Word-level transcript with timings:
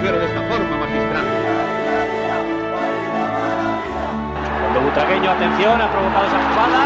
condujeron 0.00 0.20
de 0.20 0.26
esta 0.26 0.48
forma 0.48 0.76
magistral. 0.78 1.26
Cuando 4.60 4.80
Butragueño, 4.80 5.30
atención, 5.30 5.80
ha 5.80 5.92
provocado 5.92 6.26
esa 6.26 6.38
jugada. 6.48 6.80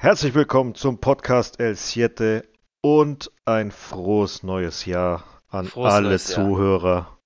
Herzlich 0.00 0.34
willkommen 0.34 0.74
zum 0.74 0.98
Podcast 0.98 1.60
El 1.60 1.76
Siete 1.76 2.48
und 2.80 3.30
ein 3.44 3.70
frohes 3.70 4.42
neues 4.42 4.86
Jahr 4.86 5.24
an 5.50 5.66
Frohes 5.66 5.92
alle 5.92 6.08
neues 6.08 6.34
Jahr. 6.34 7.17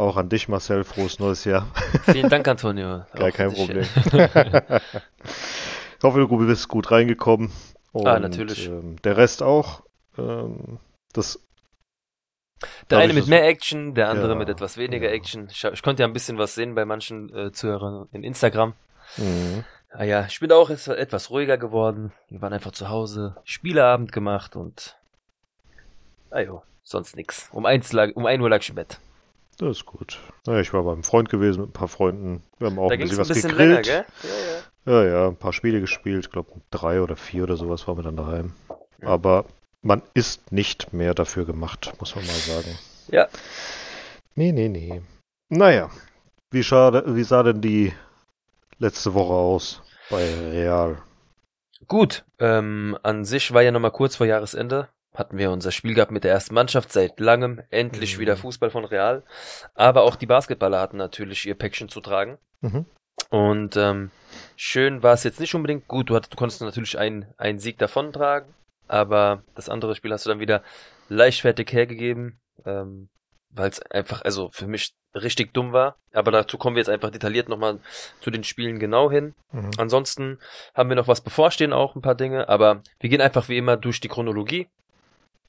Auch 0.00 0.16
an 0.16 0.30
dich, 0.30 0.48
Marcel, 0.48 0.82
frohes 0.84 1.18
neues 1.18 1.44
Jahr. 1.44 1.66
Vielen 2.04 2.30
Dank, 2.30 2.48
Antonio. 2.48 3.04
Gar 3.12 3.32
kein. 3.32 3.52
Problem. 3.52 3.82
ich 3.84 6.02
hoffe, 6.02 6.20
du 6.26 6.46
bist 6.46 6.68
gut 6.68 6.90
reingekommen. 6.90 7.52
Und, 7.92 8.06
Ah, 8.06 8.18
natürlich. 8.18 8.66
Ähm, 8.66 8.96
der 9.02 9.18
Rest 9.18 9.42
auch. 9.42 9.82
Ähm, 10.16 10.78
das, 11.12 11.38
Der 12.88 12.96
eine 12.96 13.12
mit 13.12 13.26
mehr 13.26 13.46
Action, 13.46 13.94
der 13.94 14.08
andere 14.08 14.30
Ja, 14.30 14.34
mit 14.36 14.48
etwas 14.48 14.78
weniger 14.78 15.08
ja. 15.08 15.12
Action. 15.14 15.48
Ich, 15.50 15.62
ich 15.64 15.82
konnte 15.82 16.02
ja 16.02 16.06
ein 16.08 16.14
bisschen 16.14 16.38
was 16.38 16.54
sehen 16.54 16.74
bei 16.74 16.86
manchen 16.86 17.28
äh, 17.36 17.52
Zuhörern 17.52 18.08
in 18.12 18.24
Instagram. 18.24 18.72
mh, 19.18 19.64
Ah 19.92 20.04
ja, 20.04 20.24
ich 20.24 20.40
bin 20.40 20.50
auch 20.50 20.70
etwas 20.70 21.28
ruhiger 21.28 21.58
geworden. 21.58 22.14
Wir 22.30 22.40
waren 22.40 22.54
einfach 22.54 22.72
zu 22.72 22.88
Hause, 22.88 23.36
Spieleabend 23.44 24.12
gemacht 24.12 24.56
und 24.56 24.96
ah 26.30 26.40
jo, 26.40 26.62
sonst 26.84 27.16
nix. 27.16 27.50
Um 27.52 27.66
eins 27.66 27.92
lag, 27.92 28.12
um 28.14 28.24
ein 28.24 28.40
Uhr 28.40 28.48
lag 28.48 28.60
ich 28.62 28.70
im 28.70 28.76
Bett. 28.76 28.98
Das 29.60 29.78
ist 29.78 29.86
gut. 29.86 30.18
Naja, 30.46 30.60
ich 30.60 30.72
war 30.72 30.82
beim 30.82 31.02
Freund 31.02 31.28
gewesen 31.28 31.60
mit 31.60 31.70
ein 31.70 31.72
paar 31.72 31.88
Freunden. 31.88 32.42
Wir 32.58 32.68
haben 32.68 32.78
auch 32.78 32.88
da 32.88 32.94
ein 32.94 33.00
bisschen 33.00 33.16
ein 33.16 33.20
was 33.20 33.28
bisschen 33.28 33.50
gegrillt. 33.50 33.86
länger, 33.86 34.04
gell? 34.04 34.04
Ja, 34.22 34.52
ja. 34.52 34.60
Ja, 34.86 35.04
ja, 35.04 35.28
ein 35.28 35.36
paar 35.36 35.52
Spiele 35.52 35.80
gespielt. 35.80 36.24
Ich 36.24 36.30
glaube, 36.30 36.50
drei 36.70 37.02
oder 37.02 37.16
vier 37.16 37.44
oder 37.44 37.56
sowas 37.56 37.86
waren 37.86 37.98
wir 37.98 38.02
dann 38.02 38.16
daheim. 38.16 38.52
Ja. 39.02 39.08
Aber 39.08 39.44
man 39.82 40.02
ist 40.14 40.52
nicht 40.52 40.92
mehr 40.92 41.14
dafür 41.14 41.44
gemacht, 41.44 41.92
muss 42.00 42.14
man 42.16 42.26
mal 42.26 42.32
sagen. 42.32 42.78
Ja. 43.08 43.28
Nee, 44.34 44.52
nee, 44.52 44.68
nee. 44.68 45.02
Naja, 45.48 45.90
wie, 46.50 46.62
schade, 46.62 47.04
wie 47.14 47.24
sah 47.24 47.42
denn 47.42 47.60
die 47.60 47.92
letzte 48.78 49.14
Woche 49.14 49.34
aus 49.34 49.82
bei 50.08 50.24
Real? 50.50 51.02
Gut, 51.86 52.24
ähm, 52.38 52.96
an 53.02 53.24
sich 53.24 53.52
war 53.52 53.62
ja 53.62 53.72
nochmal 53.72 53.90
kurz 53.90 54.16
vor 54.16 54.26
Jahresende, 54.26 54.88
hatten 55.14 55.38
wir 55.38 55.50
unser 55.50 55.72
Spiel 55.72 55.94
gehabt 55.94 56.12
mit 56.12 56.24
der 56.24 56.32
ersten 56.32 56.54
Mannschaft 56.54 56.92
seit 56.92 57.18
langem, 57.20 57.62
endlich 57.70 58.16
Mhm. 58.16 58.20
wieder 58.20 58.36
Fußball 58.36 58.70
von 58.70 58.84
Real. 58.84 59.22
Aber 59.74 60.02
auch 60.02 60.16
die 60.16 60.26
Basketballer 60.26 60.80
hatten 60.80 60.96
natürlich 60.96 61.46
ihr 61.46 61.54
Päckchen 61.54 61.88
zu 61.88 62.00
tragen. 62.00 62.38
Mhm. 62.60 62.86
Und 63.28 63.76
ähm, 63.76 64.10
schön 64.56 65.02
war 65.02 65.14
es 65.14 65.24
jetzt 65.24 65.40
nicht 65.40 65.54
unbedingt. 65.54 65.86
Gut, 65.88 66.10
du, 66.10 66.14
hattest, 66.16 66.32
du 66.32 66.36
konntest 66.36 66.60
natürlich 66.62 66.98
einen, 66.98 67.26
einen 67.36 67.58
Sieg 67.58 67.78
davontragen, 67.78 68.54
aber 68.88 69.42
das 69.54 69.68
andere 69.68 69.94
Spiel 69.94 70.12
hast 70.12 70.26
du 70.26 70.30
dann 70.30 70.40
wieder 70.40 70.62
leichtfertig 71.08 71.70
hergegeben, 71.72 72.40
ähm, 72.64 73.08
weil 73.50 73.68
es 73.68 73.82
einfach, 73.82 74.22
also 74.22 74.48
für 74.52 74.66
mich 74.66 74.92
richtig 75.14 75.52
dumm 75.52 75.72
war. 75.72 75.96
Aber 76.12 76.30
dazu 76.30 76.56
kommen 76.56 76.76
wir 76.76 76.80
jetzt 76.80 76.88
einfach 76.88 77.10
detailliert 77.10 77.48
nochmal 77.48 77.80
zu 78.20 78.30
den 78.30 78.44
Spielen 78.44 78.78
genau 78.78 79.10
hin. 79.10 79.34
Mhm. 79.52 79.70
Ansonsten 79.76 80.38
haben 80.74 80.88
wir 80.88 80.96
noch 80.96 81.08
was 81.08 81.20
bevorstehen, 81.20 81.72
auch 81.72 81.96
ein 81.96 82.02
paar 82.02 82.14
Dinge, 82.14 82.48
aber 82.48 82.82
wir 83.00 83.10
gehen 83.10 83.20
einfach 83.20 83.48
wie 83.48 83.58
immer 83.58 83.76
durch 83.76 84.00
die 84.00 84.08
Chronologie. 84.08 84.68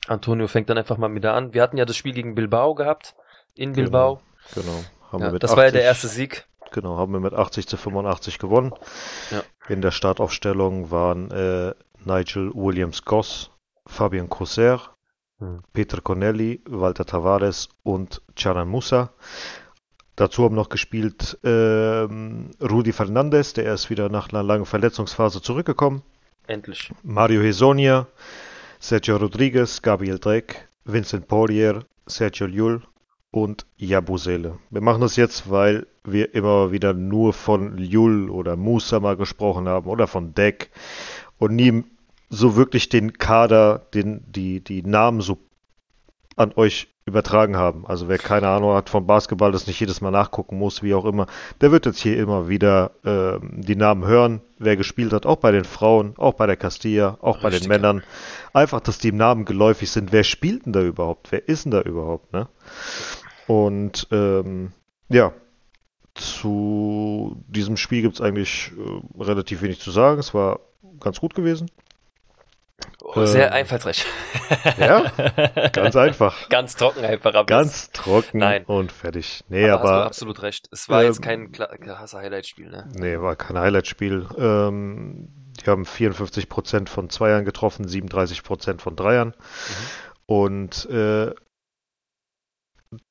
Antonio 0.07 0.47
fängt 0.47 0.69
dann 0.69 0.77
einfach 0.77 0.97
mal 0.97 1.13
wieder 1.13 1.33
an. 1.33 1.53
Wir 1.53 1.61
hatten 1.61 1.77
ja 1.77 1.85
das 1.85 1.95
Spiel 1.95 2.13
gegen 2.13 2.35
Bilbao 2.35 2.73
gehabt, 2.75 3.15
in 3.55 3.73
Genau. 3.73 3.83
Bilbao. 3.83 4.21
Genau. 4.55 4.83
Haben 5.11 5.21
Ja, 5.21 5.27
wir 5.27 5.33
mit 5.33 5.43
das 5.43 5.55
war 5.55 5.65
ja 5.65 5.71
der 5.71 5.81
80 5.81 5.87
erste 5.87 6.07
Sieg. 6.07 6.47
Genau, 6.71 6.97
haben 6.97 7.11
wir 7.13 7.19
mit 7.19 7.33
80 7.33 7.67
zu 7.67 7.77
85 7.77 8.39
gewonnen. 8.39 8.73
Ja. 9.29 9.43
In 9.67 9.81
der 9.81 9.91
Startaufstellung 9.91 10.89
waren 10.89 11.29
äh, 11.31 11.73
Nigel 12.05 12.51
Williams-Goss, 12.53 13.51
Fabian 13.85 14.29
Coser, 14.29 14.81
Hm. 15.39 15.61
Peter 15.73 15.99
Corneli, 16.01 16.61
Walter 16.69 17.03
Tavares 17.05 17.69
und 17.83 18.21
Charan 18.35 18.67
Musa. 18.69 19.09
Dazu 20.15 20.43
haben 20.43 20.53
noch 20.55 20.69
gespielt 20.69 21.39
ähm, 21.43 22.51
Rudi 22.61 22.91
Fernandes, 22.93 23.53
der 23.53 23.73
ist 23.73 23.89
wieder 23.89 24.09
nach 24.09 24.29
einer 24.31 24.43
langen 24.43 24.65
Verletzungsphase 24.67 25.41
zurückgekommen. 25.41 26.03
Endlich. 26.45 26.91
Mario 27.01 27.41
Hesonia, 27.41 28.05
Sergio 28.83 29.17
Rodriguez, 29.17 29.83
Gabriel 29.83 30.17
Dreck, 30.17 30.67
Vincent 30.85 31.27
Poirier, 31.27 31.85
Sergio 32.07 32.47
Llull 32.47 32.81
und 33.29 33.67
Jabusele. 33.77 34.57
Wir 34.71 34.81
machen 34.81 35.01
das 35.01 35.17
jetzt, 35.17 35.51
weil 35.51 35.85
wir 36.03 36.33
immer 36.33 36.71
wieder 36.71 36.93
nur 36.93 37.31
von 37.33 37.77
Llull 37.77 38.31
oder 38.31 38.55
Musa 38.55 38.99
mal 38.99 39.15
gesprochen 39.15 39.67
haben 39.69 39.87
oder 39.87 40.07
von 40.07 40.33
Deck 40.33 40.71
und 41.37 41.55
nie 41.55 41.83
so 42.31 42.55
wirklich 42.55 42.89
den 42.89 43.13
Kader, 43.13 43.85
den, 43.93 44.23
die, 44.31 44.61
die 44.61 44.81
Namen 44.81 45.21
so 45.21 45.37
an 46.41 46.53
euch 46.55 46.87
übertragen 47.05 47.57
haben. 47.57 47.85
Also 47.87 48.07
wer 48.07 48.17
keine 48.17 48.47
Ahnung 48.47 48.73
hat 48.73 48.89
vom 48.89 49.07
Basketball, 49.07 49.51
das 49.51 49.67
nicht 49.67 49.79
jedes 49.79 50.01
Mal 50.01 50.11
nachgucken 50.11 50.57
muss, 50.57 50.83
wie 50.83 50.93
auch 50.93 51.05
immer, 51.05 51.27
der 51.59 51.71
wird 51.71 51.85
jetzt 51.85 51.99
hier 51.99 52.17
immer 52.17 52.47
wieder 52.47 52.91
ähm, 53.03 53.61
die 53.61 53.75
Namen 53.75 54.05
hören, 54.05 54.41
wer 54.59 54.77
gespielt 54.77 55.11
hat, 55.11 55.25
auch 55.25 55.37
bei 55.37 55.51
den 55.51 55.65
Frauen, 55.65 56.13
auch 56.17 56.33
bei 56.33 56.45
der 56.45 56.57
Castilla, 56.57 57.17
auch 57.21 57.37
bei 57.37 57.49
den 57.49 57.59
Richtig. 57.59 57.69
Männern. 57.69 58.03
Einfach, 58.53 58.81
dass 58.81 58.99
die 58.99 59.11
Namen 59.11 59.45
geläufig 59.45 59.89
sind. 59.89 60.11
Wer 60.11 60.23
spielt 60.23 60.65
denn 60.65 60.73
da 60.73 60.81
überhaupt? 60.81 61.31
Wer 61.31 61.47
ist 61.47 61.65
denn 61.65 61.71
da 61.71 61.81
überhaupt? 61.81 62.33
Ne? 62.33 62.47
Und 63.47 64.07
ähm, 64.11 64.71
ja, 65.09 65.33
zu 66.13 67.41
diesem 67.47 67.77
Spiel 67.77 68.03
gibt 68.03 68.15
es 68.15 68.21
eigentlich 68.21 68.71
äh, 68.77 69.21
relativ 69.23 69.61
wenig 69.61 69.79
zu 69.79 69.91
sagen. 69.91 70.19
Es 70.19 70.33
war 70.33 70.59
ganz 70.99 71.19
gut 71.19 71.33
gewesen. 71.33 71.69
Oh, 73.03 73.25
sehr 73.25 73.47
Ähm, 73.47 73.53
einfallsreich. 73.53 74.05
Ja, 74.77 75.11
ganz 75.73 75.95
einfach. 75.95 76.49
Ganz 76.49 76.75
trocken 76.75 77.03
einfach. 77.03 77.33
Aber 77.33 77.45
Ganz 77.45 77.91
trocken 77.91 78.39
Nein. 78.39 78.63
und 78.65 78.91
fertig. 78.91 79.43
Nee, 79.49 79.69
aber, 79.69 79.81
hast 79.81 79.83
du 79.83 79.93
aber 79.93 80.05
absolut 80.05 80.41
recht. 80.43 80.67
Es 80.71 80.87
war 80.87 81.01
ähm, 81.01 81.07
jetzt 81.07 81.21
kein 81.21 81.51
krasser 81.51 82.19
Highlight-Spiel, 82.19 82.69
ne? 82.69 82.87
Nee, 82.93 83.19
war 83.19 83.35
kein 83.35 83.57
Highlight-Spiel. 83.57 84.27
Ähm, 84.37 85.29
die 85.59 85.69
haben 85.69 85.83
54% 85.83 86.87
von 86.87 87.09
Zweiern 87.09 87.45
getroffen, 87.45 87.87
37% 87.87 88.79
von 88.79 88.95
Dreiern. 88.95 89.29
Mhm. 89.29 90.25
Und 90.25 90.89
äh, 90.89 91.33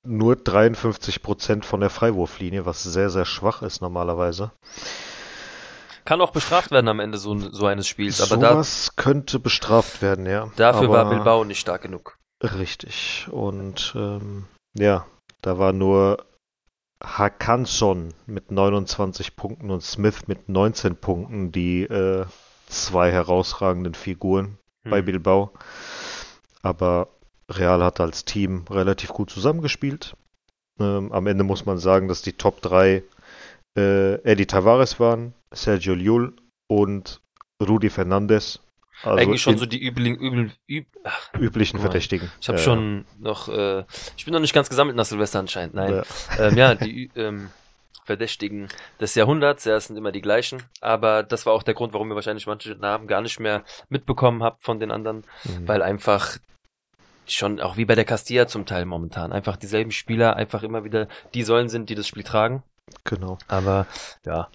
nur 0.02 0.34
53% 0.34 1.64
von 1.64 1.80
der 1.80 1.90
Freiwurflinie, 1.90 2.66
was 2.66 2.82
sehr, 2.82 3.10
sehr 3.10 3.24
schwach 3.24 3.62
ist 3.62 3.80
normalerweise. 3.80 4.52
Kann 6.04 6.20
auch 6.20 6.32
bestraft 6.32 6.70
werden 6.70 6.88
am 6.88 7.00
Ende 7.00 7.18
so, 7.18 7.38
so 7.38 7.66
eines 7.66 7.86
Spiels, 7.88 8.20
aber 8.20 8.40
da, 8.40 8.52
Sowas 8.52 8.96
könnte 8.96 9.38
bestraft 9.38 10.02
werden, 10.02 10.26
ja. 10.26 10.50
dafür 10.56 10.84
Aber- 10.88 10.92
war 10.94 11.10
Bilbao 11.10 11.44
nicht 11.44 11.60
stark 11.60 11.82
genug. 11.82 12.16
Richtig. 12.42 13.26
Und 13.30 13.92
ähm, 13.96 14.46
ja, 14.74 15.06
da 15.42 15.58
war 15.58 15.72
nur 15.72 16.24
Hakanson 17.02 18.14
mit 18.26 18.50
29 18.50 19.36
Punkten 19.36 19.70
und 19.70 19.82
Smith 19.82 20.26
mit 20.26 20.48
19 20.48 20.96
Punkten 20.96 21.52
die 21.52 21.82
äh, 21.82 22.24
zwei 22.66 23.10
herausragenden 23.10 23.94
Figuren 23.94 24.58
bei 24.84 24.98
Hm. 24.98 25.04
Bilbao. 25.04 25.50
Aber 26.62 27.08
Real 27.50 27.82
hat 27.82 28.00
als 28.00 28.24
Team 28.24 28.64
relativ 28.70 29.10
gut 29.10 29.30
zusammengespielt. 29.30 30.14
Ähm, 30.78 31.12
am 31.12 31.26
Ende 31.26 31.44
muss 31.44 31.66
man 31.66 31.78
sagen, 31.78 32.08
dass 32.08 32.22
die 32.22 32.34
Top 32.34 32.62
3 32.62 33.02
äh, 33.76 34.14
Eddie 34.22 34.46
Tavares 34.46 34.98
waren, 35.00 35.34
Sergio 35.52 35.94
Llull 35.94 36.34
und 36.68 37.20
Rudi 37.62 37.90
Fernandes. 37.90 38.60
Also 39.02 39.16
Eigentlich 39.18 39.40
schon 39.40 39.56
so 39.56 39.64
die 39.64 39.82
üblichen, 39.82 40.16
übel, 40.18 40.50
üb, 40.68 40.86
ach, 41.04 41.32
üblichen 41.38 41.78
mal, 41.78 41.84
Verdächtigen. 41.84 42.30
ich 42.40 42.48
habe 42.48 42.58
Ja, 42.58 42.64
schon 42.64 43.06
noch, 43.18 43.48
äh, 43.48 43.84
ich 44.16 44.24
bin 44.26 44.34
noch 44.34 44.40
nicht 44.40 44.52
ganz 44.52 44.68
gesammelt 44.68 44.96
nach 44.96 45.06
Silvester 45.06 45.38
anscheinend, 45.38 45.74
nein. 45.74 45.94
Ja. 45.94 46.02
Ähm, 46.38 46.56
ja, 46.58 46.74
die 46.74 47.10
ähm, 47.16 47.48
Verdächtigen 48.04 48.68
des 49.00 49.14
Jahrhunderts, 49.14 49.64
ja, 49.64 49.76
es 49.76 49.86
sind 49.86 49.96
immer 49.96 50.12
die 50.12 50.20
gleichen, 50.20 50.62
aber 50.82 51.22
das 51.22 51.46
war 51.46 51.54
auch 51.54 51.62
der 51.62 51.72
Grund, 51.74 51.94
warum 51.94 52.10
ihr 52.10 52.14
wahrscheinlich 52.14 52.46
manche 52.46 52.72
Namen 52.74 53.06
gar 53.06 53.22
nicht 53.22 53.40
mehr 53.40 53.62
mitbekommen 53.88 54.42
habt 54.42 54.62
von 54.64 54.80
den 54.80 54.90
anderen, 54.90 55.24
Mhm. 55.44 55.66
weil 55.68 55.80
einfach 55.82 56.36
schon 57.26 57.60
auch 57.60 57.76
wie 57.78 57.84
bei 57.86 57.94
der 57.94 58.04
Castilla 58.04 58.48
zum 58.48 58.66
Teil 58.66 58.84
momentan 58.84 59.32
einfach 59.32 59.56
dieselben 59.56 59.92
Spieler 59.92 60.36
einfach 60.36 60.62
immer 60.62 60.84
wieder 60.84 61.06
die 61.32 61.44
Säulen 61.44 61.68
sind, 61.68 61.88
die 61.88 61.94
das 61.94 62.06
Spiel 62.08 62.24
tragen, 62.24 62.64
Genau. 63.04 63.38
aber 63.48 63.86
ja. 64.26 64.48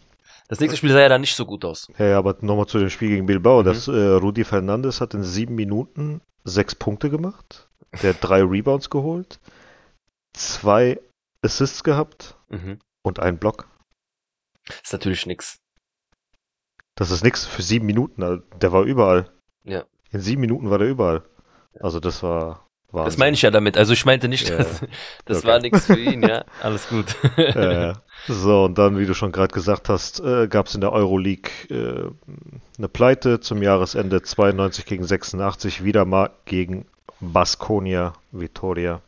Das 0.47 0.59
nächste 0.59 0.77
Spiel 0.77 0.91
sah 0.91 0.99
ja 0.99 1.09
dann 1.09 1.21
nicht 1.21 1.35
so 1.35 1.45
gut 1.45 1.65
aus. 1.65 1.87
Ja, 1.97 2.05
ja, 2.05 2.17
aber 2.19 2.37
nochmal 2.41 2.67
zu 2.67 2.77
dem 2.77 2.89
Spiel 2.91 3.09
gegen 3.09 3.25
Bilbao. 3.25 3.61
Mhm. 3.61 3.65
Das 3.65 3.87
äh, 3.87 3.91
Rudi 3.91 4.43
Fernandes 4.43 5.01
hat 5.01 5.13
in 5.15 5.23
sieben 5.23 5.55
Minuten 5.55 6.21
sechs 6.43 6.75
Punkte 6.75 7.09
gemacht. 7.09 7.67
Der 8.03 8.13
hat 8.13 8.17
drei 8.21 8.43
Rebounds 8.43 8.89
geholt, 8.89 9.39
zwei 10.33 10.99
Assists 11.41 11.83
gehabt 11.83 12.35
Mhm. 12.49 12.79
und 13.03 13.19
einen 13.19 13.37
Block. 13.39 13.67
Ist 14.83 14.93
natürlich 14.93 15.25
nix. 15.25 15.57
Das 16.95 17.09
ist 17.11 17.23
nix 17.23 17.45
für 17.45 17.61
sieben 17.61 17.85
Minuten. 17.87 18.21
Also, 18.23 18.43
Der 18.61 18.71
war 18.71 18.83
überall. 18.83 19.31
Ja. 19.63 19.85
In 20.11 20.19
sieben 20.21 20.41
Minuten 20.41 20.69
war 20.69 20.77
der 20.77 20.89
überall. 20.89 21.23
Also 21.79 21.99
das 21.99 22.21
war 22.23 22.64
Wahnsinn. 22.95 23.05
Das 23.11 23.17
meine 23.17 23.33
ich 23.35 23.41
ja 23.43 23.51
damit. 23.51 23.77
Also 23.77 23.93
ich 23.93 24.05
meinte 24.05 24.27
nicht, 24.27 24.49
Ja. 24.49 24.57
dass, 24.57 24.81
das 25.25 25.37
Okay. 25.43 25.47
war 25.47 25.59
nichts 25.59 25.85
für 25.85 25.99
ihn, 25.99 26.23
ja. 26.23 26.43
Alles 26.63 26.87
gut. 26.89 27.15
Äh, 27.37 27.93
so, 28.27 28.63
und 28.65 28.77
dann, 28.77 28.97
wie 28.97 29.05
du 29.05 29.13
schon 29.13 29.31
gerade 29.31 29.53
gesagt 29.53 29.87
hast, 29.89 30.19
äh, 30.21 30.47
gab 30.47 30.65
es 30.67 30.73
in 30.75 30.81
der 30.81 30.91
Euroleague 30.93 31.51
äh, 31.69 32.09
eine 32.77 32.87
Pleite 32.87 33.39
zum 33.39 33.61
Jahresende 33.61 34.21
92 34.23 34.85
gegen 34.85 35.03
86, 35.05 35.83
wieder 35.83 36.05
mal 36.05 36.31
gegen 36.45 36.85
Baskonia 37.19 38.13
Vitoria. 38.31 39.01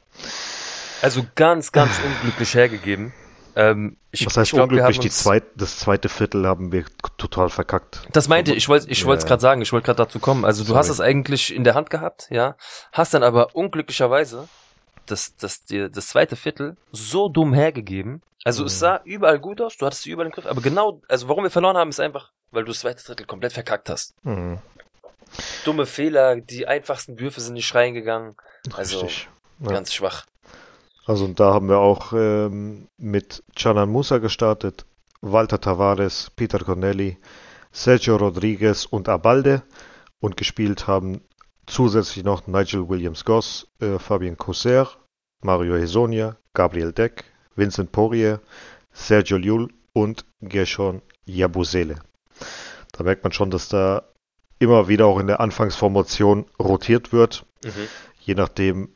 Also 1.01 1.25
ganz, 1.35 1.71
ganz 1.71 1.99
unglücklich 2.05 2.53
hergegeben. 2.53 3.13
Ähm, 3.59 3.97
ich, 4.11 4.25
Was 4.25 4.37
heißt 4.37 4.49
ich 4.49 4.53
glaub, 4.55 4.69
unglücklich? 4.69 4.99
Die 4.99 5.07
uns- 5.07 5.17
zweit, 5.17 5.43
das 5.55 5.79
zweite 5.79 6.09
Viertel 6.09 6.45
haben 6.45 6.71
wir 6.71 6.85
total 7.17 7.49
verkackt. 7.49 8.01
Das 8.13 8.27
meinte 8.27 8.51
ich, 8.51 8.57
ich 8.57 8.69
wollte 8.69 8.87
ich 8.89 8.99
Ja, 9.01 9.05
wollte 9.07 9.19
es 9.23 9.25
gerade 9.25 9.41
sagen, 9.41 9.61
ich 9.63 9.73
wollte 9.73 9.85
gerade 9.85 9.97
dazu 10.05 10.19
kommen. 10.19 10.45
Also 10.45 10.61
du 10.63 10.67
Sorry. 10.67 10.77
hast 10.79 10.89
es 10.89 11.01
eigentlich 11.01 11.53
in 11.55 11.63
der 11.63 11.73
Hand 11.73 11.89
gehabt, 11.89 12.27
ja, 12.29 12.55
hast 12.91 13.13
dann 13.15 13.23
aber 13.23 13.55
unglücklicherweise 13.55 14.47
das, 15.07 15.35
das, 15.37 15.65
dir 15.65 15.89
das 15.89 16.07
zweite 16.09 16.35
Viertel 16.35 16.77
so 16.91 17.29
dumm 17.29 17.53
hergegeben. 17.53 18.21
Also 18.43 18.63
es 18.63 18.75
Mhm. 18.75 18.79
sah 18.79 19.01
überall 19.05 19.39
gut 19.39 19.59
aus, 19.59 19.75
du 19.77 19.85
hattest 19.87 20.03
sie 20.03 20.11
überall 20.11 20.27
im 20.27 20.31
Griff, 20.33 20.45
aber 20.45 20.61
genau, 20.61 21.01
also 21.09 21.27
warum 21.27 21.43
wir 21.43 21.49
verloren 21.49 21.77
haben, 21.77 21.89
ist 21.89 21.99
einfach, 21.99 22.31
weil 22.51 22.63
du 22.63 22.71
das 22.71 22.81
zweite 22.81 23.03
Drittel 23.03 23.25
komplett 23.25 23.53
verkackt 23.53 23.89
hast. 23.89 24.13
Mhm, 24.23 24.59
Dumme 25.65 25.85
Fehler, 25.85 26.37
die 26.37 26.67
einfachsten 26.67 27.19
Würfe 27.19 27.41
sind 27.41 27.53
nicht 27.55 27.73
reingegangen, 27.75 28.35
also 28.73 28.99
richtig. 29.01 29.27
Ja. 29.59 29.71
ganz 29.71 29.93
schwach. 29.93 30.25
Also 31.07 31.23
und 31.23 31.39
da 31.39 31.53
haben 31.53 31.69
wir 31.69 31.79
auch 31.79 32.11
ähm, 32.11 32.89
mit 32.97 33.41
Canan 33.55 33.89
Musa 33.89 34.17
gestartet, 34.17 34.85
Walter 35.21 35.59
Tavares, 35.61 36.29
Peter 36.35 36.59
Corneli, 36.59 37.17
Sergio 37.71 38.17
Rodriguez 38.17 38.85
und 38.85 39.07
Abalde 39.07 39.63
und 40.19 40.35
gespielt 40.35 40.85
haben 40.87 41.21
zusätzlich 41.65 42.25
noch 42.25 42.45
Nigel 42.47 42.89
Williams-Goss, 42.89 43.67
äh, 43.79 43.99
Fabien 43.99 44.37
Coser, 44.37 44.89
Mario 45.41 45.75
Hesonia, 45.75 46.35
Gabriel 46.53 46.91
Deck, 46.91 47.23
Vincent 47.55 47.93
Poirier, 47.93 48.41
Sergio 48.91 49.37
Llull 49.37 49.69
und 49.93 50.25
Gershon 50.41 51.01
Yabusele. 51.25 51.99
Da 52.91 53.03
merkt 53.05 53.23
man 53.23 53.31
schon, 53.31 53.49
dass 53.49 53.69
da 53.69 54.03
immer 54.59 54.89
wieder 54.89 55.05
auch 55.05 55.19
in 55.19 55.27
der 55.27 55.39
Anfangsformation 55.39 56.45
rotiert 56.59 57.13
wird 57.13 57.45
Mhm. 57.63 57.87
je 58.19 58.35
nachdem, 58.35 58.89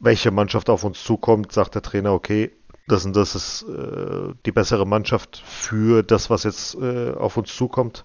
welche 0.00 0.30
Mannschaft 0.30 0.70
auf 0.70 0.84
uns 0.84 1.04
zukommt, 1.04 1.52
sagt 1.52 1.74
der 1.74 1.82
Trainer, 1.82 2.12
okay, 2.12 2.50
das 2.88 3.04
und 3.04 3.14
das 3.14 3.34
ist 3.34 3.62
äh, 3.68 4.32
die 4.44 4.52
bessere 4.52 4.86
Mannschaft 4.86 5.42
für 5.46 6.02
das, 6.02 6.28
was 6.30 6.42
jetzt 6.44 6.74
äh, 6.74 7.12
auf 7.12 7.36
uns 7.36 7.54
zukommt. 7.54 8.04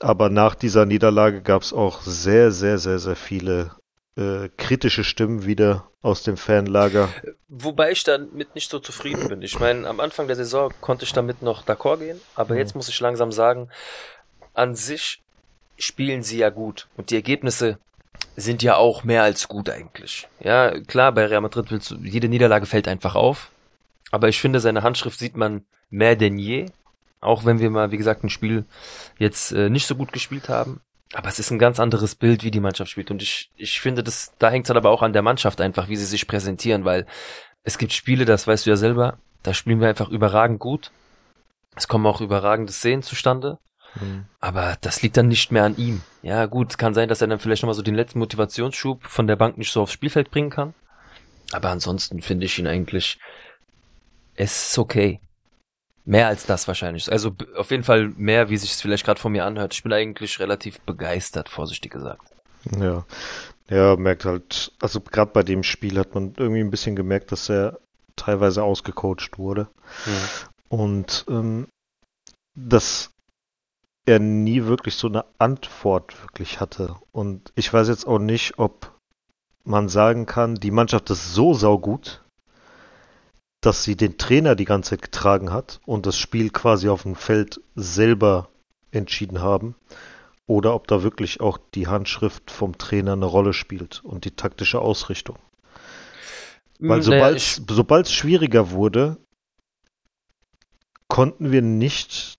Aber 0.00 0.30
nach 0.30 0.56
dieser 0.56 0.86
Niederlage 0.86 1.42
gab 1.42 1.62
es 1.62 1.72
auch 1.72 2.00
sehr, 2.02 2.50
sehr, 2.50 2.78
sehr, 2.78 2.98
sehr 2.98 3.14
viele 3.14 3.70
äh, 4.16 4.48
kritische 4.56 5.04
Stimmen 5.04 5.46
wieder 5.46 5.88
aus 6.02 6.24
dem 6.24 6.36
Fanlager. 6.36 7.08
Wobei 7.48 7.92
ich 7.92 8.02
damit 8.02 8.54
nicht 8.56 8.68
so 8.68 8.80
zufrieden 8.80 9.28
bin. 9.28 9.42
Ich 9.42 9.60
meine, 9.60 9.86
am 9.88 10.00
Anfang 10.00 10.26
der 10.26 10.36
Saison 10.36 10.72
konnte 10.80 11.04
ich 11.04 11.12
damit 11.12 11.42
noch 11.42 11.64
d'accord 11.64 11.98
gehen, 11.98 12.20
aber 12.34 12.54
Mhm. 12.54 12.60
jetzt 12.60 12.74
muss 12.74 12.88
ich 12.88 12.98
langsam 12.98 13.30
sagen, 13.30 13.68
an 14.54 14.74
sich 14.74 15.22
spielen 15.78 16.22
sie 16.22 16.38
ja 16.38 16.50
gut 16.50 16.88
und 16.96 17.10
die 17.10 17.14
Ergebnisse 17.14 17.78
sind 18.36 18.62
ja 18.62 18.76
auch 18.76 19.04
mehr 19.04 19.22
als 19.22 19.48
gut 19.48 19.68
eigentlich. 19.68 20.28
Ja, 20.40 20.78
klar, 20.80 21.12
bei 21.12 21.26
Real 21.26 21.40
Madrid 21.40 21.70
willst 21.70 21.90
du, 21.90 21.96
jede 21.96 22.28
Niederlage 22.28 22.66
fällt 22.66 22.88
einfach 22.88 23.14
auf, 23.14 23.50
aber 24.10 24.28
ich 24.28 24.40
finde, 24.40 24.60
seine 24.60 24.82
Handschrift 24.82 25.18
sieht 25.18 25.36
man 25.36 25.64
mehr 25.90 26.16
denn 26.16 26.38
je, 26.38 26.66
auch 27.20 27.44
wenn 27.44 27.60
wir 27.60 27.70
mal, 27.70 27.90
wie 27.90 27.96
gesagt, 27.96 28.24
ein 28.24 28.30
Spiel 28.30 28.64
jetzt 29.18 29.52
äh, 29.52 29.70
nicht 29.70 29.86
so 29.86 29.94
gut 29.94 30.12
gespielt 30.12 30.48
haben. 30.48 30.80
Aber 31.14 31.28
es 31.28 31.38
ist 31.38 31.50
ein 31.50 31.58
ganz 31.58 31.78
anderes 31.78 32.14
Bild, 32.14 32.42
wie 32.42 32.50
die 32.50 32.60
Mannschaft 32.60 32.90
spielt. 32.90 33.10
Und 33.10 33.22
ich, 33.22 33.50
ich 33.56 33.80
finde, 33.80 34.02
das, 34.02 34.32
da 34.38 34.50
hängt 34.50 34.64
es 34.64 34.68
dann 34.68 34.78
aber 34.78 34.90
auch 34.90 35.02
an 35.02 35.12
der 35.12 35.22
Mannschaft 35.22 35.60
einfach, 35.60 35.88
wie 35.88 35.96
sie 35.96 36.06
sich 36.06 36.26
präsentieren, 36.26 36.84
weil 36.84 37.06
es 37.64 37.78
gibt 37.78 37.92
Spiele, 37.92 38.24
das 38.24 38.46
weißt 38.46 38.66
du 38.66 38.70
ja 38.70 38.76
selber, 38.76 39.18
da 39.42 39.54
spielen 39.54 39.80
wir 39.80 39.88
einfach 39.88 40.08
überragend 40.08 40.58
gut. 40.58 40.90
Es 41.76 41.88
kommen 41.88 42.06
auch 42.06 42.20
überragende 42.20 42.72
Szenen 42.72 43.02
zustande. 43.02 43.58
Mhm. 44.00 44.24
Aber 44.40 44.76
das 44.80 45.02
liegt 45.02 45.16
dann 45.16 45.28
nicht 45.28 45.52
mehr 45.52 45.64
an 45.64 45.76
ihm. 45.76 46.02
Ja, 46.22 46.46
gut, 46.46 46.78
kann 46.78 46.94
sein, 46.94 47.08
dass 47.08 47.20
er 47.20 47.26
dann 47.28 47.38
vielleicht 47.38 47.62
nochmal 47.62 47.74
so 47.74 47.82
den 47.82 47.94
letzten 47.94 48.18
Motivationsschub 48.18 49.04
von 49.04 49.26
der 49.26 49.36
Bank 49.36 49.58
nicht 49.58 49.72
so 49.72 49.82
aufs 49.82 49.92
Spielfeld 49.92 50.30
bringen 50.30 50.50
kann. 50.50 50.74
Aber 51.52 51.70
ansonsten 51.70 52.22
finde 52.22 52.46
ich 52.46 52.58
ihn 52.58 52.66
eigentlich, 52.66 53.18
es 54.34 54.70
ist 54.70 54.78
okay. 54.78 55.20
Mehr 56.04 56.26
als 56.26 56.46
das 56.46 56.66
wahrscheinlich. 56.66 57.12
Also 57.12 57.32
auf 57.56 57.70
jeden 57.70 57.84
Fall 57.84 58.08
mehr, 58.16 58.48
wie 58.48 58.56
sich 58.56 58.72
es 58.72 58.80
vielleicht 58.80 59.04
gerade 59.04 59.20
von 59.20 59.32
mir 59.32 59.44
anhört. 59.44 59.74
Ich 59.74 59.82
bin 59.82 59.92
eigentlich 59.92 60.40
relativ 60.40 60.80
begeistert, 60.80 61.48
vorsichtig 61.48 61.92
gesagt. 61.92 62.22
Ja. 62.76 63.04
Ja, 63.68 63.96
merkt 63.96 64.24
halt, 64.24 64.72
also 64.80 65.00
gerade 65.00 65.30
bei 65.32 65.42
dem 65.42 65.62
Spiel 65.62 65.98
hat 65.98 66.14
man 66.14 66.34
irgendwie 66.36 66.60
ein 66.60 66.70
bisschen 66.70 66.96
gemerkt, 66.96 67.32
dass 67.32 67.48
er 67.48 67.78
teilweise 68.16 68.62
ausgecoacht 68.64 69.38
wurde. 69.38 69.68
Und 70.68 71.24
ähm, 71.28 71.68
dass 72.54 73.10
er 74.06 74.18
nie 74.18 74.64
wirklich 74.64 74.96
so 74.96 75.08
eine 75.08 75.24
Antwort 75.38 76.20
wirklich 76.22 76.60
hatte. 76.60 76.96
Und 77.12 77.52
ich 77.54 77.72
weiß 77.72 77.88
jetzt 77.88 78.06
auch 78.06 78.18
nicht, 78.18 78.58
ob 78.58 78.92
man 79.64 79.88
sagen 79.88 80.26
kann, 80.26 80.56
die 80.56 80.72
Mannschaft 80.72 81.10
ist 81.10 81.34
so 81.34 81.54
saugut, 81.54 82.24
dass 83.60 83.84
sie 83.84 83.96
den 83.96 84.18
Trainer 84.18 84.56
die 84.56 84.64
ganze 84.64 84.90
Zeit 84.90 85.02
getragen 85.02 85.52
hat 85.52 85.80
und 85.86 86.06
das 86.06 86.18
Spiel 86.18 86.50
quasi 86.50 86.88
auf 86.88 87.02
dem 87.02 87.14
Feld 87.14 87.60
selber 87.76 88.48
entschieden 88.90 89.40
haben. 89.40 89.76
Oder 90.48 90.74
ob 90.74 90.88
da 90.88 91.04
wirklich 91.04 91.40
auch 91.40 91.58
die 91.72 91.86
Handschrift 91.86 92.50
vom 92.50 92.76
Trainer 92.76 93.12
eine 93.12 93.24
Rolle 93.24 93.52
spielt 93.52 94.04
und 94.04 94.24
die 94.24 94.32
taktische 94.32 94.80
Ausrichtung. 94.80 95.38
Weil 96.80 97.00
Hm, 97.02 97.10
Naja, 97.10 97.38
sobald 97.70 98.06
es 98.06 98.12
schwieriger 98.12 98.72
wurde, 98.72 99.18
konnten 101.06 101.52
wir 101.52 101.62
nicht 101.62 102.34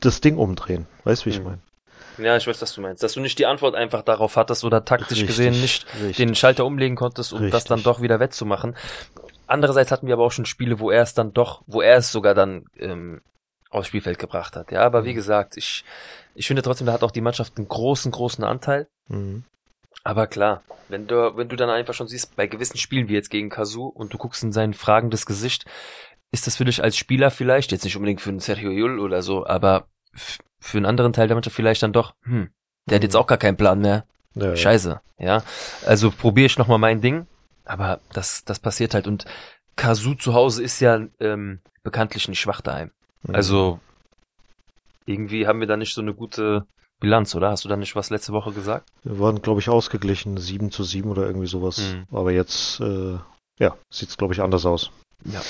das 0.00 0.20
Ding 0.20 0.36
umdrehen. 0.36 0.86
Weißt 1.04 1.22
du, 1.22 1.26
wie 1.26 1.30
ich 1.30 1.38
Mhm. 1.40 1.44
meine? 1.44 1.58
Ja, 2.18 2.36
ich 2.36 2.46
weiß, 2.46 2.62
was 2.62 2.72
du 2.74 2.80
meinst. 2.80 3.02
Dass 3.02 3.12
du 3.12 3.20
nicht 3.20 3.38
die 3.38 3.44
Antwort 3.46 3.74
einfach 3.74 4.00
darauf 4.02 4.36
hattest 4.36 4.64
oder 4.64 4.84
taktisch 4.84 5.18
Richtig, 5.18 5.26
gesehen 5.26 5.60
nicht 5.60 5.86
richtig. 6.00 6.16
den 6.16 6.34
Schalter 6.34 6.64
umlegen 6.64 6.96
konntest, 6.96 7.32
um 7.34 7.50
das 7.50 7.64
dann 7.64 7.78
Richtig. 7.78 7.84
doch 7.92 8.00
wieder 8.00 8.20
wettzumachen. 8.20 8.74
Andererseits 9.46 9.92
hatten 9.92 10.06
wir 10.06 10.14
aber 10.14 10.24
auch 10.24 10.32
schon 10.32 10.46
Spiele, 10.46 10.80
wo 10.80 10.90
er 10.90 11.02
es 11.02 11.12
dann 11.14 11.32
doch, 11.34 11.62
wo 11.66 11.82
er 11.82 11.96
es 11.98 12.10
sogar 12.10 12.34
dann 12.34 12.64
ähm, 12.78 13.20
aufs 13.70 13.88
Spielfeld 13.88 14.18
gebracht 14.18 14.56
hat. 14.56 14.72
Ja, 14.72 14.80
aber 14.82 15.04
wie 15.04 15.10
Mhm. 15.10 15.16
gesagt, 15.16 15.56
ich, 15.58 15.84
ich 16.34 16.46
finde 16.46 16.62
trotzdem, 16.62 16.86
da 16.86 16.94
hat 16.94 17.04
auch 17.04 17.10
die 17.10 17.20
Mannschaft 17.20 17.58
einen 17.58 17.68
großen, 17.68 18.10
großen 18.12 18.44
Anteil. 18.44 18.88
Mhm. 19.08 19.44
Aber 20.02 20.26
klar, 20.26 20.62
wenn 20.88 21.06
du, 21.06 21.36
wenn 21.36 21.48
du 21.48 21.56
dann 21.56 21.68
einfach 21.68 21.92
schon 21.94 22.06
siehst, 22.06 22.34
bei 22.36 22.46
gewissen 22.46 22.78
Spielen 22.78 23.08
wie 23.08 23.14
jetzt 23.14 23.28
gegen 23.30 23.50
Kazu 23.50 23.86
und 23.88 24.12
du 24.14 24.18
guckst 24.18 24.42
in 24.42 24.52
sein 24.52 24.72
fragendes 24.72 25.26
Gesicht, 25.26 25.64
ist 26.36 26.46
das 26.46 26.56
für 26.56 26.64
dich 26.66 26.82
als 26.82 26.96
Spieler 26.96 27.30
vielleicht, 27.30 27.72
jetzt 27.72 27.84
nicht 27.84 27.96
unbedingt 27.96 28.20
für 28.20 28.28
einen 28.30 28.40
Sergio 28.40 28.70
Llull 28.70 29.00
oder 29.00 29.22
so, 29.22 29.46
aber 29.46 29.86
für 30.60 30.76
einen 30.76 30.86
anderen 30.86 31.12
Teil 31.12 31.28
der 31.28 31.36
Mannschaft 31.36 31.56
vielleicht 31.56 31.82
dann 31.82 31.92
doch, 31.94 32.14
hm, 32.24 32.50
der 32.88 32.96
hat 32.96 33.02
jetzt 33.02 33.14
Mhm. 33.14 33.20
auch 33.20 33.26
gar 33.26 33.38
keinen 33.38 33.56
Plan 33.56 33.80
mehr. 33.80 34.04
Ja, 34.34 34.48
ja. 34.50 34.56
Scheiße, 34.56 35.00
ja. 35.18 35.42
Also 35.86 36.10
probiere 36.10 36.46
ich 36.46 36.58
nochmal 36.58 36.78
mein 36.78 37.00
Ding, 37.00 37.26
aber 37.64 38.00
das, 38.12 38.44
das 38.44 38.58
passiert 38.58 38.92
halt. 38.92 39.06
Und 39.06 39.24
Kazu 39.76 40.14
zu 40.14 40.34
Hause 40.34 40.62
ist 40.62 40.78
ja 40.80 41.00
ähm, 41.20 41.60
bekanntlich 41.82 42.28
nicht 42.28 42.40
schwach 42.40 42.60
daheim. 42.60 42.90
Mhm. 43.22 43.34
Also 43.34 43.80
irgendwie 45.06 45.46
haben 45.46 45.60
wir 45.60 45.66
da 45.66 45.76
nicht 45.76 45.94
so 45.94 46.02
eine 46.02 46.12
gute 46.14 46.66
Bilanz, 47.00 47.34
oder? 47.34 47.50
Hast 47.50 47.64
du 47.64 47.68
da 47.68 47.76
nicht 47.76 47.96
was 47.96 48.10
letzte 48.10 48.32
Woche 48.32 48.52
gesagt? 48.52 48.88
Wir 49.04 49.18
waren, 49.18 49.40
glaube 49.42 49.60
ich, 49.60 49.68
ausgeglichen, 49.68 50.36
7 50.38 50.70
zu 50.70 50.82
7 50.82 51.10
oder 51.10 51.26
irgendwie 51.26 51.46
sowas. 51.46 51.78
Mhm. 51.78 52.06
Aber 52.16 52.32
jetzt, 52.32 52.80
äh, 52.80 53.18
ja, 53.58 53.76
sieht 53.90 54.08
es, 54.10 54.16
glaube 54.16 54.34
ich, 54.34 54.40
anders 54.42 54.66
aus. 54.66 54.90
Ja. 55.24 55.40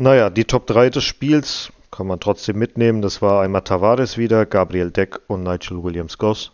Naja, 0.00 0.30
die 0.30 0.44
Top 0.44 0.66
3 0.66 0.88
des 0.90 1.04
Spiels 1.04 1.72
kann 1.90 2.06
man 2.06 2.20
trotzdem 2.20 2.58
mitnehmen. 2.58 3.02
Das 3.02 3.20
war 3.20 3.42
einmal 3.42 3.62
Tavares 3.62 4.16
wieder, 4.16 4.46
Gabriel 4.46 4.90
Deck 4.90 5.20
und 5.26 5.42
Nigel 5.42 5.82
Williams-Goss. 5.82 6.52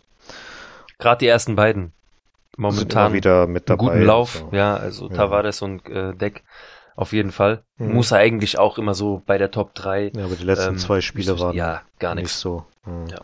Gerade 0.99 1.19
die 1.21 1.29
ersten 1.29 1.55
beiden. 1.55 1.93
Momentan 2.57 3.13
wieder 3.13 3.47
mit 3.47 3.69
dabei. 3.69 3.85
guten 3.85 4.03
Lauf, 4.03 4.43
So. 4.51 4.57
ja, 4.57 4.75
also 4.77 5.09
Ja. 5.11 5.15
Tavares 5.17 5.61
und 5.63 5.87
äh, 5.89 6.15
Deck 6.15 6.43
auf 6.97 7.13
jeden 7.13 7.31
Fall. 7.31 7.63
Mhm. 7.77 7.93
Muss 7.95 8.11
er 8.11 8.19
eigentlich 8.19 8.59
auch 8.59 8.79
immer 8.79 8.95
so 8.95 9.23
bei 9.27 9.37
der 9.39 9.51
Top 9.51 9.75
3. 9.75 10.13
Ja, 10.17 10.25
aber 10.25 10.35
die 10.35 10.45
letzten 10.45 10.71
ähm, 10.73 10.79
zwei 10.79 11.01
Spiele 11.03 11.33
nicht- 11.33 11.41
waren 11.43 11.55
Ja, 11.55 11.83
gar 11.99 12.15
nicht 12.15 12.25
nichts. 12.25 12.41
so. 12.41 12.65
Hm. 12.85 13.07
Ja. 13.09 13.21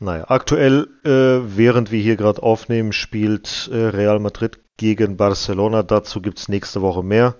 Naja, 0.00 0.24
aktuell, 0.28 0.88
äh, 1.04 1.56
während 1.56 1.90
wir 1.90 2.00
hier 2.02 2.16
gerade 2.16 2.42
aufnehmen, 2.42 2.92
spielt 2.92 3.70
äh, 3.72 3.76
Real 3.76 4.18
Madrid 4.18 4.58
gegen 4.76 5.16
Barcelona. 5.16 5.82
Dazu 5.84 6.20
gibt's 6.20 6.48
nächste 6.48 6.82
Woche 6.82 7.02
mehr. 7.02 7.34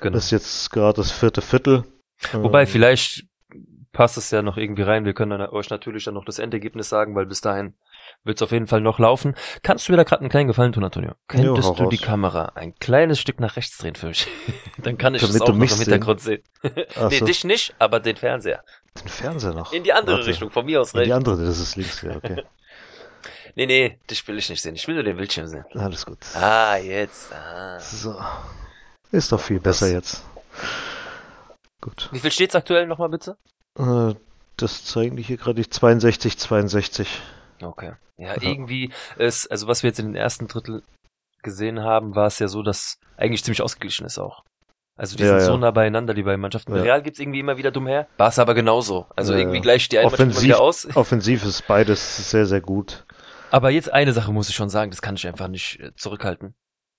Genau. 0.00 0.14
Das 0.14 0.26
ist 0.26 0.30
jetzt 0.30 0.70
gerade 0.70 0.96
das 0.96 1.10
vierte 1.10 1.42
Viertel. 1.42 1.84
Wobei, 2.32 2.62
Ähm, 2.62 2.66
vielleicht 2.66 3.24
passt 3.92 4.16
es 4.16 4.30
ja 4.30 4.42
noch 4.42 4.56
irgendwie 4.56 4.82
rein. 4.82 5.04
Wir 5.04 5.14
können 5.14 5.30
dann 5.38 5.48
euch 5.50 5.70
natürlich 5.70 6.04
dann 6.04 6.14
noch 6.14 6.24
das 6.24 6.38
Endergebnis 6.38 6.88
sagen, 6.88 7.14
weil 7.14 7.26
bis 7.26 7.40
dahin 7.40 7.74
wird 8.24 8.38
es 8.38 8.42
auf 8.42 8.52
jeden 8.52 8.66
Fall 8.66 8.80
noch 8.80 8.98
laufen. 8.98 9.34
Kannst 9.62 9.88
du 9.88 9.92
mir 9.92 9.96
da 9.96 10.02
gerade 10.04 10.20
einen 10.20 10.30
kleinen 10.30 10.48
Gefallen 10.48 10.72
tun, 10.72 10.84
Antonio? 10.84 11.12
Könntest 11.26 11.68
hau 11.68 11.74
du 11.74 11.88
die. 11.88 11.98
Kamera 11.98 12.52
ein 12.54 12.74
kleines 12.76 13.18
Stück 13.20 13.40
nach 13.40 13.56
rechts 13.56 13.78
drehen 13.78 13.94
für 13.94 14.08
mich? 14.08 14.26
dann 14.78 14.98
kann 14.98 15.14
ich 15.14 15.22
Damit 15.22 15.34
das 15.36 15.42
auch 15.42 15.54
noch 15.54 15.70
im 15.70 15.78
Hintergrund 15.78 16.20
sehen. 16.20 16.42
Ach 16.96 17.10
nee, 17.10 17.18
so, 17.18 17.24
dich 17.26 17.44
nicht, 17.44 17.74
aber 17.78 18.00
den 18.00 18.16
Fernseher. 18.16 18.62
den 19.00 19.08
Fernseher 19.08 19.54
noch. 19.54 19.72
In 19.72 19.84
die 19.84 19.92
andere 19.92 20.16
Warte. 20.16 20.28
Richtung, 20.28 20.50
von 20.50 20.64
mir 20.66 20.80
aus 20.80 20.92
In 20.94 20.98
die 21.04 21.10
rechts. 21.10 21.16
andere, 21.16 21.44
das 21.44 21.58
ist 21.58 21.76
links, 21.76 22.02
ja, 22.02 22.16
okay. 22.16 22.42
Nee, 23.54 23.66
nee, 23.66 23.98
dich 24.08 24.26
will 24.28 24.38
ich 24.38 24.48
nicht 24.50 24.62
sehen. 24.62 24.76
Ich 24.76 24.86
will 24.86 24.94
nur 24.94 25.02
den 25.02 25.16
Bildschirm 25.16 25.48
sehen. 25.48 25.64
Alles 25.74 26.06
gut. 26.06 26.18
Ah, 26.34 26.76
jetzt. 26.76 27.32
Ah. 27.32 27.80
So. 27.80 28.14
Ist 29.12 29.32
doch 29.32 29.40
viel 29.40 29.60
besser 29.60 29.88
jetzt. 29.90 30.22
Gut. 31.80 32.08
Wie 32.12 32.18
viel 32.18 32.32
steht's 32.32 32.54
aktuell 32.54 32.86
nochmal 32.86 33.08
bitte? 33.08 33.36
Äh, 33.78 34.14
das 34.56 34.84
zeigen 34.84 35.16
die 35.16 35.22
hier 35.22 35.36
gerade 35.36 35.68
62, 35.68 36.36
62. 36.38 37.20
Okay. 37.62 37.92
Ja, 38.16 38.34
Ja. 38.34 38.42
irgendwie 38.42 38.92
ist, 39.16 39.50
also 39.50 39.68
was 39.68 39.82
wir 39.82 39.88
jetzt 39.90 40.00
in 40.00 40.06
den 40.06 40.16
ersten 40.16 40.48
Drittel 40.48 40.82
gesehen 41.42 41.80
haben, 41.82 42.16
war 42.16 42.26
es 42.26 42.38
ja 42.40 42.48
so, 42.48 42.62
dass 42.62 42.98
eigentlich 43.16 43.44
ziemlich 43.44 43.62
ausgeglichen 43.62 44.04
ist 44.06 44.18
auch. 44.18 44.42
Also 44.96 45.16
die 45.16 45.22
Ja, 45.22 45.38
sind 45.38 45.46
so 45.46 45.52
ja. 45.52 45.58
nah 45.58 45.70
beieinander, 45.70 46.12
die 46.12 46.24
beiden 46.24 46.40
Mannschaften. 46.40 46.74
Ja. 46.74 46.82
Real 46.82 47.02
gibt's 47.02 47.20
irgendwie 47.20 47.38
immer 47.38 47.56
wieder 47.56 47.70
dumm 47.70 47.86
her. 47.86 48.08
Barca 48.16 48.42
aber 48.42 48.54
genauso. 48.54 49.06
Also 49.14 49.32
irgendwie 49.34 49.60
gleicht 49.60 49.92
die 49.92 49.98
eine 49.98 50.08
Offensiv, 50.08 50.42
wieder 50.42 50.60
aus. 50.60 50.88
offensiv 50.96 51.44
ist 51.44 51.66
beides 51.68 52.30
sehr, 52.30 52.46
sehr 52.46 52.60
gut. 52.60 53.04
Aber 53.52 53.70
jetzt 53.70 53.92
eine 53.92 54.12
Sache 54.12 54.32
muss 54.32 54.48
ich 54.48 54.56
schon 54.56 54.68
sagen, 54.68 54.90
das 54.90 55.00
kann 55.00 55.14
ich 55.14 55.26
einfach 55.28 55.46
nicht 55.46 55.78
äh, 55.78 55.94
zurückhalten. 55.94 56.54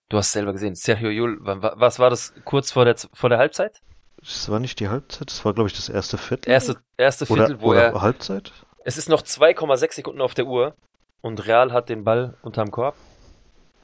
Du 0.10 0.18
hast 0.18 0.28
es 0.28 0.34
selber 0.34 0.54
gesehen. 0.54 0.76
Sergio 0.76 1.10
Jul, 1.10 1.38
was 1.42 2.00
war 2.00 2.10
das 2.10 2.34
kurz 2.44 2.72
vor 2.72 2.84
der, 2.86 2.96
vor 3.14 3.30
der 3.30 3.38
Halbzeit? 3.38 3.82
Das 4.18 4.50
war 4.50 4.60
nicht 4.60 4.80
die 4.80 4.90
Halbzeit, 4.90 5.30
das 5.30 5.46
war, 5.46 5.54
glaube 5.54 5.70
ich, 5.70 5.76
das 5.76 5.88
erste 5.88 6.18
Viertel. 6.18 6.50
Erste, 6.50 6.78
erste 6.98 7.26
Viertel, 7.26 7.56
oder, 7.56 7.62
wo 7.62 7.68
oder 7.70 7.84
er, 7.94 8.02
Halbzeit? 8.02 8.52
es 8.84 8.98
ist 8.98 9.08
noch 9.08 9.22
2,6 9.22 9.94
Sekunden 9.94 10.20
auf 10.20 10.34
der 10.34 10.46
Uhr 10.46 10.76
und 11.22 11.46
Real 11.48 11.72
hat 11.72 11.90
den 11.90 12.04
Ball 12.04 12.36
unterm 12.42 12.72
Korb. 12.72 12.96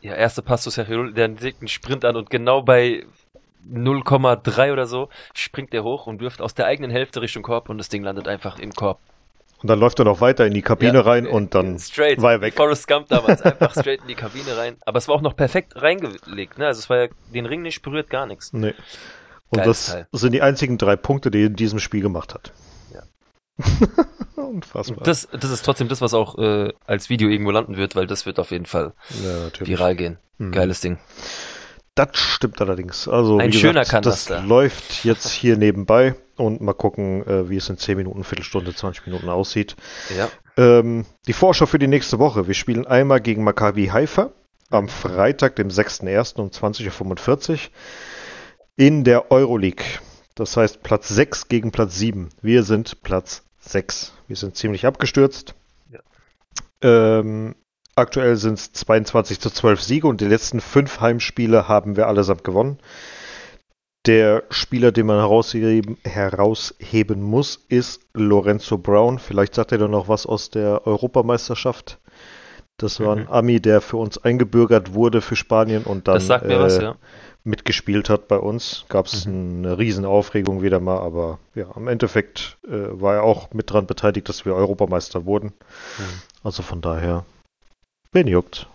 Ja, 0.01 0.13
erste 0.13 0.41
Pass 0.41 0.63
zu 0.63 0.71
Sergio 0.71 0.97
Jul, 0.97 1.13
der 1.13 1.29
legt 1.29 1.61
einen 1.61 1.67
Sprint 1.67 2.03
an 2.03 2.15
und 2.15 2.29
genau 2.29 2.63
bei 2.63 3.05
0,3 3.71 4.73
oder 4.73 4.87
so 4.87 5.09
springt 5.33 5.73
er 5.73 5.83
hoch 5.83 6.05
und 6.07 6.19
wirft 6.21 6.41
aus 6.41 6.53
der 6.53 6.65
eigenen 6.65 6.91
Hälfte 6.91 7.21
Richtung 7.21 7.43
Korb 7.43 7.69
und 7.69 7.77
das 7.77 7.89
Ding 7.89 8.03
landet 8.03 8.27
einfach 8.27 8.59
im 8.59 8.73
Korb. 8.73 8.99
Und 9.65 9.69
dann 9.69 9.79
läuft 9.79 9.97
er 9.97 10.05
noch 10.05 10.21
weiter 10.21 10.45
in 10.45 10.53
die 10.53 10.61
Kabine 10.61 10.99
Ja, 10.99 11.01
rein 11.01 11.25
und 11.25 11.55
dann 11.55 11.79
straight, 11.79 12.21
war 12.21 12.33
er 12.33 12.41
weg. 12.41 12.53
Forrest 12.53 12.87
Gump 12.87 13.07
damals, 13.07 13.41
einfach 13.41 13.71
straight 13.71 13.99
in 14.01 14.09
die 14.09 14.13
Kabine 14.13 14.55
rein. 14.55 14.77
Aber 14.85 14.99
es 14.99 15.07
war 15.07 15.15
auch 15.15 15.23
noch 15.23 15.35
perfekt 15.35 15.73
reingelegt, 15.81 16.59
ne? 16.59 16.67
Also 16.67 16.81
es 16.81 16.89
war 16.91 16.97
ja 16.97 17.07
den 17.33 17.47
Ring 17.47 17.63
nicht 17.63 17.81
berührt, 17.81 18.11
gar 18.11 18.27
nichts. 18.27 18.53
Nee. 18.53 18.75
Und 19.49 19.57
Geiles 19.57 19.87
das 19.87 19.93
Teil. 19.93 20.07
sind 20.11 20.33
die 20.33 20.43
einzigen 20.43 20.77
drei 20.77 20.95
Punkte, 20.95 21.31
die 21.31 21.39
er 21.39 21.47
in 21.47 21.55
diesem 21.55 21.79
Spiel 21.79 22.01
gemacht 22.01 22.35
hat. 22.35 22.53
Ja. 22.93 23.01
Unfassbar. 24.35 25.03
Das, 25.03 25.27
das 25.31 25.49
ist 25.49 25.65
trotzdem 25.65 25.87
das, 25.87 25.99
was 25.99 26.13
auch 26.13 26.37
äh, 26.37 26.71
als 26.85 27.09
Video 27.09 27.27
irgendwo 27.27 27.49
landen 27.49 27.75
wird, 27.75 27.95
weil 27.95 28.05
das 28.05 28.27
wird 28.27 28.37
auf 28.37 28.51
jeden 28.51 28.67
Fall 28.67 28.93
ja, 29.23 29.67
viral 29.67 29.95
gehen. 29.95 30.19
Mhm. 30.37 30.51
Geiles 30.51 30.81
Ding. 30.81 30.99
Das 31.95 32.09
stimmt 32.17 32.59
allerdings. 32.61 33.07
Also, 33.07 33.37
Ein 33.37 33.53
schöner 33.53 33.81
gesagt, 33.81 34.05
das 34.05 34.25
Kanaster. 34.25 34.47
läuft 34.47 35.05
jetzt 35.05 35.31
hier 35.31 35.55
nebenbei 35.55 36.15
und 36.35 36.59
mal 36.59 36.73
gucken, 36.73 37.25
äh, 37.25 37.49
wie 37.49 37.55
es 37.55 37.69
in 37.69 37.77
10 37.77 37.95
Minuten, 37.97 38.25
Viertelstunde, 38.25 38.75
20 38.75 39.07
Minuten 39.07 39.29
aussieht. 39.29 39.77
Ja. 40.17 40.29
Ähm, 40.57 41.05
die 41.27 41.33
Vorschau 41.33 41.65
für 41.65 41.79
die 41.79 41.87
nächste 41.87 42.19
Woche. 42.19 42.47
Wir 42.47 42.53
spielen 42.53 42.85
einmal 42.85 43.21
gegen 43.21 43.45
Maccabi 43.45 43.87
Haifa 43.87 44.31
am 44.69 44.89
Freitag, 44.89 45.55
dem 45.55 45.69
6.1. 45.69 46.35
um 46.39 46.49
20.45 46.49 47.51
Uhr 47.51 47.59
in 48.75 49.05
der 49.05 49.31
Euroleague. 49.31 49.85
Das 50.35 50.57
heißt 50.57 50.83
Platz 50.83 51.07
6 51.07 51.47
gegen 51.47 51.71
Platz 51.71 51.97
7. 51.97 52.29
Wir 52.41 52.63
sind 52.63 53.01
Platz 53.03 53.43
6. 53.61 54.11
Wir 54.27 54.35
sind 54.35 54.57
ziemlich 54.57 54.85
abgestürzt. 54.85 55.55
Ja. 55.91 55.99
Ähm, 56.81 57.55
aktuell 57.95 58.35
sind 58.35 58.59
es 58.59 58.73
22 58.73 59.39
zu 59.39 59.49
12 59.49 59.81
Siege 59.81 60.07
und 60.07 60.21
die 60.21 60.27
letzten 60.27 60.61
fünf 60.61 60.99
Heimspiele 60.99 61.67
haben 61.67 61.95
wir 61.95 62.07
allesamt 62.07 62.43
gewonnen. 62.43 62.79
Der 64.05 64.43
Spieler, 64.51 64.91
den 64.91 65.07
man 65.07 65.17
herausheben, 65.17 65.97
herausheben 66.03 67.23
muss, 67.23 67.65
ist 67.69 68.01
Lorenzo 68.13 68.77
Brown. 68.77 69.17
Vielleicht 69.17 69.55
sagt 69.55 69.71
er 69.71 69.79
doch 69.79 69.89
noch 69.89 70.07
was 70.07 70.27
aus 70.27 70.51
der 70.51 70.85
Europameisterschaft. 70.85 71.99
Das 72.77 72.99
war 72.99 73.15
ein 73.15 73.23
Mhm. 73.23 73.31
Ami, 73.31 73.61
der 73.61 73.81
für 73.81 73.97
uns 73.97 74.17
eingebürgert 74.17 74.93
wurde 74.93 75.21
für 75.21 75.35
Spanien 75.35 75.83
und 75.83 76.07
dann 76.07 76.17
äh, 76.17 76.59
was, 76.59 76.77
ja. 76.77 76.97
mitgespielt 77.43 78.09
hat 78.09 78.27
bei 78.27 78.37
uns. 78.37 78.85
Gab 78.89 79.05
es 79.05 79.25
eine 79.25 79.77
riesen 79.77 80.05
Aufregung 80.05 80.61
wieder 80.61 80.81
mal, 80.81 80.99
aber 80.99 81.39
ja, 81.55 81.67
im 81.75 81.87
Endeffekt 81.87 82.57
äh, 82.67 82.71
war 82.91 83.15
er 83.15 83.23
auch 83.23 83.53
mit 83.53 83.71
dran 83.71 83.87
beteiligt, 83.87 84.27
dass 84.27 84.45
wir 84.45 84.53
Europameister 84.53 85.25
wurden. 85.25 85.47
Mhm. 85.97 86.21
Also 86.43 86.63
von 86.63 86.81
daher, 86.81 87.25
wen 88.15 88.27
juckt. 88.27 88.67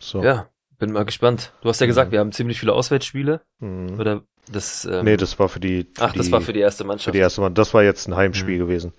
So. 0.00 0.22
Ja, 0.22 0.48
bin 0.78 0.92
mal 0.92 1.04
gespannt. 1.04 1.52
Du 1.62 1.68
hast 1.68 1.80
ja 1.80 1.86
gesagt, 1.86 2.08
Mhm. 2.08 2.12
wir 2.12 2.20
haben 2.20 2.32
ziemlich 2.32 2.60
viele 2.60 2.72
Auswärtsspiele. 2.72 3.40
Mhm. 3.60 3.98
Oder 3.98 4.22
das. 4.50 4.84
Ähm, 4.84 5.04
nee, 5.04 5.16
das 5.16 5.38
war 5.38 5.48
für 5.48 5.60
die. 5.60 5.86
Für 5.94 6.04
ach, 6.04 6.12
das 6.12 6.30
war 6.30 6.40
für 6.40 6.52
die 6.52 6.60
erste 6.60 6.84
Mannschaft. 6.84 7.06
für 7.06 7.12
die 7.12 7.18
erste 7.18 7.40
Mal. 7.40 7.50
Das 7.50 7.74
war 7.74 7.82
jetzt 7.82 8.06
ein 8.08 8.16
Heimspiel 8.16 8.56
Mhm. 8.56 8.58
gewesen. 8.60 8.92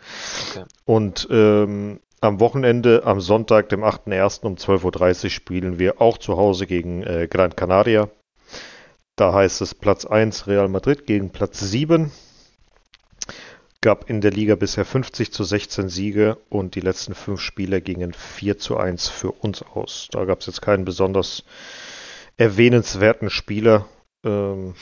Okay. 0.51 0.65
Und 0.85 1.27
ähm, 1.31 1.99
am 2.21 2.39
Wochenende, 2.41 3.03
am 3.05 3.21
Sonntag, 3.21 3.69
dem 3.69 3.83
8.1. 3.83 4.43
um 4.45 4.55
12.30 4.55 5.23
Uhr 5.25 5.29
spielen 5.29 5.79
wir 5.79 6.01
auch 6.01 6.17
zu 6.17 6.35
Hause 6.37 6.67
gegen 6.67 7.03
äh, 7.03 7.27
Gran 7.29 7.55
Canaria. 7.55 8.09
Da 9.15 9.33
heißt 9.33 9.61
es 9.61 9.73
Platz 9.75 10.05
1 10.05 10.47
Real 10.47 10.67
Madrid 10.67 11.05
gegen 11.05 11.29
Platz 11.31 11.59
7. 11.59 12.11
Gab 13.81 14.09
in 14.09 14.19
der 14.19 14.31
Liga 14.31 14.55
bisher 14.55 14.83
50 14.83 15.31
zu 15.31 15.43
16 15.43 15.87
Siege 15.87 16.37
und 16.49 16.75
die 16.75 16.81
letzten 16.81 17.15
fünf 17.15 17.39
Spiele 17.39 17.81
gingen 17.81 18.13
4 18.13 18.57
zu 18.57 18.77
1 18.77 19.07
für 19.07 19.31
uns 19.31 19.61
aus. 19.61 20.09
Da 20.11 20.25
gab 20.25 20.41
es 20.41 20.47
jetzt 20.47 20.61
keinen 20.61 20.83
besonders 20.83 21.43
erwähnenswerten 22.35 23.29
Spieler. 23.29 23.87
Ähm, 24.25 24.75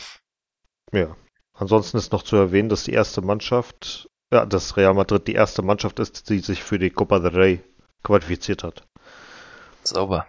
ja. 0.91 1.15
Ansonsten 1.53 1.97
ist 1.97 2.11
noch 2.11 2.23
zu 2.23 2.35
erwähnen, 2.35 2.69
dass 2.69 2.83
die 2.83 2.93
erste 2.93 3.21
Mannschaft, 3.21 4.09
ja, 4.31 4.45
dass 4.45 4.77
Real 4.77 4.93
Madrid 4.93 5.27
die 5.27 5.33
erste 5.33 5.61
Mannschaft 5.61 5.99
ist, 5.99 6.29
die 6.29 6.39
sich 6.39 6.63
für 6.63 6.79
die 6.79 6.91
Copa 6.91 7.19
del 7.19 7.35
Rey 7.35 7.63
qualifiziert 8.03 8.63
hat. 8.63 8.83
Sauber. 9.83 10.27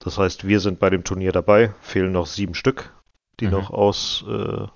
Das 0.00 0.16
heißt, 0.18 0.46
wir 0.46 0.60
sind 0.60 0.78
bei 0.78 0.90
dem 0.90 1.04
Turnier 1.04 1.32
dabei, 1.32 1.74
fehlen 1.80 2.12
noch 2.12 2.26
sieben 2.26 2.54
Stück, 2.54 2.94
die 3.40 3.46
Mhm. 3.46 3.52
noch 3.52 3.70
aus, 3.70 4.24
äh, 4.28 4.66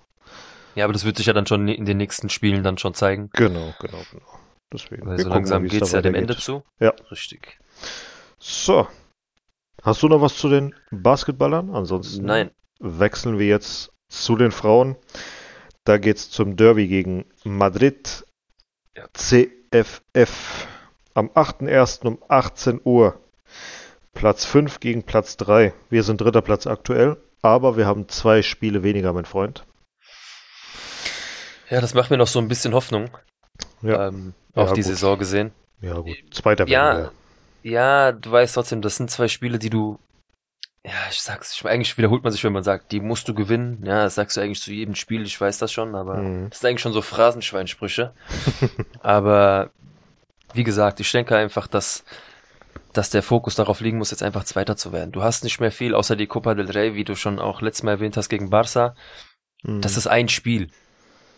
Ja, 0.74 0.84
aber 0.84 0.92
das 0.92 1.04
wird 1.04 1.16
sich 1.16 1.26
ja 1.26 1.32
dann 1.32 1.46
schon 1.46 1.68
in 1.68 1.84
den 1.84 1.96
nächsten 1.96 2.28
Spielen 2.28 2.62
dann 2.62 2.78
schon 2.78 2.94
zeigen. 2.94 3.30
genau, 3.32 3.74
genau, 3.80 4.02
genau. 4.10 4.38
Deswegen. 4.72 5.06
Weil 5.06 5.18
so 5.18 5.24
gucken 5.24 5.36
langsam 5.36 5.66
geht's 5.66 5.90
da 5.90 5.98
ja 5.98 6.02
dem 6.02 6.14
weitergeht. 6.14 6.30
Ende 6.30 6.42
zu. 6.42 6.62
Ja. 6.80 6.94
Richtig. 7.10 7.58
So. 8.38 8.86
Hast 9.82 10.02
du 10.02 10.08
noch 10.08 10.20
was 10.20 10.36
zu 10.36 10.48
den 10.48 10.74
Basketballern? 10.90 11.70
Ansonsten 11.74 12.24
Nein. 12.24 12.50
wechseln 12.80 13.38
wir 13.38 13.46
jetzt 13.46 13.90
zu 14.08 14.36
den 14.36 14.50
Frauen. 14.50 14.96
Da 15.84 15.98
geht's 15.98 16.30
zum 16.30 16.56
Derby 16.56 16.86
gegen 16.86 17.24
Madrid. 17.44 18.24
Ja. 18.96 19.04
CFF. 19.12 20.68
Am 21.14 21.28
8.1. 21.30 22.06
um 22.06 22.18
18 22.28 22.80
Uhr. 22.84 23.20
Platz 24.14 24.44
5 24.44 24.80
gegen 24.80 25.02
Platz 25.02 25.36
3. 25.36 25.72
Wir 25.90 26.02
sind 26.02 26.20
dritter 26.20 26.42
Platz 26.42 26.66
aktuell, 26.66 27.16
aber 27.42 27.76
wir 27.76 27.86
haben 27.86 28.08
zwei 28.08 28.42
Spiele 28.42 28.82
weniger, 28.82 29.12
mein 29.12 29.24
Freund. 29.24 29.64
Ja, 31.72 31.80
das 31.80 31.94
macht 31.94 32.10
mir 32.10 32.18
noch 32.18 32.26
so 32.26 32.38
ein 32.38 32.48
bisschen 32.48 32.74
Hoffnung. 32.74 33.08
Ja, 33.80 34.08
Ähm, 34.08 34.34
Ja, 34.54 34.62
auf 34.64 34.72
die 34.74 34.82
gut. 34.82 34.90
Saison 34.90 35.18
gesehen. 35.18 35.52
ja 35.80 35.94
gut. 35.94 36.16
Zweiter 36.30 36.68
Ja, 36.68 37.10
ja, 37.62 38.12
du 38.12 38.30
weißt 38.30 38.54
trotzdem, 38.54 38.82
das 38.82 38.96
sind 38.96 39.10
zwei 39.10 39.26
Spiele, 39.28 39.58
die 39.58 39.70
du, 39.70 39.98
ja, 40.84 40.92
ich 41.10 41.20
sag's, 41.22 41.54
ich, 41.54 41.64
eigentlich 41.64 41.96
wiederholt 41.96 42.22
man 42.24 42.32
sich, 42.32 42.44
wenn 42.44 42.52
man 42.52 42.62
sagt, 42.64 42.92
die 42.92 43.00
musst 43.00 43.26
du 43.28 43.34
gewinnen. 43.34 43.82
Ja, 43.86 44.04
das 44.04 44.16
sagst 44.16 44.36
du 44.36 44.42
eigentlich 44.42 44.60
zu 44.60 44.72
jedem 44.72 44.94
Spiel, 44.96 45.22
ich 45.22 45.40
weiß 45.40 45.56
das 45.58 45.72
schon, 45.72 45.94
aber 45.94 46.16
Mhm. 46.16 46.50
das 46.50 46.60
sind 46.60 46.68
eigentlich 46.68 46.82
schon 46.82 46.92
so 46.92 47.00
Phrasenschweinsprüche. 47.00 48.12
aber 49.00 49.70
wie 50.54 50.64
gesagt, 50.64 51.00
ich 51.00 51.10
denke 51.10 51.36
einfach, 51.36 51.66
dass, 51.68 52.04
dass 52.92 53.08
der 53.08 53.22
Fokus 53.22 53.54
darauf 53.54 53.80
liegen 53.80 53.96
muss, 53.96 54.10
jetzt 54.10 54.22
einfach 54.22 54.44
Zweiter 54.44 54.76
zu 54.76 54.92
werden. 54.92 55.12
Du 55.12 55.22
hast 55.22 55.44
nicht 55.44 55.58
mehr 55.60 55.72
viel, 55.72 55.94
außer 55.94 56.16
die 56.16 56.26
Copa 56.26 56.54
del 56.54 56.70
Rey, 56.70 56.94
wie 56.94 57.04
du 57.04 57.14
schon 57.14 57.38
auch 57.38 57.62
letztes 57.62 57.84
Mal 57.84 57.92
erwähnt 57.92 58.18
hast, 58.18 58.28
gegen 58.28 58.50
Barca. 58.50 58.94
Mhm. 59.62 59.80
Das 59.80 59.96
ist 59.96 60.06
ein 60.08 60.28
Spiel. 60.28 60.68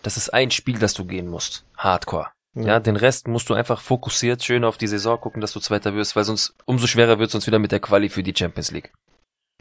Das 0.05 0.17
ist 0.17 0.29
ein 0.33 0.51
Spiel, 0.51 0.79
das 0.79 0.95
du 0.95 1.05
gehen 1.05 1.29
musst. 1.29 1.65
Hardcore. 1.77 2.29
Ja, 2.57 2.79
den 2.79 2.95
Rest 2.95 3.27
musst 3.27 3.49
du 3.51 3.55
einfach 3.55 3.81
fokussiert 3.81 4.45
schön 4.45 4.65
auf 4.65 4.79
die 4.79 4.87
Saison 4.87 5.21
gucken, 5.21 5.41
dass 5.41 5.53
du 5.53 5.59
Zweiter 5.59 5.95
wirst, 5.95 6.15
weil 6.15 6.23
sonst 6.23 6.55
umso 6.67 6.87
schwerer 6.87 7.19
wird 7.19 7.31
es 7.31 7.35
uns 7.35 7.49
wieder 7.49 7.59
mit 7.59 7.73
der 7.73 7.81
Quali 7.81 8.09
für 8.09 8.23
die 8.23 8.35
Champions 8.37 8.71
League. 8.71 8.93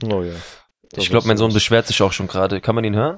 Oh 0.03 0.21
ja. 0.21 0.33
ich 0.95 1.09
glaube, 1.09 1.25
mein 1.25 1.35
ist- 1.35 1.39
Sohn 1.39 1.53
beschwert 1.53 1.87
sich 1.87 1.99
auch 2.03 2.11
schon 2.11 2.27
gerade. 2.27 2.61
Kann 2.61 2.75
man 2.75 2.83
ihn 2.83 2.95
hören? 2.95 3.17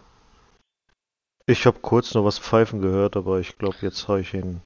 Ich 1.45 1.65
habe 1.65 1.79
kurz 1.81 2.13
noch 2.13 2.23
was 2.23 2.39
pfeifen 2.39 2.81
gehört, 2.81 3.17
aber 3.17 3.39
ich 3.39 3.57
glaube, 3.57 3.75
jetzt 3.81 4.07
habe 4.07 4.21
ich 4.21 4.33
ihn. 4.33 4.61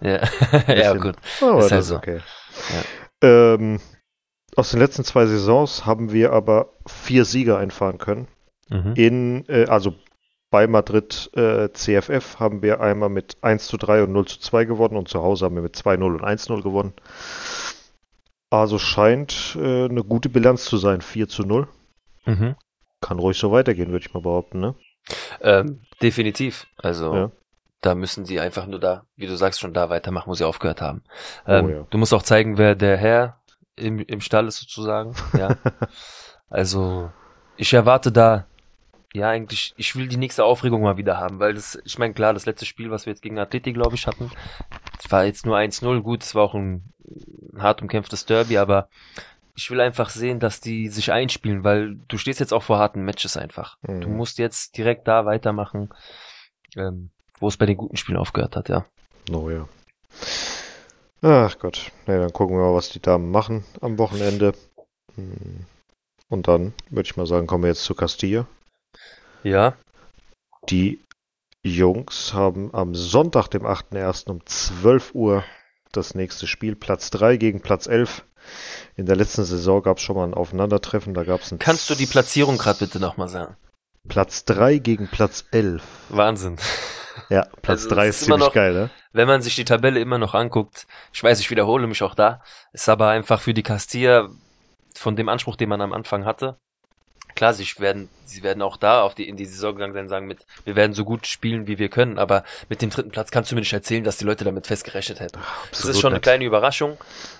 Ja, 0.00 0.20
ja 0.68 0.92
gut. 0.94 1.14
Aber 1.40 1.58
Ist 1.60 1.70
das 1.70 1.72
halt 1.72 1.80
ist 1.82 1.88
so. 1.88 1.96
okay. 1.96 2.20
Ähm, 3.22 3.80
aus 4.56 4.70
den 4.72 4.80
letzten 4.80 5.04
zwei 5.04 5.26
Saisons 5.26 5.86
haben 5.86 6.12
wir 6.12 6.32
aber 6.32 6.72
vier 6.86 7.24
Siege 7.24 7.56
einfahren 7.56 7.98
können. 7.98 8.28
Mhm. 8.68 8.92
In, 8.96 9.48
äh, 9.48 9.66
also 9.68 9.94
bei 10.56 10.66
Madrid 10.66 11.30
äh, 11.36 11.70
CFF 11.70 12.40
haben 12.40 12.62
wir 12.62 12.80
einmal 12.80 13.10
mit 13.10 13.36
1 13.42 13.66
zu 13.66 13.76
3 13.76 14.04
und 14.04 14.12
0 14.12 14.24
zu 14.26 14.40
2 14.40 14.64
gewonnen 14.64 14.96
und 14.96 15.06
zu 15.06 15.22
Hause 15.22 15.44
haben 15.44 15.54
wir 15.54 15.60
mit 15.60 15.76
2-0 15.76 16.02
und 16.02 16.24
1-0 16.24 16.62
gewonnen. 16.62 16.94
Also 18.48 18.78
scheint 18.78 19.54
äh, 19.60 19.84
eine 19.84 20.02
gute 20.02 20.30
Bilanz 20.30 20.64
zu 20.64 20.78
sein. 20.78 21.02
4 21.02 21.28
zu 21.28 21.42
0. 21.42 21.68
Mhm. 22.24 22.56
Kann 23.02 23.18
ruhig 23.18 23.36
so 23.36 23.52
weitergehen, 23.52 23.90
würde 23.90 24.06
ich 24.06 24.14
mal 24.14 24.22
behaupten, 24.22 24.60
ne? 24.60 24.74
Ähm, 25.42 25.82
definitiv. 26.00 26.66
Also 26.78 27.14
Ja. 27.14 27.30
da 27.82 27.94
müssen 27.94 28.24
sie 28.24 28.40
einfach 28.40 28.64
nur 28.64 28.80
da, 28.80 29.04
wie 29.14 29.26
du 29.26 29.36
sagst, 29.36 29.60
schon 29.60 29.74
da 29.74 29.90
weitermachen, 29.90 30.30
wo 30.30 30.32
sie 30.32 30.46
aufgehört 30.46 30.80
haben. 30.80 31.02
Ähm, 31.46 31.66
Oh 31.66 31.68
ja. 31.68 31.86
Du 31.90 31.98
musst 31.98 32.14
auch 32.14 32.22
zeigen, 32.22 32.56
wer 32.56 32.74
der 32.74 32.96
Herr 32.96 33.42
im, 33.76 33.98
im 33.98 34.22
Stall 34.22 34.48
ist 34.48 34.56
sozusagen. 34.60 35.14
Ja. 35.36 35.54
also 36.48 37.10
ich 37.58 37.74
erwarte 37.74 38.10
da, 38.10 38.46
ja 39.16 39.28
eigentlich, 39.28 39.74
ich 39.76 39.96
will 39.96 40.08
die 40.08 40.16
nächste 40.16 40.44
Aufregung 40.44 40.82
mal 40.82 40.96
wieder 40.96 41.18
haben, 41.18 41.38
weil 41.38 41.54
das, 41.54 41.78
ich 41.84 41.98
meine 41.98 42.14
klar, 42.14 42.34
das 42.34 42.46
letzte 42.46 42.66
Spiel, 42.66 42.90
was 42.90 43.06
wir 43.06 43.12
jetzt 43.12 43.22
gegen 43.22 43.38
Athletik, 43.38 43.74
glaube 43.74 43.94
ich, 43.94 44.06
hatten, 44.06 44.30
war 45.08 45.24
jetzt 45.24 45.46
nur 45.46 45.56
1-0, 45.56 46.00
gut, 46.00 46.22
es 46.22 46.34
war 46.34 46.44
auch 46.44 46.54
ein, 46.54 46.92
hart 47.56 47.82
umkämpftes 47.82 48.26
Derby, 48.26 48.58
aber 48.58 48.88
ich 49.54 49.70
will 49.70 49.80
einfach 49.80 50.10
sehen, 50.10 50.40
dass 50.40 50.60
die 50.60 50.88
sich 50.88 51.12
einspielen, 51.12 51.64
weil 51.64 51.96
du 52.08 52.18
stehst 52.18 52.40
jetzt 52.40 52.52
auch 52.52 52.62
vor 52.62 52.78
harten 52.78 53.04
Matches 53.04 53.36
einfach. 53.36 53.78
Mhm. 53.82 54.00
Du 54.02 54.08
musst 54.08 54.38
jetzt 54.38 54.76
direkt 54.76 55.08
da 55.08 55.24
weitermachen, 55.24 55.88
ähm, 56.76 57.10
wo 57.38 57.48
es 57.48 57.56
bei 57.56 57.66
den 57.66 57.76
guten 57.76 57.96
Spielen 57.96 58.18
aufgehört 58.18 58.56
hat, 58.56 58.68
ja. 58.68 58.84
No, 59.30 59.50
ja. 59.50 59.66
Ach 61.22 61.58
Gott. 61.58 61.90
Nee, 62.06 62.18
dann 62.18 62.32
gucken 62.32 62.56
wir 62.56 62.64
mal, 62.64 62.74
was 62.74 62.90
die 62.90 63.00
Damen 63.00 63.30
machen 63.30 63.64
am 63.80 63.98
Wochenende. 63.98 64.52
Hm. 65.14 65.64
Und 66.28 66.48
dann 66.48 66.74
würde 66.90 67.06
ich 67.06 67.16
mal 67.16 67.26
sagen, 67.26 67.46
kommen 67.46 67.64
wir 67.64 67.68
jetzt 67.68 67.84
zu 67.84 67.94
Castilla. 67.94 68.46
Ja, 69.42 69.74
Die 70.68 71.02
Jungs 71.62 72.32
haben 72.34 72.72
am 72.74 72.94
Sonntag, 72.94 73.48
dem 73.48 73.64
8.1. 73.66 74.28
um 74.30 74.44
12 74.46 75.14
Uhr 75.14 75.44
das 75.92 76.14
nächste 76.14 76.46
Spiel. 76.46 76.76
Platz 76.76 77.10
3 77.10 77.36
gegen 77.36 77.60
Platz 77.60 77.86
11. 77.86 78.24
In 78.96 79.06
der 79.06 79.16
letzten 79.16 79.44
Saison 79.44 79.82
gab 79.82 79.96
es 79.98 80.02
schon 80.04 80.16
mal 80.16 80.24
ein 80.24 80.34
Aufeinandertreffen. 80.34 81.14
Da 81.14 81.24
gab 81.24 81.40
es 81.42 81.50
ein 81.52 81.58
kannst 81.58 81.88
du 81.90 81.94
die 81.94 82.06
Platzierung 82.06 82.58
gerade 82.58 82.78
bitte 82.80 83.00
nochmal 83.00 83.28
sagen? 83.28 83.56
Platz 84.08 84.44
3 84.44 84.78
gegen 84.78 85.08
Platz 85.08 85.44
11. 85.50 85.82
Wahnsinn. 86.10 86.56
Ja, 87.28 87.42
Platz 87.62 87.84
Also, 87.84 87.94
3 87.96 88.06
es 88.08 88.16
ist 88.20 88.24
ziemlich 88.26 88.40
noch- 88.46 88.52
geil, 88.52 88.72
ne? 88.74 88.90
Wenn 89.12 89.26
man 89.26 89.42
sich 89.42 89.56
die 89.56 89.64
Tabelle 89.64 89.98
immer 89.98 90.18
noch 90.18 90.34
anguckt, 90.34 90.86
ich 91.12 91.22
weiß, 91.24 91.40
ich 91.40 91.50
wiederhole 91.50 91.86
mich 91.86 92.02
auch 92.02 92.14
da, 92.14 92.42
ist 92.72 92.88
aber 92.88 93.08
einfach 93.08 93.40
für 93.40 93.54
die 93.54 93.62
Castilla 93.62 94.28
von 94.94 95.16
dem 95.16 95.28
Anspruch, 95.28 95.56
den 95.56 95.68
man 95.70 95.80
am 95.80 95.92
Anfang 95.92 96.24
hatte. 96.24 96.58
Klar, 97.36 97.54
sie 97.54 97.66
werden, 97.78 98.08
sie 98.24 98.42
werden 98.42 98.62
auch 98.62 98.76
da 98.76 99.02
auf 99.02 99.14
die, 99.14 99.28
in 99.28 99.36
die 99.36 99.44
Saison 99.44 99.74
gegangen 99.74 99.92
sein 99.92 100.04
und 100.04 100.08
sagen 100.08 100.26
mit, 100.26 100.44
wir 100.64 100.74
werden 100.74 100.94
so 100.94 101.04
gut 101.04 101.26
spielen, 101.26 101.66
wie 101.66 101.78
wir 101.78 101.90
können, 101.90 102.18
aber 102.18 102.42
mit 102.68 102.82
dem 102.82 102.90
dritten 102.90 103.10
Platz 103.10 103.30
kannst 103.30 103.50
du 103.50 103.54
mir 103.54 103.60
nicht 103.60 103.72
erzählen, 103.72 104.02
dass 104.02 104.16
die 104.16 104.24
Leute 104.24 104.44
damit 104.44 104.66
fest 104.66 104.84
gerechnet 104.84 105.20
hätten. 105.20 105.38
Das 105.70 105.80
Absolut 105.80 105.94
ist 105.94 106.00
schon 106.00 106.12
eine 106.12 106.20
kleine 106.20 106.44
Überraschung, 106.44 106.96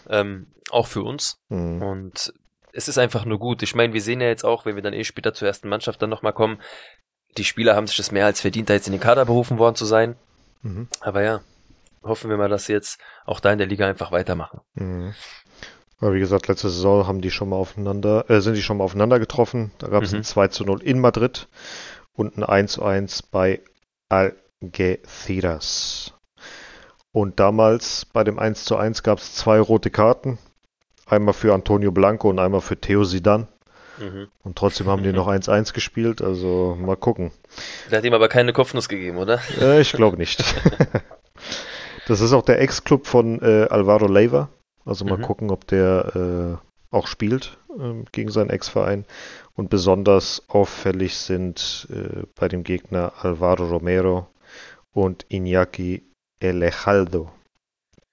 ähm, 0.08 0.46
auch 0.70 0.86
für 0.86 1.02
uns. 1.02 1.40
Hm. 1.48 1.82
Und 1.82 2.34
es 2.72 2.88
ist 2.88 2.98
einfach 2.98 3.24
nur 3.24 3.38
gut. 3.38 3.62
Ich 3.62 3.74
meine, 3.74 3.94
wir 3.94 4.02
sehen 4.02 4.20
ja 4.20 4.28
jetzt 4.28 4.44
auch, 4.44 4.66
wenn 4.66 4.76
wir 4.76 4.82
dann 4.82 4.92
eh 4.92 5.02
später 5.02 5.32
zur 5.32 5.48
ersten 5.48 5.68
Mannschaft 5.68 6.00
dann 6.02 6.10
nochmal 6.10 6.34
kommen, 6.34 6.60
die 7.38 7.44
Spieler 7.44 7.74
haben 7.74 7.86
sich 7.86 7.96
das 7.96 8.12
mehr 8.12 8.26
als 8.26 8.40
verdient, 8.42 8.68
da 8.68 8.74
jetzt 8.74 8.86
in 8.86 8.92
den 8.92 9.00
Kader 9.00 9.24
berufen 9.24 9.58
worden 9.58 9.76
zu 9.76 9.86
sein. 9.86 10.16
Mhm. 10.62 10.88
Aber 11.00 11.22
ja, 11.22 11.40
hoffen 12.02 12.30
wir 12.30 12.36
mal, 12.36 12.48
dass 12.48 12.66
sie 12.66 12.72
jetzt 12.72 13.00
auch 13.24 13.40
da 13.40 13.52
in 13.52 13.58
der 13.58 13.66
Liga 13.66 13.86
einfach 13.86 14.12
weitermachen. 14.12 14.60
Mhm. 14.74 15.14
Aber 16.00 16.14
wie 16.14 16.20
gesagt, 16.20 16.48
letzte 16.48 16.68
Saison 16.68 17.06
haben 17.06 17.20
die 17.22 17.30
schon 17.30 17.48
mal 17.48 17.56
aufeinander, 17.56 18.28
äh, 18.28 18.40
sind 18.40 18.54
die 18.54 18.62
schon 18.62 18.78
mal 18.78 18.84
aufeinander 18.84 19.18
getroffen. 19.18 19.70
Da 19.78 19.88
gab 19.88 20.02
es 20.02 20.12
Mhm. 20.12 20.18
ein 20.18 20.24
2 20.24 20.48
zu 20.48 20.64
0 20.64 20.82
in 20.82 21.00
Madrid 21.00 21.48
und 22.14 22.36
ein 22.36 22.44
1 22.44 22.72
zu 22.72 22.82
1 22.84 23.22
bei 23.22 23.60
Algeciras. 24.10 26.12
Und 27.12 27.40
damals 27.40 28.04
bei 28.04 28.24
dem 28.24 28.38
1 28.38 28.64
zu 28.64 28.76
1 28.76 29.02
gab 29.02 29.18
es 29.18 29.34
zwei 29.34 29.58
rote 29.58 29.90
Karten. 29.90 30.38
Einmal 31.06 31.32
für 31.34 31.54
Antonio 31.54 31.92
Blanco 31.92 32.28
und 32.28 32.38
einmal 32.38 32.60
für 32.60 32.78
Theo 32.78 33.04
Sidan. 33.04 33.48
Mhm. 33.98 34.28
Und 34.42 34.58
trotzdem 34.58 34.88
haben 34.88 35.02
die 35.02 35.12
noch 35.12 35.28
1-1 35.28 35.72
gespielt. 35.72 36.20
Also 36.20 36.76
mal 36.78 36.96
gucken. 36.96 37.30
Der 37.90 37.98
hat 37.98 38.04
ihm 38.04 38.12
aber 38.12 38.28
keine 38.28 38.52
Kopfnuss 38.52 38.90
gegeben, 38.90 39.16
oder? 39.16 39.40
Äh, 39.58 39.80
ich 39.80 39.92
glaube 39.92 40.18
nicht. 40.18 40.44
das 42.06 42.20
ist 42.20 42.34
auch 42.34 42.42
der 42.42 42.60
Ex-Club 42.60 43.06
von 43.06 43.40
äh, 43.40 43.66
Alvaro 43.70 44.06
Leiva. 44.08 44.50
Also 44.87 45.05
mal 45.05 45.19
Mhm. 45.19 45.23
gucken, 45.23 45.50
ob 45.50 45.66
der 45.66 46.61
äh, 46.62 46.95
auch 46.95 47.07
spielt 47.09 47.59
ähm, 47.78 48.07
gegen 48.12 48.31
seinen 48.31 48.50
Ex-Verein. 48.50 49.05
Und 49.55 49.69
besonders 49.69 50.43
auffällig 50.49 51.16
sind 51.16 51.88
äh, 51.90 52.22
bei 52.35 52.49
dem 52.49 52.62
Gegner 52.64 53.12
Alvaro 53.20 53.66
Romero 53.66 54.29
und 54.92 55.27
Iñaki 55.31 56.03
Elejaldo. 56.40 57.31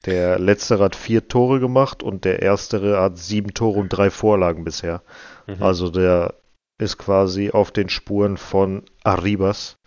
Der 0.06 0.38
letztere 0.40 0.84
hat 0.84 0.96
vier 0.98 1.28
Tore 1.30 1.60
gemacht 1.62 2.04
und 2.04 2.26
der 2.26 2.42
erstere 2.42 3.00
hat 3.00 3.18
sieben 3.18 3.54
Tore 3.54 3.80
und 3.80 3.90
drei 3.90 4.10
Vorlagen 4.10 4.66
bisher. 4.66 5.02
Mhm. 5.48 5.64
Also 5.64 5.90
der 5.90 6.34
ist 6.78 6.98
quasi 6.98 7.52
auf 7.52 7.72
den 7.72 7.88
Spuren 7.88 8.36
von 8.36 8.84
Arribas, 9.04 9.78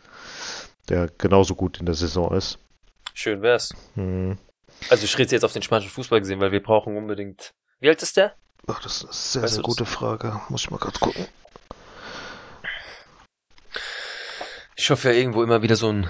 der 0.89 1.11
genauso 1.19 1.55
gut 1.55 1.81
in 1.81 1.87
der 1.87 1.95
Saison 1.97 2.33
ist. 2.33 2.59
Schön 3.13 3.43
wär's. 3.43 3.75
Hm. 3.95 4.39
Also 4.91 5.05
ich 5.05 5.17
rede 5.19 5.33
jetzt 5.33 5.45
auf 5.45 5.53
den 5.53 5.63
spanischen 5.63 5.91
Fußball 5.91 6.21
gesehen, 6.21 6.41
weil 6.41 6.53
wir 6.53 6.63
brauchen 6.63 6.97
unbedingt. 6.97 7.55
Wie 7.81 7.89
alt 7.89 8.03
ist 8.03 8.17
der? 8.17 8.35
Ach, 8.67 8.81
das 8.83 8.97
ist 8.97 9.05
eine 9.05 9.13
sehr, 9.13 9.43
Weißt 9.43 9.55
sehr 9.55 9.63
du 9.63 9.69
das? 9.69 9.77
gute 9.77 9.87
Frage. 9.91 10.41
Muss 10.49 10.63
ich 10.63 10.71
mal 10.71 10.79
gerade 10.79 10.99
gucken. 10.99 11.27
Ich 14.77 14.91
hoffe 14.91 15.09
ja 15.11 15.15
irgendwo 15.15 15.43
immer 15.43 15.63
wieder 15.63 15.77
so 15.77 15.89
einen 15.89 16.09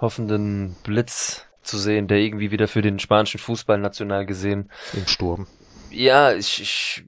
hoffenden 0.00 0.76
Blitz 0.82 1.44
zu 1.62 1.78
sehen, 1.78 2.06
der 2.08 2.18
irgendwie 2.18 2.50
wieder 2.50 2.68
für 2.68 2.82
den 2.82 2.98
spanischen 2.98 3.38
Fußball 3.38 3.78
national 3.78 4.26
gesehen. 4.26 4.70
Im 4.92 5.06
Sturm. 5.06 5.46
Ja, 5.90 6.32
ich, 6.32 6.60
ich, 6.62 7.04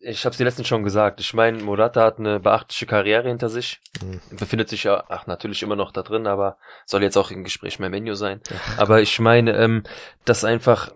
ich 0.00 0.24
habe 0.24 0.30
es 0.32 0.38
dir 0.38 0.44
letztens 0.44 0.66
schon 0.68 0.82
gesagt. 0.82 1.20
Ich 1.20 1.34
meine, 1.34 1.62
Morata 1.62 2.02
hat 2.02 2.18
eine 2.18 2.40
beachtliche 2.40 2.86
Karriere 2.86 3.28
hinter 3.28 3.48
sich. 3.48 3.80
Hm. 4.00 4.20
Befindet 4.36 4.68
sich 4.68 4.84
ja, 4.84 5.04
ach, 5.08 5.26
natürlich 5.26 5.62
immer 5.62 5.76
noch 5.76 5.92
da 5.92 6.02
drin, 6.02 6.26
aber 6.26 6.56
soll 6.86 7.02
jetzt 7.02 7.16
auch 7.18 7.30
im 7.30 7.44
Gespräch 7.44 7.78
mit 7.78 7.90
Menu 7.90 8.14
sein. 8.14 8.40
Aber 8.78 9.00
ich 9.02 9.18
meine, 9.20 9.52
ähm, 9.56 9.82
dass 10.24 10.44
einfach 10.44 10.90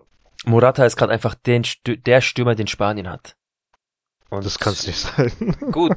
Morata 0.45 0.85
ist 0.85 0.95
gerade 0.97 1.13
einfach 1.13 1.35
den, 1.35 1.63
der 1.85 2.21
Stürmer, 2.21 2.55
den 2.55 2.67
Spanien 2.67 3.09
hat. 3.09 3.35
Und 4.29 4.45
Das 4.45 4.59
kann 4.59 4.73
es 4.73 4.85
nicht 4.87 4.97
sein. 4.99 5.31
Gut, 5.71 5.93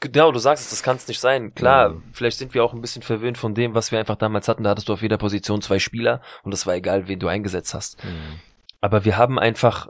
genau, 0.00 0.30
du 0.32 0.38
sagst 0.38 0.64
es, 0.64 0.70
das 0.70 0.82
kann 0.82 0.96
es 0.96 1.08
nicht 1.08 1.20
sein. 1.20 1.54
Klar, 1.54 1.90
Mhm. 1.90 2.02
vielleicht 2.12 2.38
sind 2.38 2.54
wir 2.54 2.64
auch 2.64 2.72
ein 2.72 2.80
bisschen 2.80 3.02
verwöhnt 3.02 3.38
von 3.38 3.54
dem, 3.54 3.74
was 3.74 3.92
wir 3.92 3.98
einfach 3.98 4.16
damals 4.16 4.48
hatten. 4.48 4.62
Da 4.62 4.70
hattest 4.70 4.88
du 4.88 4.92
auf 4.92 5.02
jeder 5.02 5.18
Position 5.18 5.62
zwei 5.62 5.78
Spieler 5.78 6.20
und 6.42 6.52
es 6.54 6.66
war 6.66 6.74
egal, 6.74 7.08
wen 7.08 7.18
du 7.18 7.28
eingesetzt 7.28 7.74
hast. 7.74 8.02
Hm. 8.02 8.40
Aber 8.80 9.04
wir 9.04 9.16
haben 9.16 9.38
einfach, 9.38 9.88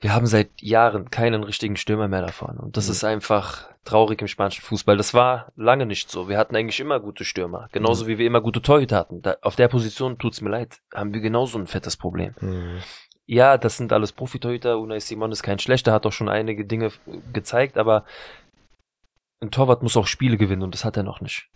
wir 0.00 0.14
haben 0.14 0.26
seit 0.26 0.50
Jahren 0.60 1.10
keinen 1.10 1.42
richtigen 1.42 1.76
Stürmer 1.76 2.06
mehr 2.08 2.22
davon. 2.22 2.58
Und 2.58 2.76
das 2.76 2.86
Mhm. 2.86 2.92
ist 2.92 3.04
einfach 3.04 3.68
traurig 3.84 4.20
im 4.20 4.28
spanischen 4.28 4.62
Fußball. 4.62 4.96
Das 4.96 5.14
war 5.14 5.52
lange 5.56 5.86
nicht 5.86 6.10
so. 6.10 6.28
Wir 6.28 6.36
hatten 6.38 6.54
eigentlich 6.56 6.80
immer 6.80 7.00
gute 7.00 7.24
Stürmer. 7.24 7.68
Genauso 7.72 8.04
Mhm. 8.04 8.08
wie 8.08 8.18
wir 8.18 8.26
immer 8.26 8.40
gute 8.40 8.60
Torhüter 8.60 8.96
hatten. 8.96 9.22
Da, 9.22 9.36
auf 9.42 9.56
der 9.56 9.68
Position 9.68 10.18
tut's 10.18 10.40
mir 10.40 10.50
leid. 10.50 10.80
Haben 10.94 11.14
wir 11.14 11.20
genauso 11.20 11.58
ein 11.58 11.66
fettes 11.66 11.96
Problem. 11.96 12.34
Hm. 12.40 12.78
Ja, 13.26 13.58
das 13.58 13.76
sind 13.76 13.92
alles 13.92 14.12
Profitorhüter. 14.12 14.78
Unai 14.78 15.00
Simon 15.00 15.32
ist 15.32 15.42
kein 15.42 15.58
schlechter, 15.58 15.92
hat 15.92 16.06
auch 16.06 16.12
schon 16.12 16.28
einige 16.28 16.64
Dinge 16.64 16.92
gezeigt, 17.32 17.76
aber 17.78 18.04
ein 19.40 19.50
Torwart 19.50 19.82
muss 19.82 19.96
auch 19.96 20.06
Spiele 20.06 20.36
gewinnen 20.36 20.62
und 20.62 20.74
das 20.74 20.84
hat 20.84 20.96
er 20.96 21.02
noch 21.02 21.20
nicht. 21.20 21.48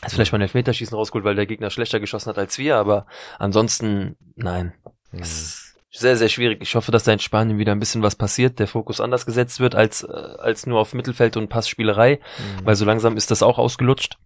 Er 0.00 0.06
Hat 0.06 0.12
vielleicht 0.12 0.30
mal 0.32 0.38
ein 0.38 0.42
Elfmeterschießen 0.42 0.96
rausgeholt, 0.96 1.24
weil 1.24 1.34
der 1.34 1.46
Gegner 1.46 1.70
schlechter 1.70 1.98
geschossen 1.98 2.28
hat 2.30 2.38
als 2.38 2.58
wir, 2.58 2.76
aber 2.76 3.06
ansonsten, 3.38 4.16
nein. 4.36 4.72
Hm. 5.10 5.18
Das 5.18 5.30
ist 5.32 5.67
sehr, 5.90 6.16
sehr 6.16 6.28
schwierig. 6.28 6.58
Ich 6.62 6.74
hoffe, 6.74 6.92
dass 6.92 7.04
da 7.04 7.12
in 7.12 7.18
Spanien 7.18 7.58
wieder 7.58 7.72
ein 7.72 7.80
bisschen 7.80 8.02
was 8.02 8.14
passiert, 8.16 8.58
der 8.58 8.66
Fokus 8.66 9.00
anders 9.00 9.24
gesetzt 9.26 9.58
wird 9.60 9.74
als, 9.74 10.02
äh, 10.02 10.08
als 10.12 10.66
nur 10.66 10.80
auf 10.80 10.92
Mittelfeld 10.94 11.36
und 11.36 11.48
Passspielerei, 11.48 12.16
Hm. 12.36 12.66
weil 12.66 12.74
so 12.76 12.84
langsam 12.84 13.16
ist 13.16 13.30
das 13.30 13.42
auch 13.42 13.58
ausgelutscht. 13.58 14.18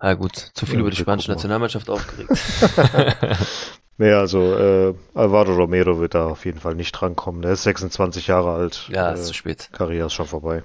Ah 0.00 0.14
gut, 0.14 0.36
zu 0.36 0.64
viel 0.64 0.76
Ja, 0.76 0.80
über 0.82 0.90
die 0.90 0.96
spanische. 0.96 1.30
Nationalmannschaft 1.32 1.90
aufgeregt. 1.90 2.30
Nee, 4.00 4.12
also 4.12 4.54
äh, 4.56 4.94
Alvaro 5.14 5.56
Romero 5.56 5.98
wird 5.98 6.14
da 6.14 6.26
auf 6.28 6.44
jeden 6.44 6.60
Fall 6.60 6.76
nicht 6.76 6.92
drankommen. 6.92 7.42
Der 7.42 7.50
ist 7.54 7.64
26 7.64 8.28
Jahre 8.28 8.52
alt. 8.52 8.88
ja, 8.92 9.10
äh, 9.10 9.14
ist 9.14 9.26
zu 9.26 9.34
spät. 9.34 9.70
Karriere 9.72 10.06
ist 10.06 10.12
schon 10.12 10.26
vorbei. 10.28 10.62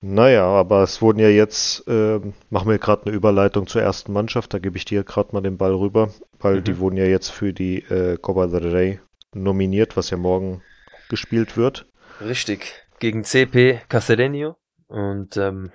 Naja, 0.00 0.44
aber 0.46 0.82
es 0.82 1.00
wurden 1.02 1.18
ja 1.18 1.28
jetzt, 1.28 1.84
ähm, 1.88 2.34
machen 2.50 2.68
wir 2.70 2.78
gerade 2.78 3.06
eine 3.06 3.14
Überleitung 3.16 3.66
zur 3.66 3.82
ersten 3.82 4.12
Mannschaft, 4.12 4.54
da 4.54 4.58
gebe 4.58 4.76
ich 4.76 4.84
dir 4.84 5.04
gerade 5.04 5.32
mal 5.32 5.40
den 5.42 5.56
Ball 5.58 5.74
rüber, 5.74 6.10
weil 6.38 6.60
Mhm. 6.60 6.64
die 6.64 6.78
wurden 6.78 6.96
ja 6.96 7.04
jetzt 7.06 7.30
für 7.30 7.52
die 7.52 7.78
äh, 7.84 8.16
Copa 8.18 8.46
del 8.46 8.68
Rey 8.68 9.00
nominiert, 9.34 9.96
was 9.96 10.10
ja 10.10 10.16
morgen 10.16 10.62
gespielt 11.08 11.56
wird. 11.56 11.86
Richtig. 12.20 12.74
Gegen 12.98 13.24
CP 13.24 13.80
Cacereño. 13.88 14.56
Und 14.86 15.36
ähm, 15.36 15.72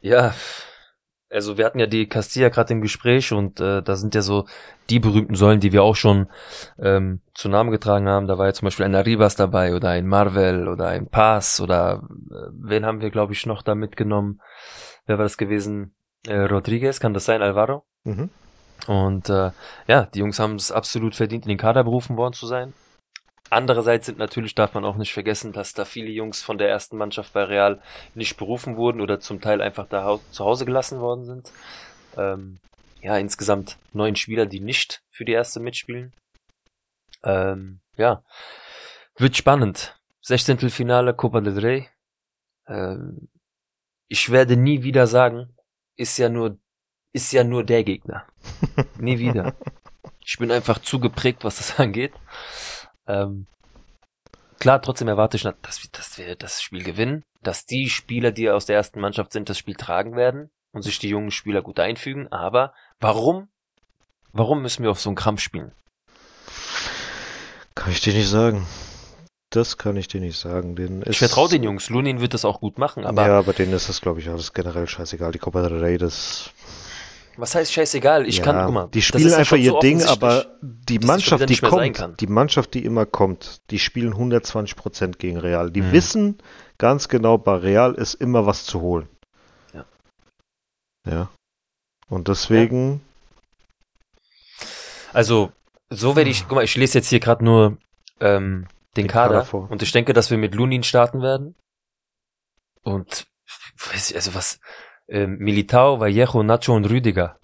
ja, 0.00 0.34
also 1.30 1.58
wir 1.58 1.64
hatten 1.64 1.78
ja 1.78 1.86
die 1.86 2.08
Castilla 2.08 2.48
gerade 2.48 2.72
im 2.72 2.80
Gespräch 2.80 3.32
und 3.32 3.60
äh, 3.60 3.82
da 3.82 3.96
sind 3.96 4.14
ja 4.14 4.22
so 4.22 4.46
die 4.90 5.00
berühmten 5.00 5.34
Säulen, 5.34 5.60
die 5.60 5.72
wir 5.72 5.82
auch 5.82 5.96
schon 5.96 6.28
ähm, 6.78 7.20
zu 7.34 7.48
Namen 7.48 7.70
getragen 7.70 8.08
haben. 8.08 8.26
Da 8.26 8.38
war 8.38 8.46
ja 8.46 8.52
zum 8.52 8.66
Beispiel 8.66 8.86
ein 8.86 8.94
Arribas 8.94 9.36
dabei 9.36 9.74
oder 9.74 9.90
ein 9.90 10.06
Marvel 10.06 10.68
oder 10.68 10.88
ein 10.88 11.08
Paz 11.08 11.60
oder 11.60 12.02
äh, 12.30 12.50
wen 12.52 12.86
haben 12.86 13.00
wir, 13.00 13.10
glaube 13.10 13.32
ich, 13.32 13.46
noch 13.46 13.62
da 13.62 13.74
mitgenommen? 13.74 14.40
Wer 15.06 15.18
war 15.18 15.24
das 15.24 15.36
gewesen? 15.36 15.94
Äh, 16.26 16.44
Rodriguez, 16.44 17.00
kann 17.00 17.14
das 17.14 17.24
sein? 17.24 17.42
Alvaro? 17.42 17.84
Mhm. 18.04 18.30
Und 18.86 19.28
äh, 19.28 19.50
ja, 19.88 20.06
die 20.06 20.20
Jungs 20.20 20.38
haben 20.38 20.54
es 20.54 20.70
absolut 20.70 21.14
verdient, 21.14 21.44
in 21.44 21.48
den 21.48 21.58
Kader 21.58 21.82
berufen 21.82 22.16
worden 22.16 22.34
zu 22.34 22.46
sein. 22.46 22.72
Andererseits 23.50 24.06
sind 24.06 24.18
natürlich, 24.18 24.54
darf 24.54 24.74
man 24.74 24.84
auch 24.84 24.96
nicht 24.96 25.12
vergessen, 25.12 25.52
dass 25.52 25.72
da 25.72 25.84
viele 25.84 26.10
Jungs 26.10 26.42
von 26.42 26.58
der 26.58 26.68
ersten 26.68 26.96
Mannschaft 26.96 27.32
bei 27.32 27.44
Real 27.44 27.80
nicht 28.14 28.36
berufen 28.36 28.76
wurden 28.76 29.00
oder 29.00 29.20
zum 29.20 29.40
Teil 29.40 29.62
einfach 29.62 29.86
da 29.86 30.18
zu 30.30 30.44
Hause 30.44 30.64
gelassen 30.64 31.00
worden 31.00 31.24
sind. 31.24 31.52
Ähm, 32.16 32.58
ja, 33.02 33.16
insgesamt 33.18 33.78
neun 33.92 34.16
Spieler, 34.16 34.46
die 34.46 34.60
nicht 34.60 35.02
für 35.10 35.24
die 35.24 35.32
erste 35.32 35.60
mitspielen. 35.60 36.12
Ähm, 37.22 37.80
ja, 37.96 38.22
wird 39.16 39.36
spannend. 39.36 39.98
16. 40.22 40.70
Finale 40.70 41.14
Copa 41.14 41.40
del 41.40 41.58
Rey. 41.58 41.88
Ähm, 42.66 43.28
ich 44.08 44.30
werde 44.30 44.56
nie 44.56 44.82
wieder 44.82 45.06
sagen, 45.06 45.54
ist 45.96 46.18
ja 46.18 46.28
nur, 46.28 46.58
ist 47.12 47.32
ja 47.32 47.44
nur 47.44 47.64
der 47.64 47.84
Gegner. 47.84 48.26
nie 48.98 49.18
wieder. 49.18 49.54
Ich 50.28 50.38
bin 50.38 50.50
einfach 50.50 50.80
zu 50.80 50.98
geprägt, 50.98 51.44
was 51.44 51.58
das 51.58 51.78
angeht. 51.78 52.12
Ähm, 53.06 53.46
klar, 54.58 54.82
trotzdem 54.82 55.08
erwarte 55.08 55.36
ich, 55.36 55.42
dass 55.42 55.82
wir, 55.82 55.90
dass 55.92 56.18
wir 56.18 56.36
das 56.36 56.62
Spiel 56.62 56.82
gewinnen, 56.82 57.22
dass 57.42 57.66
die 57.66 57.88
Spieler, 57.88 58.32
die 58.32 58.50
aus 58.50 58.66
der 58.66 58.76
ersten 58.76 59.00
Mannschaft 59.00 59.32
sind, 59.32 59.48
das 59.48 59.58
Spiel 59.58 59.74
tragen 59.74 60.16
werden 60.16 60.50
und 60.72 60.82
sich 60.82 60.98
die 60.98 61.08
jungen 61.08 61.30
Spieler 61.30 61.62
gut 61.62 61.80
einfügen. 61.80 62.28
Aber 62.32 62.74
warum, 63.00 63.48
warum 64.32 64.62
müssen 64.62 64.82
wir 64.82 64.90
auf 64.90 65.00
so 65.00 65.08
einen 65.08 65.16
Krampf 65.16 65.40
spielen? 65.40 65.72
Kann 67.74 67.92
ich 67.92 68.00
dir 68.00 68.14
nicht 68.14 68.28
sagen. 68.28 68.66
Das 69.50 69.78
kann 69.78 69.96
ich 69.96 70.08
dir 70.08 70.20
nicht 70.20 70.38
sagen. 70.38 70.74
Den 70.74 71.04
ich 71.06 71.18
vertraue 71.18 71.48
den 71.48 71.62
Jungs. 71.62 71.88
Lunin 71.88 72.20
wird 72.20 72.34
das 72.34 72.44
auch 72.44 72.60
gut 72.60 72.78
machen, 72.78 73.06
aber. 73.06 73.26
Ja, 73.26 73.38
aber 73.38 73.52
denen 73.52 73.72
ist 73.72 73.88
das, 73.88 74.00
glaube 74.00 74.20
ich, 74.20 74.28
alles 74.28 74.52
generell 74.52 74.88
scheißegal. 74.88 75.32
Die 75.32 75.38
Copa 75.38 75.62
del 75.62 75.78
Rey, 75.78 75.98
das. 75.98 76.50
Was 77.36 77.54
heißt 77.54 77.72
scheißegal? 77.72 78.26
Ich 78.26 78.38
ja, 78.38 78.44
kann, 78.44 78.64
guck 78.64 78.74
mal. 78.74 78.88
Die 78.88 79.02
spielen 79.02 79.32
einfach 79.34 79.56
ihr 79.56 79.72
so 79.72 79.80
Ding, 79.80 80.02
aber 80.02 80.46
die 80.62 80.98
Mannschaft, 80.98 81.48
die 81.48 81.58
kommt, 81.58 82.20
die 82.20 82.26
Mannschaft, 82.26 82.74
die 82.74 82.84
immer 82.84 83.04
kommt, 83.04 83.60
die 83.70 83.78
spielen 83.78 84.14
120% 84.14 85.18
gegen 85.18 85.36
Real. 85.36 85.70
Die 85.70 85.82
hm. 85.82 85.92
wissen 85.92 86.38
ganz 86.78 87.08
genau, 87.08 87.36
bei 87.38 87.56
Real 87.56 87.94
ist 87.94 88.14
immer 88.14 88.46
was 88.46 88.64
zu 88.64 88.80
holen. 88.80 89.08
Ja. 89.74 89.84
Ja. 91.04 91.30
Und 92.08 92.28
deswegen. 92.28 93.02
Also, 95.12 95.52
so 95.90 96.16
werde 96.16 96.30
ich, 96.30 96.46
guck 96.46 96.56
mal, 96.56 96.64
ich 96.64 96.76
lese 96.76 96.98
jetzt 96.98 97.08
hier 97.08 97.20
gerade 97.20 97.44
nur 97.44 97.78
ähm, 98.20 98.66
den, 98.96 99.04
den 99.04 99.06
Kader, 99.08 99.42
Kader 99.42 99.70
und 99.70 99.82
ich 99.82 99.92
denke, 99.92 100.12
dass 100.12 100.30
wir 100.30 100.38
mit 100.38 100.54
Lunin 100.54 100.82
starten 100.82 101.22
werden. 101.22 101.54
Und 102.82 103.26
weiß 103.90 104.10
ich, 104.10 104.16
also 104.16 104.34
was, 104.34 104.60
ähm, 105.08 105.38
Militao, 105.38 106.00
Vallejo, 106.00 106.42
Nacho 106.42 106.74
und 106.74 106.88
Rüdiger. 106.88 107.38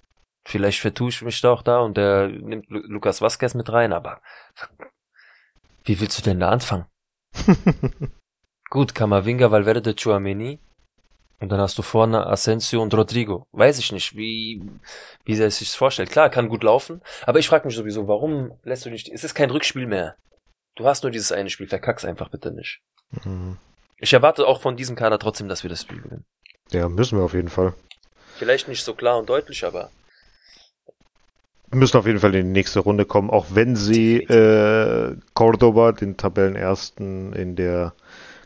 Vielleicht 0.45 0.79
vertue 0.79 1.09
ich 1.09 1.21
mich 1.21 1.39
doch 1.41 1.61
da 1.61 1.79
und 1.79 1.95
der 1.97 2.27
nimmt 2.27 2.69
Lu 2.69 2.79
Lukas 2.87 3.21
Vasquez 3.21 3.53
mit 3.53 3.71
rein, 3.71 3.93
aber 3.93 4.21
wie 5.85 5.99
willst 5.99 6.17
du 6.17 6.21
denn 6.21 6.39
da 6.39 6.49
anfangen? 6.49 6.85
Gut, 8.69 8.95
Kamavinga, 8.95 9.51
Valverde, 9.51 9.95
Chuameni. 9.95 10.59
Und 11.39 11.49
dann 11.49 11.59
hast 11.59 11.77
du 11.77 11.81
vorne 11.81 12.25
Asensio 12.27 12.81
und 12.81 12.93
Rodrigo. 12.93 13.47
Weiß 13.51 13.77
ich 13.77 13.91
nicht, 13.91 14.15
wie, 14.15 14.61
wie 15.25 15.37
er 15.37 15.51
sich 15.51 15.67
das 15.67 15.75
vorstellt. 15.75 16.09
Klar, 16.09 16.29
kann 16.29 16.47
gut 16.47 16.63
laufen, 16.63 17.01
aber 17.25 17.39
ich 17.39 17.49
frage 17.49 17.67
mich 17.67 17.75
sowieso, 17.75 18.07
warum 18.07 18.57
lässt 18.63 18.85
du 18.85 18.89
nicht, 18.89 19.09
es 19.09 19.25
ist 19.25 19.35
kein 19.35 19.49
Rückspiel 19.49 19.85
mehr. 19.85 20.15
Du 20.75 20.85
hast 20.85 21.03
nur 21.03 21.11
dieses 21.11 21.31
eine 21.31 21.49
Spiel, 21.49 21.67
verkack's 21.67 22.05
einfach 22.05 22.29
bitte 22.29 22.51
nicht. 22.51 22.81
Mhm. 23.25 23.57
Ich 23.97 24.13
erwarte 24.13 24.47
auch 24.47 24.61
von 24.61 24.77
diesem 24.77 24.95
Kader 24.95 25.19
trotzdem, 25.19 25.49
dass 25.49 25.63
wir 25.63 25.69
das 25.69 25.81
Spiel 25.81 26.01
gewinnen. 26.01 26.25
Ja, 26.71 26.89
müssen 26.89 27.17
wir 27.17 27.25
auf 27.25 27.33
jeden 27.33 27.49
Fall. 27.49 27.73
Vielleicht 28.35 28.67
nicht 28.67 28.83
so 28.83 28.93
klar 28.93 29.19
und 29.19 29.29
deutlich, 29.29 29.63
aber. 29.65 29.89
Wir 31.69 31.79
müssen 31.79 31.97
auf 31.97 32.05
jeden 32.05 32.19
Fall 32.19 32.35
in 32.35 32.45
die 32.47 32.51
nächste 32.51 32.79
Runde 32.79 33.05
kommen, 33.05 33.29
auch 33.29 33.47
wenn 33.51 33.75
sie 33.75 34.17
äh, 34.17 35.15
Cordoba, 35.33 35.91
den 35.91 36.17
Tabellenersten 36.17 37.33
in 37.33 37.55
der 37.55 37.93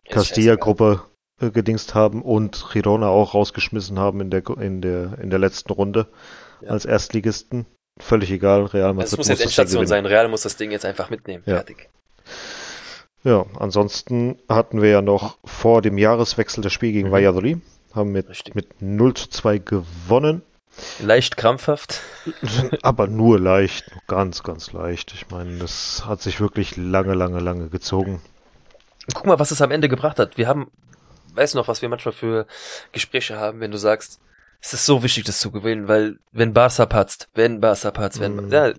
Castilla-Gruppe, 0.09 1.01
äh, 1.41 1.51
gedingst 1.51 1.93
haben 1.93 2.21
und 2.21 2.65
Girona 2.71 3.09
auch 3.09 3.33
rausgeschmissen 3.33 3.99
haben 3.99 4.21
in 4.21 4.29
der, 4.29 4.43
in 4.59 4.81
der, 4.81 5.19
in 5.19 5.29
der 5.29 5.39
letzten 5.39 5.71
Runde 5.71 6.07
ja. 6.61 6.69
als 6.69 6.85
Erstligisten. 6.85 7.65
Völlig 7.99 8.31
egal, 8.31 8.65
Real 8.65 8.93
Madrid. 8.93 9.11
Das 9.11 9.17
muss 9.17 9.27
jetzt 9.27 9.41
Endstation 9.41 9.87
sein. 9.87 10.05
Real 10.05 10.27
muss 10.29 10.41
das 10.41 10.55
Ding 10.55 10.71
jetzt 10.71 10.85
einfach 10.85 11.09
mitnehmen. 11.09 11.43
Ja. 11.45 11.55
Fertig. 11.55 11.89
Ja, 13.23 13.45
ansonsten 13.59 14.39
hatten 14.47 14.81
wir 14.81 14.89
ja 14.89 15.01
noch 15.01 15.37
vor 15.43 15.81
dem 15.81 15.97
Jahreswechsel 15.97 16.63
das 16.63 16.71
Spiel 16.73 16.91
gegen 16.91 17.09
mhm. 17.09 17.11
Valladolid. 17.11 17.61
Haben 17.93 18.11
mit, 18.11 18.55
mit 18.55 18.81
0 18.81 19.13
zu 19.13 19.29
2 19.29 19.57
gewonnen. 19.59 20.41
Leicht 20.99 21.37
krampfhaft. 21.37 22.01
Aber 22.83 23.07
nur 23.07 23.39
leicht, 23.39 23.91
ganz, 24.07 24.43
ganz 24.43 24.73
leicht. 24.73 25.13
Ich 25.13 25.29
meine, 25.29 25.57
das 25.57 26.05
hat 26.05 26.21
sich 26.21 26.39
wirklich 26.39 26.77
lange, 26.77 27.13
lange, 27.13 27.39
lange 27.39 27.69
gezogen. 27.69 28.21
Guck 29.13 29.25
mal, 29.25 29.39
was 29.39 29.51
es 29.51 29.61
am 29.61 29.71
Ende 29.71 29.89
gebracht 29.89 30.19
hat. 30.19 30.37
Wir 30.37 30.47
haben, 30.47 30.69
weißt 31.33 31.53
du 31.53 31.57
noch, 31.57 31.67
was 31.67 31.81
wir 31.81 31.89
manchmal 31.89 32.13
für 32.13 32.45
Gespräche 32.91 33.37
haben, 33.37 33.59
wenn 33.59 33.71
du 33.71 33.77
sagst, 33.77 34.19
es 34.61 34.73
ist 34.73 34.85
so 34.85 35.03
wichtig, 35.03 35.23
das 35.23 35.39
zu 35.39 35.51
gewinnen, 35.51 35.87
weil 35.87 36.19
wenn 36.31 36.53
Barca 36.53 36.85
patzt, 36.85 37.29
wenn 37.33 37.61
Barca 37.61 37.91
patzt, 37.91 38.19
wenn, 38.19 38.47
mm. 38.47 38.51
ja, 38.51 38.73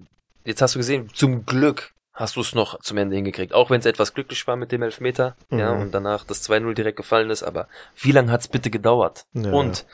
jetzt 0.45 0.61
hast 0.61 0.75
du 0.75 0.81
gesehen, 0.81 1.09
zum 1.15 1.47
Glück 1.47 1.93
hast 2.19 2.35
du 2.37 2.41
es 2.41 2.55
noch 2.55 2.81
zum 2.81 2.99
Ende 2.99 3.15
hingekriegt. 3.15 3.55
Auch 3.55 3.71
wenn 3.71 3.79
es 3.79 3.87
etwas 3.87 4.13
glücklich 4.13 4.47
war 4.47 4.57
mit 4.57 4.73
dem 4.73 4.83
Elfmeter, 4.83 5.37
mhm. 5.51 5.59
ja, 5.59 5.73
und 5.73 5.93
danach 5.93 6.25
das 6.25 6.49
2-0 6.49 6.75
direkt 6.75 6.97
gefallen 6.97 7.31
ist, 7.31 7.45
aber 7.45 7.69
wie 7.97 8.13
lange 8.13 8.33
hat's 8.33 8.49
bitte 8.49 8.71
gedauert? 8.71 9.25
Ja. 9.35 9.53
Und 9.53 9.87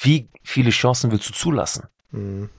wie 0.00 0.28
viele 0.42 0.70
Chancen 0.70 1.12
willst 1.12 1.28
du 1.28 1.32
zulassen? 1.32 1.86
Mhm. 2.10 2.50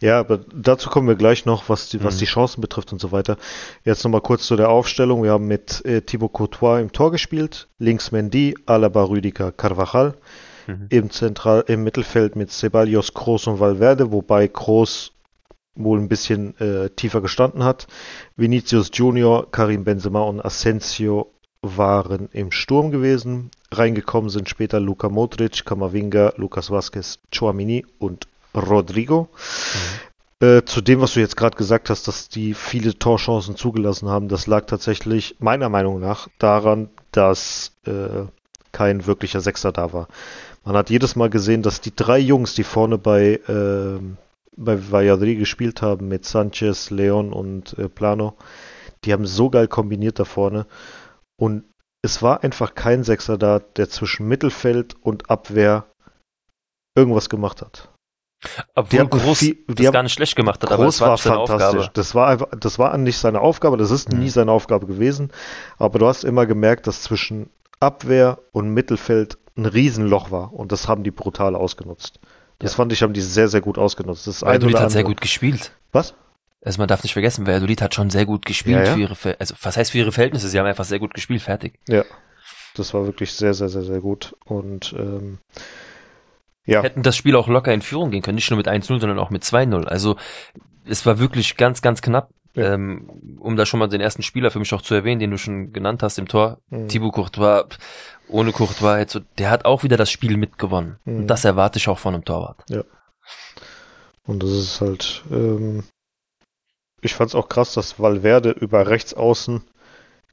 Ja, 0.00 0.20
aber 0.20 0.38
dazu 0.54 0.88
kommen 0.88 1.08
wir 1.08 1.16
gleich 1.16 1.44
noch, 1.44 1.68
was 1.68 1.90
die, 1.90 2.02
was 2.02 2.14
mhm. 2.14 2.18
die 2.20 2.24
Chancen 2.26 2.60
betrifft 2.60 2.92
und 2.92 3.00
so 3.00 3.12
weiter. 3.12 3.36
Jetzt 3.84 4.04
nochmal 4.04 4.22
kurz 4.22 4.46
zu 4.46 4.56
der 4.56 4.70
Aufstellung. 4.70 5.22
Wir 5.22 5.32
haben 5.32 5.48
mit 5.48 5.84
äh, 5.84 6.00
Thibaut 6.00 6.32
Courtois 6.32 6.80
im 6.80 6.92
Tor 6.92 7.10
gespielt, 7.10 7.68
links 7.78 8.12
Mendy, 8.12 8.56
Alaba, 8.64 9.02
Rüdiger, 9.04 9.52
Carvajal. 9.52 10.14
Mhm. 10.66 10.86
Im, 10.88 11.10
Zentral, 11.10 11.64
Im 11.66 11.82
Mittelfeld 11.82 12.36
mit 12.36 12.52
Ceballos, 12.52 13.12
Kroos 13.12 13.46
und 13.48 13.60
Valverde, 13.60 14.12
wobei 14.12 14.46
Kroos 14.46 15.12
wohl 15.74 15.98
ein 15.98 16.08
bisschen 16.08 16.58
äh, 16.60 16.90
tiefer 16.90 17.20
gestanden 17.20 17.64
hat. 17.64 17.86
Vinicius 18.36 18.90
Junior, 18.92 19.50
Karim 19.50 19.84
Benzema 19.84 20.20
und 20.22 20.44
Asensio 20.44 21.32
waren 21.62 22.28
im 22.32 22.52
Sturm 22.52 22.90
gewesen. 22.90 23.50
Reingekommen 23.70 24.30
sind 24.30 24.48
später 24.48 24.80
Luka 24.80 25.08
Modric, 25.08 25.64
Kamavinga, 25.64 26.34
Lukas 26.36 26.70
Vazquez, 26.70 27.18
Chouamini 27.32 27.86
und 27.98 28.26
Rodrigo. 28.54 29.28
Mhm. 30.40 30.46
Äh, 30.46 30.64
zu 30.64 30.80
dem, 30.80 31.02
was 31.02 31.14
du 31.14 31.20
jetzt 31.20 31.36
gerade 31.36 31.56
gesagt 31.56 31.90
hast, 31.90 32.08
dass 32.08 32.30
die 32.30 32.54
viele 32.54 32.98
Torchancen 32.98 33.56
zugelassen 33.56 34.08
haben, 34.08 34.28
das 34.28 34.46
lag 34.46 34.64
tatsächlich 34.66 35.36
meiner 35.38 35.68
Meinung 35.68 36.00
nach 36.00 36.28
daran, 36.38 36.88
dass 37.12 37.72
äh, 37.84 38.24
kein 38.72 39.06
wirklicher 39.06 39.40
Sechser 39.40 39.70
da 39.70 39.92
war. 39.92 40.08
Man 40.64 40.76
hat 40.76 40.88
jedes 40.88 41.14
Mal 41.14 41.28
gesehen, 41.28 41.62
dass 41.62 41.82
die 41.82 41.94
drei 41.94 42.18
Jungs, 42.18 42.54
die 42.54 42.64
vorne 42.64 42.96
bei 42.96 43.40
äh, 43.48 44.00
bei 44.56 44.90
Valladolid 44.90 45.38
gespielt 45.38 45.82
haben 45.82 46.08
mit 46.08 46.24
Sanchez, 46.24 46.90
Leon 46.90 47.32
und 47.32 47.78
äh, 47.78 47.88
Plano, 47.88 48.36
die 49.04 49.12
haben 49.12 49.26
so 49.26 49.50
geil 49.50 49.68
kombiniert 49.68 50.18
da 50.18 50.24
vorne. 50.24 50.66
Und 51.38 51.64
es 52.02 52.22
war 52.22 52.42
einfach 52.42 52.74
kein 52.74 53.04
Sechser 53.04 53.38
da, 53.38 53.58
der 53.58 53.88
zwischen 53.88 54.26
Mittelfeld 54.26 54.96
und 55.02 55.30
Abwehr 55.30 55.86
irgendwas 56.96 57.28
gemacht 57.28 57.62
hat. 57.62 57.90
Obwohl 58.74 59.06
Groß 59.06 59.38
viel, 59.38 59.58
das 59.66 59.86
haben, 59.86 59.92
gar 59.92 60.02
nicht 60.02 60.14
schlecht 60.14 60.34
gemacht 60.34 60.62
hat, 60.62 60.72
aber 60.72 60.86
das 60.86 61.00
war, 61.00 61.10
war 61.10 61.18
fantastisch. 61.18 61.66
Aufgabe. 61.66 61.90
Das 61.92 62.14
war 62.14 62.28
einfach, 62.28 62.48
das 62.58 62.78
war 62.78 62.96
nicht 62.96 63.18
seine 63.18 63.40
Aufgabe, 63.40 63.76
das 63.76 63.90
ist 63.90 64.10
mhm. 64.10 64.20
nie 64.20 64.30
seine 64.30 64.50
Aufgabe 64.50 64.86
gewesen. 64.86 65.30
Aber 65.78 65.98
du 65.98 66.06
hast 66.06 66.24
immer 66.24 66.46
gemerkt, 66.46 66.86
dass 66.86 67.02
zwischen 67.02 67.50
Abwehr 67.80 68.38
und 68.52 68.70
Mittelfeld 68.70 69.38
ein 69.56 69.66
Riesenloch 69.66 70.30
war 70.30 70.54
und 70.54 70.72
das 70.72 70.88
haben 70.88 71.02
die 71.02 71.10
brutal 71.10 71.54
ausgenutzt. 71.54 72.18
Das 72.60 72.72
ja. 72.72 72.76
fand 72.76 72.92
ich, 72.92 73.02
haben 73.02 73.12
die 73.12 73.20
sehr, 73.20 73.48
sehr 73.48 73.60
gut 73.60 73.76
ausgenutzt. 73.76 74.26
Das 74.26 74.42
Valladolid 74.42 74.78
hat 74.78 74.92
sehr 74.92 75.02
gut 75.02 75.20
gespielt. 75.20 75.72
Was? 75.92 76.14
Also 76.62 76.78
man 76.78 76.88
darf 76.88 77.02
nicht 77.02 77.14
vergessen, 77.14 77.46
Valladolid 77.46 77.82
hat 77.82 77.94
schon 77.94 78.10
sehr 78.10 78.26
gut 78.26 78.46
gespielt 78.46 78.76
ja, 78.76 78.84
ja. 78.84 78.94
für 78.94 79.00
ihre, 79.00 79.40
also 79.40 79.54
was 79.62 79.76
heißt 79.76 79.90
für 79.90 79.98
ihre 79.98 80.12
Verhältnisse? 80.12 80.48
Sie 80.48 80.58
haben 80.58 80.66
einfach 80.66 80.84
sehr 80.84 80.98
gut 80.98 81.14
gespielt, 81.14 81.42
fertig. 81.42 81.78
Ja, 81.88 82.04
das 82.74 82.94
war 82.94 83.06
wirklich 83.06 83.32
sehr, 83.32 83.54
sehr, 83.54 83.70
sehr, 83.70 83.82
sehr 83.82 84.00
gut. 84.00 84.36
Und 84.44 84.94
ähm, 84.96 85.38
ja. 86.66 86.82
Hätten 86.82 87.02
das 87.02 87.16
Spiel 87.16 87.34
auch 87.34 87.48
locker 87.48 87.72
in 87.72 87.82
Führung 87.82 88.10
gehen 88.10 88.22
können, 88.22 88.36
nicht 88.36 88.50
nur 88.50 88.58
mit 88.58 88.68
1-0, 88.68 88.84
sondern 88.84 89.18
auch 89.18 89.30
mit 89.30 89.42
2-0. 89.42 89.86
Also 89.86 90.16
es 90.84 91.04
war 91.06 91.18
wirklich 91.18 91.56
ganz, 91.56 91.82
ganz 91.82 92.02
knapp. 92.02 92.30
Ja. 92.54 92.74
Ähm, 92.74 93.38
um 93.38 93.56
da 93.56 93.64
schon 93.64 93.78
mal 93.78 93.88
den 93.88 94.00
ersten 94.00 94.22
Spieler 94.22 94.50
für 94.50 94.58
mich 94.58 94.72
auch 94.74 94.82
zu 94.82 94.94
erwähnen, 94.94 95.20
den 95.20 95.30
du 95.30 95.38
schon 95.38 95.72
genannt 95.72 96.02
hast 96.02 96.18
im 96.18 96.26
Tor, 96.26 96.58
mhm. 96.68 96.88
Thibaut 96.88 97.12
Courtois, 97.12 97.68
ohne 98.28 98.52
Courtois 98.52 98.98
jetzt 98.98 99.12
so, 99.12 99.20
der 99.38 99.50
hat 99.50 99.64
auch 99.64 99.82
wieder 99.82 99.96
das 99.96 100.10
Spiel 100.10 100.36
mitgewonnen. 100.36 100.98
Mhm. 101.04 101.20
Und 101.20 101.26
das 101.28 101.44
erwarte 101.44 101.78
ich 101.78 101.88
auch 101.88 101.98
von 101.98 102.14
einem 102.14 102.24
Torwart. 102.24 102.64
Ja. 102.68 102.82
Und 104.24 104.42
das 104.42 104.50
ist 104.50 104.80
halt, 104.80 105.24
ähm, 105.30 105.84
ich 107.00 107.14
fand 107.14 107.30
es 107.30 107.34
auch 107.34 107.48
krass, 107.48 107.74
dass 107.74 107.98
Valverde 107.98 108.50
über 108.50 108.88
rechts 108.88 109.14
außen 109.14 109.62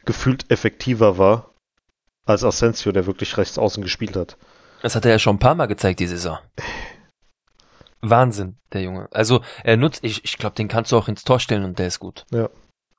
gefühlt 0.06 0.50
effektiver 0.50 1.18
war 1.18 1.52
als 2.26 2.44
Asensio, 2.44 2.92
der 2.92 3.06
wirklich 3.06 3.38
rechts 3.38 3.58
außen 3.58 3.84
gespielt 3.84 4.16
hat. 4.16 4.38
Das 4.82 4.96
hat 4.96 5.06
er 5.06 5.12
ja 5.12 5.20
schon 5.20 5.38
ein 5.38 5.40
paar 5.40 5.56
Mal 5.56 5.66
gezeigt, 5.66 6.00
die 6.00 6.08
Saison. 6.08 6.38
Wahnsinn, 8.02 8.58
der 8.74 8.82
Junge. 8.82 9.08
Also 9.12 9.42
er 9.64 9.78
nutzt, 9.78 10.04
ich, 10.04 10.24
ich 10.24 10.38
glaube, 10.38 10.56
den 10.56 10.68
kannst 10.68 10.92
du 10.92 10.98
auch 10.98 11.08
ins 11.08 11.24
Tor 11.24 11.40
stellen 11.40 11.64
und 11.64 11.80
der 11.80 11.88
ist 11.88 12.00
gut. 12.00 12.26
Ja. 12.32 12.50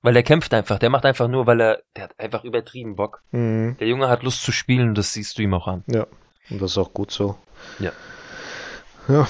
Weil 0.02 0.14
er 0.16 0.22
kämpft 0.22 0.54
einfach, 0.54 0.78
der 0.78 0.90
macht 0.90 1.04
einfach 1.04 1.28
nur, 1.28 1.46
weil 1.46 1.60
er, 1.60 1.82
der 1.96 2.04
hat 2.04 2.18
einfach 2.18 2.44
übertrieben 2.44 2.94
Bock. 2.96 3.22
Mhm. 3.32 3.76
Der 3.80 3.88
Junge 3.88 4.08
hat 4.08 4.22
Lust 4.22 4.42
zu 4.42 4.52
spielen, 4.52 4.94
das 4.94 5.12
siehst 5.12 5.38
du 5.38 5.42
ihm 5.42 5.54
auch 5.54 5.66
an. 5.66 5.82
Ja, 5.86 6.06
und 6.50 6.62
das 6.62 6.72
ist 6.72 6.78
auch 6.78 6.92
gut 6.94 7.10
so. 7.10 7.36
Ja. 7.78 7.92
Ja. 9.08 9.26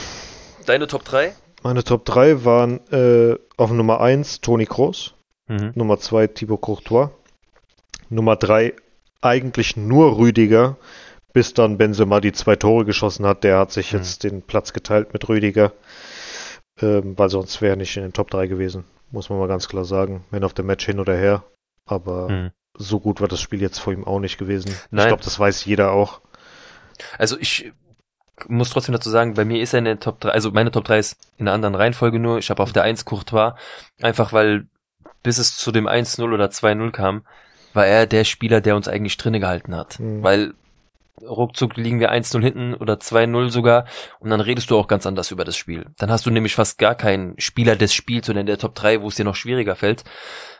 Deine 0.66 0.87
Top 0.87 1.04
3? 1.04 1.35
Meine 1.62 1.83
Top 1.85 2.04
3 2.04 2.44
waren 2.44 2.81
äh, 2.92 3.37
auf 3.57 3.70
Nummer 3.70 4.00
1 4.00 4.40
Toni 4.40 4.66
Kroos, 4.66 5.14
Mhm. 5.48 5.72
Nummer 5.74 5.98
2 5.98 6.26
Thibaut 6.26 6.61
Courtois, 6.61 7.09
Nummer 8.11 8.37
3 8.37 8.74
eigentlich 9.22 9.76
nur 9.78 10.18
Rüdiger, 10.18 10.76
bis 11.38 11.55
dann 11.55 11.79
Benzema 11.79 12.20
die 12.20 12.33
zwei 12.33 12.57
Tore 12.57 12.85
geschossen 12.85 13.24
hat. 13.24 13.44
Der 13.44 13.61
hat 13.61 13.70
sich 13.70 13.92
Mhm. 13.92 13.98
jetzt 14.01 14.24
den 14.24 14.42
Platz 14.42 14.72
geteilt 14.72 15.12
mit 15.12 15.29
Rüdiger, 15.29 15.70
ähm, 16.83 17.16
weil 17.16 17.29
sonst 17.29 17.62
wäre 17.62 17.74
er 17.74 17.77
nicht 17.77 17.96
in 17.96 18.03
den 18.03 18.12
Top 18.12 18.29
3 18.29 18.48
gewesen, 18.48 18.83
muss 19.12 19.31
man 19.31 19.38
mal 19.38 19.46
ganz 19.46 19.68
klar 19.68 19.85
sagen. 19.85 20.24
Wenn 20.33 20.42
auf 20.42 20.53
dem 20.53 20.66
Match 20.66 20.85
hin 20.85 20.98
oder 20.98 21.14
her, 21.14 21.44
aber 21.87 22.29
Mhm. 22.29 22.51
so 22.77 22.98
gut 22.98 23.20
war 23.20 23.29
das 23.29 23.40
Spiel 23.40 23.62
jetzt 23.62 23.79
vor 23.79 23.92
ihm 23.92 24.05
auch 24.05 24.18
nicht 24.18 24.37
gewesen. 24.37 24.70
Ich 24.72 24.77
Nein. 24.90 25.07
glaube, 25.07 25.22
das 25.22 25.38
weiß 25.38 25.64
jeder 25.64 25.92
auch. 25.92 26.20
Also 27.18 27.38
ich 27.38 27.72
muss 28.48 28.70
trotzdem 28.70 28.94
dazu 28.94 29.11
sagen, 29.11 29.35
bei 29.35 29.44
mir 29.44 29.62
ist 29.62 29.74
er 29.74 29.79
in 29.79 29.85
der 29.85 30.01
Top 30.01 30.18
3, 30.18 30.31
also 30.31 30.51
meine 30.51 30.72
Top 30.72 30.87
3 30.87 30.98
ist 30.98 31.16
in 31.37 31.46
einer 31.46 31.55
anderen 31.55 31.77
Reihenfolge 31.77 32.18
nur. 32.18 32.38
Ich 32.38 32.51
habe 32.51 32.64
auf 32.64 32.72
der 32.72 32.83
1 32.83 33.05
Courtois, 33.05 33.55
einfach 34.03 34.33
weil 34.33 34.66
bis 35.22 35.38
es 35.38 35.57
zu 35.57 35.70
dem 35.70 35.87
1-0 35.87 36.33
oder 36.35 36.46
2-0 36.51 36.90
kam, 36.90 37.24
war 37.74 37.87
er 37.87 38.07
der 38.07 38.24
Spieler, 38.24 38.61
der 38.61 38.74
uns 38.74 38.88
eigentlich 38.88 39.16
drinne 39.18 39.38
gehalten 39.38 39.77
hat. 39.77 40.01
Mhm. 40.01 40.24
Weil 40.24 40.55
ruckzuck 41.22 41.76
liegen 41.76 42.00
wir 42.00 42.12
1-0 42.12 42.40
hinten 42.42 42.74
oder 42.74 42.94
2-0 42.94 43.50
sogar 43.50 43.87
und 44.20 44.31
dann 44.31 44.40
redest 44.40 44.70
du 44.70 44.78
auch 44.78 44.88
ganz 44.88 45.07
anders 45.07 45.31
über 45.31 45.44
das 45.44 45.57
Spiel. 45.57 45.87
Dann 45.98 46.11
hast 46.11 46.26
du 46.26 46.31
nämlich 46.31 46.54
fast 46.54 46.78
gar 46.78 46.94
keinen 46.94 47.38
Spieler 47.38 47.76
des 47.76 47.94
Spiels 47.94 48.28
oder 48.28 48.40
in 48.40 48.46
der 48.46 48.59
Top 48.59 48.74
3, 48.74 49.02
wo 49.02 49.09
es 49.09 49.14
dir 49.16 49.24
noch 49.24 49.37
schwieriger 49.37 49.76
fällt. 49.76 50.04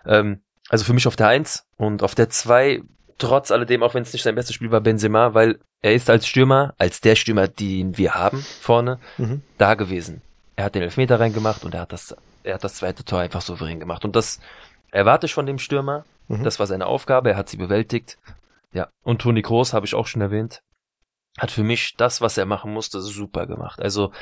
Ähm, 0.07 0.43
also 0.69 0.85
für 0.85 0.93
mich 0.93 1.07
auf 1.07 1.17
der 1.17 1.29
1 1.29 1.67
und 1.77 2.03
auf 2.03 2.15
der 2.15 2.29
2, 2.29 2.83
trotz 3.19 3.51
alledem, 3.51 3.83
auch 3.83 3.95
wenn 3.95 4.03
es 4.03 4.13
nicht 4.13 4.23
sein 4.23 4.35
bestes 4.35 4.55
Spiel 4.55 4.71
war, 4.71 4.81
Benzema, 4.81 5.35
weil 5.35 5.59
er 5.81 5.95
ist 5.95 6.11
als 6.11 6.27
Stürmer, 6.27 6.75
als 6.79 7.01
der 7.01 7.15
Stürmer, 7.17 7.49
den 7.49 7.97
wir 7.97 8.15
haben 8.15 8.45
vorne, 8.61 8.99
Mhm. 9.17 9.43
da 9.59 9.75
gewesen. 9.75 10.23
Er 10.57 10.65
hat 10.65 10.75
den 10.75 10.83
Elfmeter 10.83 11.21
reingemacht 11.21 11.65
und 11.65 11.75
er 11.75 11.83
hat 11.83 11.93
das, 11.93 12.17
er 12.43 12.55
hat 12.55 12.65
das 12.65 12.75
zweite 12.75 13.05
Tor 13.05 13.21
einfach 13.21 13.43
souverän 13.43 13.79
gemacht. 13.81 14.05
Und 14.05 14.17
das 14.17 14.41
erwarte 14.91 15.27
ich 15.27 15.35
von 15.35 15.47
dem 15.47 15.59
Stürmer. 15.59 16.05
Mhm. 16.27 16.43
Das 16.45 16.59
war 16.59 16.67
seine 16.67 16.87
Aufgabe, 16.87 17.31
er 17.31 17.37
hat 17.37 17.49
sie 17.49 17.57
bewältigt. 17.57 18.19
Ja. 18.73 18.89
Und 19.03 19.23
Toni 19.23 19.43
Kroos, 19.43 19.73
habe 19.73 19.87
ich 19.87 19.95
auch 19.95 20.07
schon 20.07 20.23
erwähnt, 20.23 20.63
hat 21.39 21.51
für 21.51 21.63
mich 21.63 21.95
das, 21.97 22.21
was 22.21 22.37
er 22.37 22.47
machen 22.47 22.73
musste, 22.73 23.01
super 23.01 23.47
gemacht. 23.47 23.81
Also, 23.81 24.13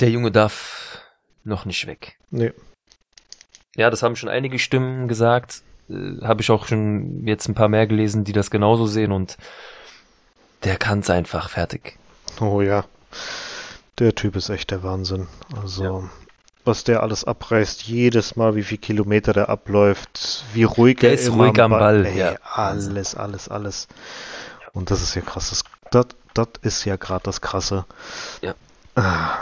der 0.00 0.10
Junge 0.10 0.30
darf 0.30 1.02
noch 1.44 1.64
nicht 1.64 1.86
weg. 1.86 2.18
Nee. 2.30 2.52
Ja, 3.76 3.90
das 3.90 4.02
haben 4.02 4.16
schon 4.16 4.28
einige 4.28 4.58
Stimmen 4.58 5.08
gesagt. 5.08 5.62
Äh, 5.88 6.20
habe 6.22 6.40
ich 6.40 6.50
auch 6.50 6.66
schon 6.66 7.26
jetzt 7.26 7.48
ein 7.48 7.54
paar 7.54 7.68
mehr 7.68 7.86
gelesen, 7.86 8.24
die 8.24 8.32
das 8.32 8.50
genauso 8.50 8.86
sehen 8.86 9.12
und 9.12 9.36
der 10.64 10.76
kann's 10.76 11.10
einfach 11.10 11.50
fertig. 11.50 11.98
Oh 12.40 12.60
ja. 12.60 12.84
Der 13.98 14.14
Typ 14.14 14.36
ist 14.36 14.48
echt 14.48 14.70
der 14.70 14.82
Wahnsinn. 14.82 15.26
Also, 15.60 15.84
Ja. 15.84 16.10
Was 16.68 16.84
der 16.84 17.02
alles 17.02 17.24
abreißt, 17.24 17.82
jedes 17.82 18.36
Mal, 18.36 18.54
wie 18.54 18.62
viel 18.62 18.78
Kilometer 18.78 19.32
der 19.32 19.48
abläuft, 19.48 20.44
wie 20.52 20.62
ruhig 20.62 20.98
Der 20.98 21.10
er 21.10 21.14
ist 21.14 21.32
ruhig 21.32 21.58
am 21.60 21.72
Ball, 21.72 22.06
Ey, 22.06 22.18
ja. 22.18 22.36
alles, 22.44 23.16
alles, 23.16 23.48
alles. 23.48 23.88
Und 24.72 24.90
das 24.90 25.02
ist 25.02 25.16
ja 25.16 25.22
krass. 25.22 25.50
Das, 25.50 25.64
das, 25.90 26.06
das 26.34 26.48
ist 26.62 26.84
ja 26.84 26.96
gerade 26.96 27.24
das 27.24 27.40
Krasse. 27.40 27.86
Ja. 28.42 28.54
Ah. 28.94 29.38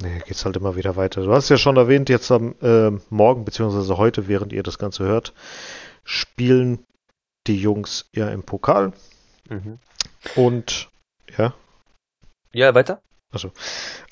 Nee, 0.00 0.20
geht's 0.26 0.44
halt 0.44 0.56
immer 0.56 0.76
wieder 0.76 0.96
weiter. 0.96 1.22
Du 1.22 1.32
hast 1.32 1.48
ja 1.48 1.56
schon 1.56 1.76
erwähnt, 1.76 2.08
jetzt 2.08 2.30
am 2.30 2.54
äh, 2.62 2.90
Morgen, 3.10 3.44
beziehungsweise 3.44 3.96
heute, 3.96 4.28
während 4.28 4.52
ihr 4.52 4.62
das 4.62 4.78
Ganze 4.78 5.04
hört, 5.04 5.32
spielen 6.04 6.84
die 7.46 7.60
Jungs 7.60 8.08
ja 8.12 8.28
im 8.28 8.42
Pokal. 8.42 8.92
Mhm. 9.48 9.78
Und 10.34 10.90
ja, 11.36 11.54
Ja, 12.52 12.74
weiter? 12.74 13.00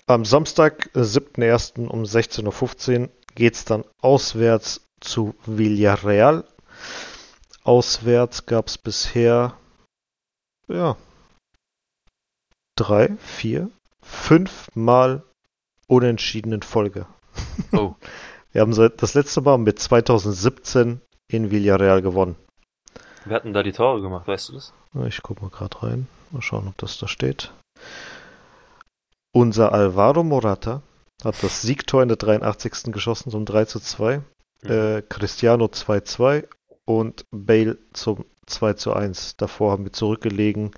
Am 0.07 0.25
Samstag, 0.25 0.91
äh, 0.95 1.01
7.1. 1.01 1.89
um 1.89 2.05
16.15 2.05 3.01
Uhr 3.03 3.09
geht's 3.35 3.65
dann 3.65 3.85
auswärts 4.01 4.87
zu 5.01 5.35
Villarreal. 5.47 6.45
Auswärts 7.63 8.47
gab's 8.47 8.77
bisher, 8.77 9.57
ja, 10.69 10.97
drei, 12.77 13.17
vier, 13.19 13.71
fünf 14.03 14.69
Mal 14.75 15.23
unentschieden 15.87 16.53
in 16.53 16.63
Folge. 16.63 17.07
Oh. 17.73 17.95
Wir 18.53 18.61
haben 18.61 18.73
seit 18.73 19.03
das 19.03 19.15
letzte 19.15 19.41
Mal 19.41 19.59
mit 19.59 19.81
2017 19.81 21.01
in 21.27 21.51
Villarreal 21.51 22.03
gewonnen. 22.03 22.37
Wir 23.25 23.35
hatten 23.35 23.53
da 23.53 23.65
die 23.65 23.73
Tore 23.73 24.01
gemacht, 24.01 24.29
weißt 24.29 24.51
du 24.51 24.53
das? 24.53 24.73
Ich 25.09 25.23
guck 25.23 25.43
mal 25.43 25.51
gerade 25.51 25.83
rein. 25.83 26.07
Mal 26.31 26.43
schauen, 26.43 26.69
ob 26.69 26.79
das 26.79 26.99
da 26.99 27.09
steht. 27.09 27.53
Unser 29.37 29.73
Alvaro 29.73 30.23
Morata 30.23 30.81
hat 31.25 31.43
das 31.43 31.61
Siegtor 31.61 32.05
in 32.05 32.09
der 32.09 32.17
83. 32.17 32.93
geschossen 32.93 33.33
zum 33.33 33.45
3 33.45 33.65
zu 33.65 33.81
2. 33.81 34.23
Äh, 34.63 35.03
Cristiano 35.09 35.65
2-2 35.65 36.47
und 36.85 37.27
Bale 37.33 37.79
zum 37.95 38.27
2 38.47 38.75
zu 38.75 38.93
1. 38.93 39.37
Davor 39.37 39.73
haben 39.73 39.83
wir 39.83 39.93
zurückgelegen 39.93 40.71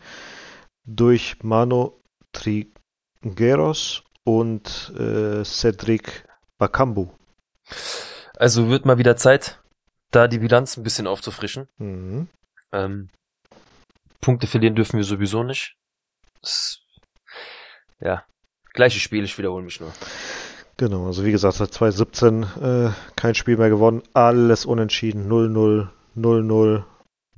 durch 0.87 1.37
Mano 1.42 2.01
Trigueros 2.33 4.05
und 4.25 4.90
äh, 4.99 5.45
Cedric 5.45 6.27
Bakambu. 6.57 7.11
Also 8.38 8.71
wird 8.71 8.87
mal 8.87 8.97
wieder 8.97 9.19
Zeit, 9.19 9.62
da 10.12 10.29
die 10.29 10.38
Bilanz 10.38 10.79
ein 10.79 10.83
bisschen 10.83 11.07
aufzufrischen. 11.07 11.69
Mhm. 11.77 12.29
Ähm, 12.73 13.11
Punkte 14.23 14.47
verlieren 14.47 14.77
dürfen 14.77 14.97
wir 14.97 15.05
sowieso 15.05 15.42
nicht. 15.42 15.77
Das, 16.40 16.81
ja, 18.01 18.25
gleiches 18.77 19.03
Spiel, 19.03 19.25
ich 19.25 19.37
wiederhole 19.39 19.65
mich 19.65 19.81
nur. 19.81 19.93
Genau, 20.77 21.07
also 21.07 21.25
wie 21.25 21.33
gesagt, 21.33 21.55
seit 21.57 21.73
2017 21.73 22.43
äh, 22.62 22.89
kein 23.17 23.35
Spiel 23.35 23.57
mehr 23.57 23.71
gewonnen. 23.71 24.03
Alles 24.12 24.67
unentschieden. 24.67 25.29
0-0, 25.31 25.89
0-0, 26.17 26.85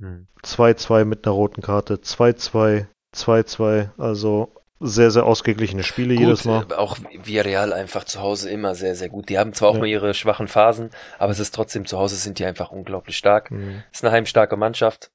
Hm. 0.01 0.27
2-2 0.45 1.03
mit 1.03 1.25
einer 1.25 1.33
roten 1.35 1.61
Karte, 1.61 1.95
2-2, 1.95 2.85
2-2. 3.15 3.89
Also 3.97 4.49
sehr, 4.79 5.11
sehr 5.11 5.25
ausgeglichene 5.25 5.83
Spiele 5.83 6.13
jedes 6.13 6.45
Mal. 6.45 6.65
auch 6.73 6.97
Villarreal 7.11 7.73
einfach 7.73 8.05
zu 8.05 8.21
Hause 8.21 8.49
immer 8.49 8.75
sehr, 8.75 8.95
sehr 8.95 9.09
gut. 9.09 9.27
Die 9.27 9.37
haben 9.37 9.51
zwar 9.53 9.69
auch 9.69 9.73
Ja. 9.73 9.79
mal 9.81 9.87
ihre 9.87 10.13
schwachen 10.13 10.47
Phasen, 10.47 10.89
aber 11.17 11.31
es 11.33 11.39
ist 11.39 11.53
trotzdem 11.53 11.85
zu 11.85 11.97
Hause 11.97 12.15
sind 12.15 12.39
die 12.39 12.45
einfach 12.45 12.71
unglaublich 12.71 13.17
stark. 13.17 13.51
Mhm. 13.51 13.83
Ist 13.91 14.03
eine 14.05 14.13
heimstarke 14.13 14.55
Mannschaft. 14.55 15.11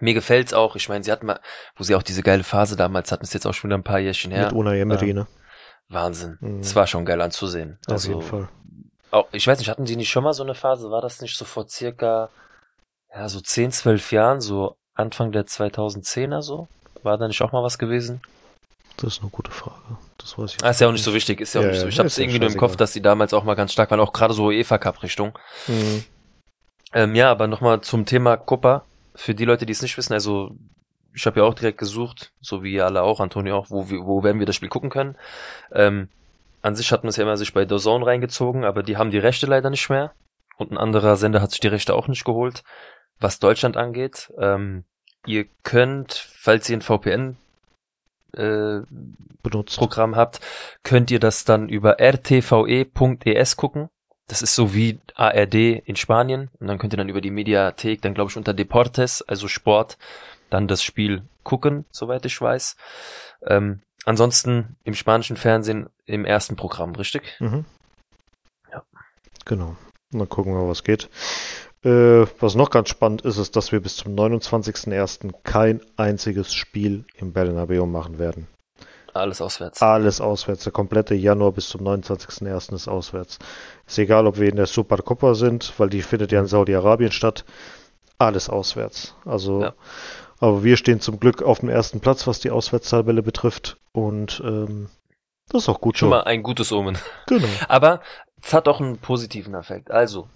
Mir 0.00 0.14
gefällt's 0.14 0.52
auch. 0.52 0.76
Ich 0.76 0.88
meine, 0.88 1.02
sie 1.04 1.10
hatten 1.12 1.26
mal, 1.26 1.40
wo 1.76 1.84
sie 1.84 1.94
auch 1.94 2.02
diese 2.02 2.22
geile 2.22 2.44
Phase 2.44 2.76
damals 2.76 3.10
hatten, 3.12 3.22
ist 3.24 3.34
jetzt 3.34 3.46
auch 3.46 3.54
schon 3.54 3.70
wieder 3.70 3.78
ein 3.78 3.82
paar 3.84 3.98
Jährchen 3.98 4.30
her. 4.32 4.44
Mit 4.46 4.52
Unai 4.52 4.80
Emery, 4.80 5.08
Ja. 5.08 5.14
ne? 5.14 5.26
Wahnsinn. 5.88 6.36
Mhm. 6.40 6.60
Es 6.60 6.74
war 6.74 6.86
schon 6.86 7.04
geil 7.04 7.20
anzusehen. 7.20 7.78
Auf 7.86 7.92
Also, 7.94 8.08
jeden 8.08 8.22
Fall. 8.22 8.48
Auch, 9.12 9.28
ich 9.32 9.46
weiß 9.46 9.58
nicht, 9.58 9.68
hatten 9.68 9.84
die 9.84 9.96
nicht 9.96 10.10
schon 10.10 10.24
mal 10.24 10.32
so 10.32 10.42
eine 10.42 10.54
Phase? 10.54 10.90
War 10.90 11.00
das 11.00 11.20
nicht 11.20 11.36
so 11.36 11.44
vor 11.44 11.68
circa, 11.68 12.28
ja, 13.14 13.28
so 13.28 13.40
10, 13.40 13.70
12 13.72 14.10
Jahren, 14.12 14.40
so 14.40 14.76
Anfang 14.94 15.30
der 15.32 15.46
2010er 15.46 16.42
so? 16.42 16.68
War 17.02 17.16
da 17.18 17.28
nicht 17.28 17.40
auch 17.42 17.52
mal 17.52 17.62
was 17.62 17.78
gewesen? 17.78 18.20
Das 18.96 19.14
ist 19.14 19.20
eine 19.22 19.30
gute 19.30 19.50
Frage. 19.50 19.98
Das 20.18 20.36
weiß 20.36 20.54
ich 20.56 20.64
Ah, 20.64 20.70
ist 20.70 20.80
ja 20.80 20.88
auch 20.88 20.92
nicht 20.92 21.04
so 21.04 21.14
wichtig, 21.14 21.40
ist 21.40 21.54
ja 21.54 21.60
auch 21.60 21.64
Ja, 21.64 21.70
nicht 21.70 21.76
ja, 21.78 21.82
so. 21.82 21.88
Ich 21.88 21.98
habe 21.98 22.08
es 22.08 22.16
ja 22.16 22.24
irgendwie 22.24 22.40
nur 22.40 22.50
im 22.50 22.56
Kopf, 22.56 22.76
dass 22.76 22.92
die 22.92 23.02
damals 23.02 23.32
auch 23.34 23.44
mal 23.44 23.54
ganz 23.54 23.72
stark 23.72 23.90
waren, 23.90 24.00
auch 24.00 24.12
gerade 24.12 24.34
so 24.34 24.46
UEFA 24.46 24.78
Cup 24.78 25.02
Richtung. 25.02 25.38
Mhm. 25.68 26.04
Ähm, 26.94 27.14
ja, 27.14 27.30
aber 27.30 27.46
nochmal 27.46 27.80
zum 27.82 28.06
Thema 28.06 28.36
Copa. 28.36 28.84
Für 29.16 29.34
die 29.34 29.44
Leute, 29.44 29.66
die 29.66 29.72
es 29.72 29.82
nicht 29.82 29.96
wissen, 29.96 30.12
also 30.12 30.56
ich 31.14 31.26
habe 31.26 31.40
ja 31.40 31.46
auch 31.46 31.54
direkt 31.54 31.78
gesucht, 31.78 32.32
so 32.40 32.62
wie 32.62 32.80
alle 32.80 33.02
auch, 33.02 33.20
Antonio 33.20 33.56
auch, 33.56 33.70
wo, 33.70 33.88
wo 33.88 34.22
werden 34.22 34.38
wir 34.38 34.46
das 34.46 34.56
Spiel 34.56 34.68
gucken 34.68 34.90
können. 34.90 35.16
Ähm, 35.72 36.08
an 36.62 36.76
sich 36.76 36.92
hat 36.92 37.04
man 37.04 37.08
es 37.08 37.16
ja 37.16 37.22
immer 37.22 37.36
sich 37.36 37.54
bei 37.54 37.66
The 37.66 37.78
Zone 37.78 38.04
reingezogen, 38.04 38.64
aber 38.64 38.82
die 38.82 38.96
haben 38.96 39.10
die 39.10 39.18
Rechte 39.18 39.46
leider 39.46 39.70
nicht 39.70 39.88
mehr. 39.88 40.12
Und 40.58 40.72
ein 40.72 40.78
anderer 40.78 41.16
Sender 41.16 41.40
hat 41.40 41.50
sich 41.50 41.60
die 41.60 41.68
Rechte 41.68 41.94
auch 41.94 42.08
nicht 42.08 42.24
geholt. 42.24 42.64
Was 43.18 43.38
Deutschland 43.38 43.76
angeht, 43.76 44.32
ähm, 44.38 44.84
ihr 45.26 45.46
könnt, 45.62 46.12
falls 46.12 46.68
ihr 46.68 46.76
ein 46.76 46.82
VPN 46.82 47.36
äh, 48.32 48.80
Benutzt. 49.42 49.78
Programm 49.78 50.16
habt, 50.16 50.40
könnt 50.82 51.10
ihr 51.10 51.20
das 51.20 51.44
dann 51.44 51.68
über 51.68 51.98
rtve.es 52.00 53.56
gucken. 53.56 53.88
Das 54.28 54.42
ist 54.42 54.54
so 54.54 54.74
wie 54.74 54.98
ARD 55.14 55.54
in 55.54 55.96
Spanien. 55.96 56.50
Und 56.58 56.66
dann 56.66 56.78
könnt 56.78 56.92
ihr 56.92 56.96
dann 56.96 57.08
über 57.08 57.20
die 57.20 57.30
Mediathek, 57.30 58.02
dann 58.02 58.14
glaube 58.14 58.30
ich 58.30 58.36
unter 58.36 58.54
Deportes, 58.54 59.22
also 59.22 59.48
Sport, 59.48 59.98
dann 60.50 60.68
das 60.68 60.82
Spiel 60.82 61.22
gucken, 61.42 61.84
soweit 61.90 62.24
ich 62.26 62.40
weiß. 62.40 62.76
Ähm, 63.46 63.80
ansonsten 64.04 64.76
im 64.84 64.94
spanischen 64.94 65.36
Fernsehen 65.36 65.88
im 66.06 66.24
ersten 66.24 66.56
Programm, 66.56 66.94
richtig? 66.94 67.36
Mhm. 67.38 67.64
Ja. 68.72 68.82
Genau. 69.44 69.76
Dann 70.10 70.28
gucken 70.28 70.54
wir, 70.54 70.68
was 70.68 70.84
geht. 70.84 71.08
Äh, 71.84 72.26
was 72.40 72.54
noch 72.54 72.70
ganz 72.70 72.88
spannend 72.88 73.22
ist, 73.22 73.36
ist, 73.36 73.54
dass 73.54 73.70
wir 73.70 73.80
bis 73.80 73.96
zum 73.96 74.14
29.01. 74.14 75.32
kein 75.44 75.80
einziges 75.96 76.52
Spiel 76.52 77.04
im 77.16 77.32
Bernabeu 77.32 77.86
machen 77.86 78.18
werden. 78.18 78.48
Alles 79.18 79.40
auswärts. 79.40 79.82
Alles 79.82 80.20
auswärts. 80.20 80.64
Der 80.64 80.72
komplette 80.72 81.14
Januar 81.14 81.52
bis 81.52 81.68
zum 81.68 81.82
29.01. 81.82 82.74
ist 82.74 82.88
auswärts. 82.88 83.38
Ist 83.86 83.98
egal, 83.98 84.26
ob 84.26 84.38
wir 84.38 84.48
in 84.48 84.56
der 84.56 84.66
Supercopa 84.66 85.34
sind, 85.34 85.72
weil 85.78 85.88
die 85.88 86.02
findet 86.02 86.32
ja 86.32 86.40
in 86.40 86.46
Saudi-Arabien 86.46 87.12
statt. 87.12 87.44
Alles 88.18 88.48
auswärts. 88.48 89.14
Also 89.24 89.62
Ja. 89.62 89.74
Aber 90.38 90.62
wir 90.62 90.76
stehen 90.76 91.00
zum 91.00 91.18
Glück 91.18 91.42
auf 91.42 91.60
dem 91.60 91.68
ersten 91.68 92.00
Platz, 92.00 92.26
was 92.26 92.40
die 92.40 92.50
Auswärtstabelle 92.50 93.22
betrifft. 93.22 93.78
Und 93.92 94.42
ähm, 94.44 94.88
das 95.48 95.62
ist 95.62 95.68
auch 95.68 95.80
gut 95.80 95.96
Schon 95.96 96.08
so. 96.08 96.14
mal 96.14 96.24
ein 96.24 96.42
gutes 96.42 96.72
Omen. 96.72 96.98
Genau. 97.26 97.48
Aber 97.68 98.00
es 98.42 98.52
hat 98.52 98.68
auch 98.68 98.80
einen 98.80 98.98
positiven 98.98 99.54
Effekt. 99.54 99.90
Also, 99.90 100.28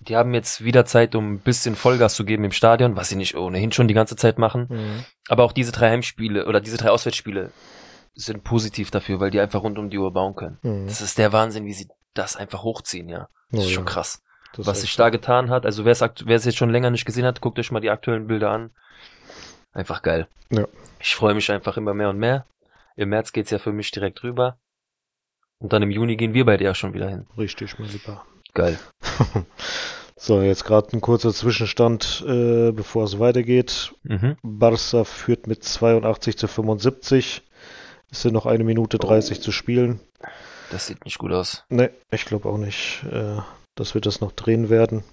die 0.00 0.16
haben 0.16 0.34
jetzt 0.34 0.64
wieder 0.64 0.84
Zeit, 0.84 1.14
um 1.14 1.34
ein 1.34 1.38
bisschen 1.38 1.76
Vollgas 1.76 2.14
zu 2.14 2.24
geben 2.24 2.44
im 2.44 2.52
Stadion, 2.52 2.96
was 2.96 3.08
sie 3.08 3.16
nicht 3.16 3.36
ohnehin 3.36 3.72
schon 3.72 3.88
die 3.88 3.94
ganze 3.94 4.16
Zeit 4.16 4.38
machen. 4.38 4.66
Mhm. 4.68 5.04
Aber 5.28 5.44
auch 5.44 5.52
diese 5.52 5.72
drei 5.72 5.90
Heimspiele 5.90 6.46
oder 6.46 6.60
diese 6.60 6.76
drei 6.76 6.90
Auswärtsspiele 6.90 7.50
sind 8.20 8.44
positiv 8.44 8.90
dafür, 8.90 9.20
weil 9.20 9.30
die 9.30 9.40
einfach 9.40 9.62
rund 9.62 9.78
um 9.78 9.90
die 9.90 9.98
Uhr 9.98 10.12
bauen 10.12 10.34
können. 10.34 10.58
Mhm. 10.62 10.86
Das 10.86 11.00
ist 11.00 11.18
der 11.18 11.32
Wahnsinn, 11.32 11.64
wie 11.64 11.72
sie 11.72 11.88
das 12.14 12.36
einfach 12.36 12.62
hochziehen, 12.62 13.08
ja. 13.08 13.28
Das 13.50 13.60
Oh 13.60 13.62
ist 13.62 13.68
ja, 13.70 13.74
schon 13.76 13.84
krass. 13.84 14.22
das 14.54 14.66
was 14.66 14.80
sich 14.82 14.94
da 14.96 15.08
getan 15.10 15.50
hat. 15.50 15.64
Also 15.64 15.84
wer 15.84 15.92
es 15.92 16.02
akt- 16.02 16.24
wer 16.26 16.36
es 16.36 16.44
jetzt 16.44 16.58
schon 16.58 16.70
länger 16.70 16.90
nicht 16.90 17.04
gesehen 17.04 17.24
hat, 17.24 17.40
guckt 17.40 17.58
euch 17.58 17.70
mal 17.70 17.80
die 17.80 17.90
aktuellen 17.90 18.26
Bilder 18.26 18.50
an. 18.50 18.70
Einfach 19.72 20.02
geil. 20.02 20.26
Ja. 20.50 20.66
Ich 20.98 21.14
freue 21.14 21.34
mich 21.34 21.50
einfach 21.52 21.76
immer 21.76 21.94
mehr 21.94 22.10
und 22.10 22.18
mehr. 22.18 22.44
Im 22.96 23.10
März 23.10 23.32
geht's 23.32 23.50
ja 23.50 23.58
für 23.58 23.72
mich 23.72 23.90
direkt 23.92 24.22
rüber. 24.24 24.58
Und 25.60 25.72
dann 25.72 25.82
im 25.82 25.90
Juni 25.90 26.16
gehen 26.16 26.34
wir 26.34 26.44
beide 26.44 26.64
ja 26.64 26.74
schon 26.74 26.94
wieder 26.94 27.08
hin. 27.08 27.26
Richtig, 27.36 27.78
mein 27.78 27.88
Lieber. 27.90 28.24
Geil. 28.54 28.78
So, 30.20 30.42
jetzt 30.42 30.64
gerade 30.64 30.88
ein 30.96 31.00
kurzer 31.00 31.32
Zwischenstand, 31.32 32.24
äh, 32.26 32.72
bevor 32.72 33.04
es 33.04 33.20
weitergeht. 33.20 33.94
Mhm. 34.02 34.36
Barca 34.42 35.04
führt 35.04 35.46
mit 35.46 35.62
82 35.62 36.36
zu 36.36 36.48
75. 36.48 37.42
Es 38.10 38.22
sind 38.22 38.32
noch 38.32 38.46
eine 38.46 38.64
Minute 38.64 38.98
30 38.98 39.40
zu 39.40 39.52
spielen. 39.52 40.00
Das 40.70 40.86
sieht 40.86 41.04
nicht 41.04 41.18
gut 41.18 41.32
aus. 41.32 41.64
Ne, 41.68 41.90
ich 42.10 42.24
glaube 42.24 42.48
auch 42.48 42.58
nicht, 42.58 43.04
äh, 43.10 43.40
dass 43.74 43.94
wir 43.94 44.00
das 44.00 44.20
noch 44.20 44.32
drehen 44.32 44.70
werden. 44.70 45.04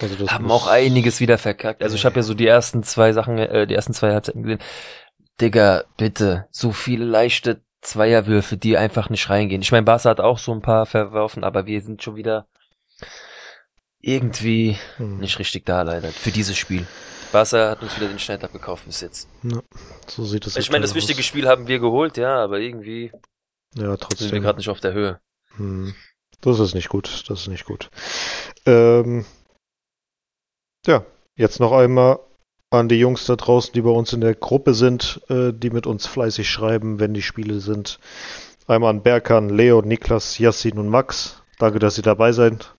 Also 0.00 0.16
das 0.16 0.30
Haben 0.30 0.50
auch 0.50 0.66
einiges 0.66 1.20
wieder 1.20 1.38
verkackt. 1.38 1.82
Also 1.82 1.96
ich 1.96 2.04
habe 2.04 2.16
ja 2.16 2.22
so 2.22 2.34
die 2.34 2.46
ersten 2.46 2.82
zwei 2.82 3.12
Sachen, 3.12 3.38
äh, 3.38 3.66
die 3.66 3.74
ersten 3.74 3.94
zwei 3.94 4.12
Halbzeiten 4.12 4.42
gesehen. 4.42 4.60
Digga, 5.40 5.84
bitte, 5.96 6.46
so 6.50 6.72
viele 6.72 7.04
leichte 7.04 7.62
Zweierwürfe, 7.80 8.56
die 8.56 8.76
einfach 8.76 9.10
nicht 9.10 9.28
reingehen. 9.30 9.62
Ich 9.62 9.72
meine, 9.72 9.84
Barca 9.84 10.10
hat 10.10 10.20
auch 10.20 10.38
so 10.38 10.52
ein 10.52 10.62
paar 10.62 10.86
verworfen, 10.86 11.44
aber 11.44 11.66
wir 11.66 11.80
sind 11.82 12.02
schon 12.02 12.16
wieder 12.16 12.46
irgendwie 14.00 14.76
Hm, 14.96 15.18
nicht 15.18 15.38
richtig 15.38 15.64
da 15.64 15.82
leider 15.82 16.08
für 16.08 16.30
dieses 16.30 16.56
Spiel. 16.56 16.86
Barca 17.34 17.70
hat 17.70 17.82
uns 17.82 17.96
wieder 17.96 18.08
den 18.08 18.18
Schneid 18.20 18.44
abgekauft 18.44 18.86
bis 18.86 19.00
jetzt. 19.00 19.28
So 20.06 20.24
sieht 20.24 20.46
es 20.46 20.56
Ich 20.56 20.70
meine, 20.70 20.82
das 20.82 20.94
wichtige 20.94 21.18
aus. 21.18 21.24
Spiel 21.26 21.48
haben 21.48 21.66
wir 21.66 21.80
geholt, 21.80 22.16
ja, 22.16 22.36
aber 22.36 22.60
irgendwie 22.60 23.10
Ja, 23.74 23.80
sind 23.80 23.88
wir 23.88 23.98
trotzdem. 23.98 24.42
gerade 24.42 24.58
nicht 24.58 24.68
auf 24.68 24.78
der 24.80 24.92
Höhe. 24.92 25.20
Hm, 25.56 25.94
Das 26.40 26.60
ist 26.60 26.74
nicht 26.74 26.88
gut. 26.88 27.24
Das 27.28 27.40
ist 27.40 27.48
nicht 27.48 27.64
gut. 27.64 27.90
Ähm, 28.66 29.24
ja, 30.86 31.04
jetzt 31.36 31.58
noch 31.60 31.72
einmal 31.72 32.20
an 32.70 32.88
die 32.88 32.98
Jungs 33.00 33.26
da 33.26 33.36
draußen, 33.36 33.72
die 33.72 33.82
bei 33.82 33.90
uns 33.90 34.12
in 34.12 34.20
der 34.20 34.34
Gruppe 34.34 34.74
sind, 34.74 35.20
äh, 35.28 35.52
die 35.52 35.70
mit 35.70 35.86
uns 35.86 36.06
fleißig 36.06 36.48
schreiben, 36.48 37.00
wenn 37.00 37.14
die 37.14 37.22
Spiele 37.22 37.60
sind. 37.60 37.98
Einmal 38.66 38.90
an 38.90 39.02
Berkan, 39.02 39.48
Leo, 39.48 39.82
Niklas, 39.82 40.38
Yassin 40.38 40.78
und 40.78 40.88
Max. 40.88 41.42
Danke, 41.58 41.78
dass 41.78 41.96
ihr 41.98 42.02
dabei 42.04 42.32
seid. 42.32 42.74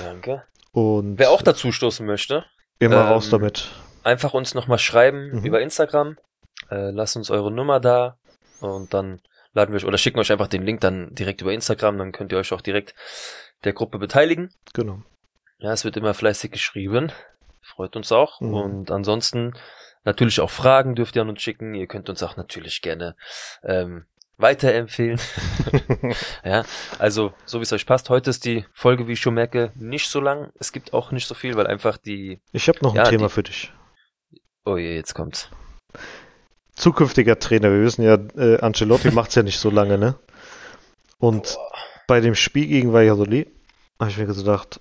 Danke. 0.00 0.44
Und 0.72 1.18
Wer 1.18 1.30
auch 1.30 1.42
dazu 1.42 1.72
stoßen 1.72 2.04
möchte, 2.06 2.44
immer 2.82 3.02
ähm, 3.02 3.08
raus 3.08 3.30
damit. 3.30 3.70
einfach 4.04 4.34
uns 4.34 4.54
nochmal 4.54 4.78
schreiben 4.78 5.30
Mhm. 5.40 5.44
über 5.44 5.60
Instagram. 5.60 6.16
Äh, 6.70 6.90
lasst 6.90 7.16
uns 7.16 7.30
eure 7.30 7.50
Nummer 7.50 7.80
da 7.80 8.16
und 8.60 8.92
dann 8.94 9.20
laden 9.52 9.72
wir 9.72 9.76
euch 9.76 9.84
oder 9.84 9.98
schicken 9.98 10.18
euch 10.18 10.32
einfach 10.32 10.48
den 10.48 10.62
Link 10.62 10.80
dann 10.80 11.14
direkt 11.14 11.40
über 11.42 11.52
Instagram, 11.52 11.98
dann 11.98 12.12
könnt 12.12 12.32
ihr 12.32 12.38
euch 12.38 12.52
auch 12.52 12.60
direkt 12.62 12.94
der 13.64 13.72
Gruppe 13.72 13.98
beteiligen. 13.98 14.50
Genau. 14.72 15.02
Ja, 15.58 15.72
es 15.72 15.84
wird 15.84 15.96
immer 15.96 16.14
fleißig 16.14 16.50
geschrieben. 16.50 17.12
Freut 17.60 17.94
uns 17.96 18.10
auch. 18.12 18.40
Mhm. 18.40 18.54
Und 18.54 18.90
ansonsten 18.90 19.52
natürlich 20.04 20.40
auch 20.40 20.50
Fragen 20.50 20.94
dürft 20.94 21.14
ihr 21.16 21.22
an 21.22 21.28
uns 21.28 21.42
schicken. 21.42 21.74
Ihr 21.74 21.86
könnt 21.86 22.08
uns 22.08 22.22
auch 22.22 22.36
natürlich 22.36 22.80
gerne 22.82 23.14
ähm, 23.62 24.06
weiterempfehlen. 24.38 25.20
ja, 26.44 26.64
also 26.98 27.32
so 27.44 27.58
wie 27.58 27.62
es 27.62 27.72
euch 27.72 27.86
passt. 27.86 28.10
Heute 28.10 28.30
ist 28.30 28.44
die 28.44 28.64
Folge, 28.72 29.06
wie 29.08 29.12
ich 29.12 29.20
schon 29.20 29.34
merke, 29.34 29.72
nicht 29.76 30.08
so 30.08 30.20
lang. 30.20 30.50
Es 30.58 30.72
gibt 30.72 30.92
auch 30.92 31.12
nicht 31.12 31.26
so 31.26 31.34
viel, 31.34 31.56
weil 31.56 31.66
einfach 31.66 31.96
die. 31.98 32.40
Ich 32.52 32.68
habe 32.68 32.78
noch 32.82 32.92
ein 32.92 32.96
Ja, 32.96 33.04
Thema 33.04 33.26
die- 33.28 33.32
für 33.32 33.42
dich. 33.42 33.72
Oh 34.64 34.76
je, 34.76 34.94
jetzt 34.94 35.14
kommt's. 35.14 35.48
Zukünftiger 36.74 37.38
Trainer. 37.38 37.70
Wir 37.70 37.82
wissen 37.82 38.02
ja, 38.02 38.14
äh, 38.36 38.58
Ancelotti 38.60 39.10
macht's 39.12 39.34
ja 39.34 39.42
nicht 39.42 39.58
so 39.58 39.70
lange, 39.70 39.98
ne? 39.98 40.18
Und 41.18 41.56
bei 42.08 42.20
dem 42.20 42.34
Spiel 42.34 42.66
gegen 42.66 42.92
Valladolid 42.92 43.48
habe 44.00 44.10
ich 44.10 44.18
mir 44.18 44.26
gedacht, 44.26 44.80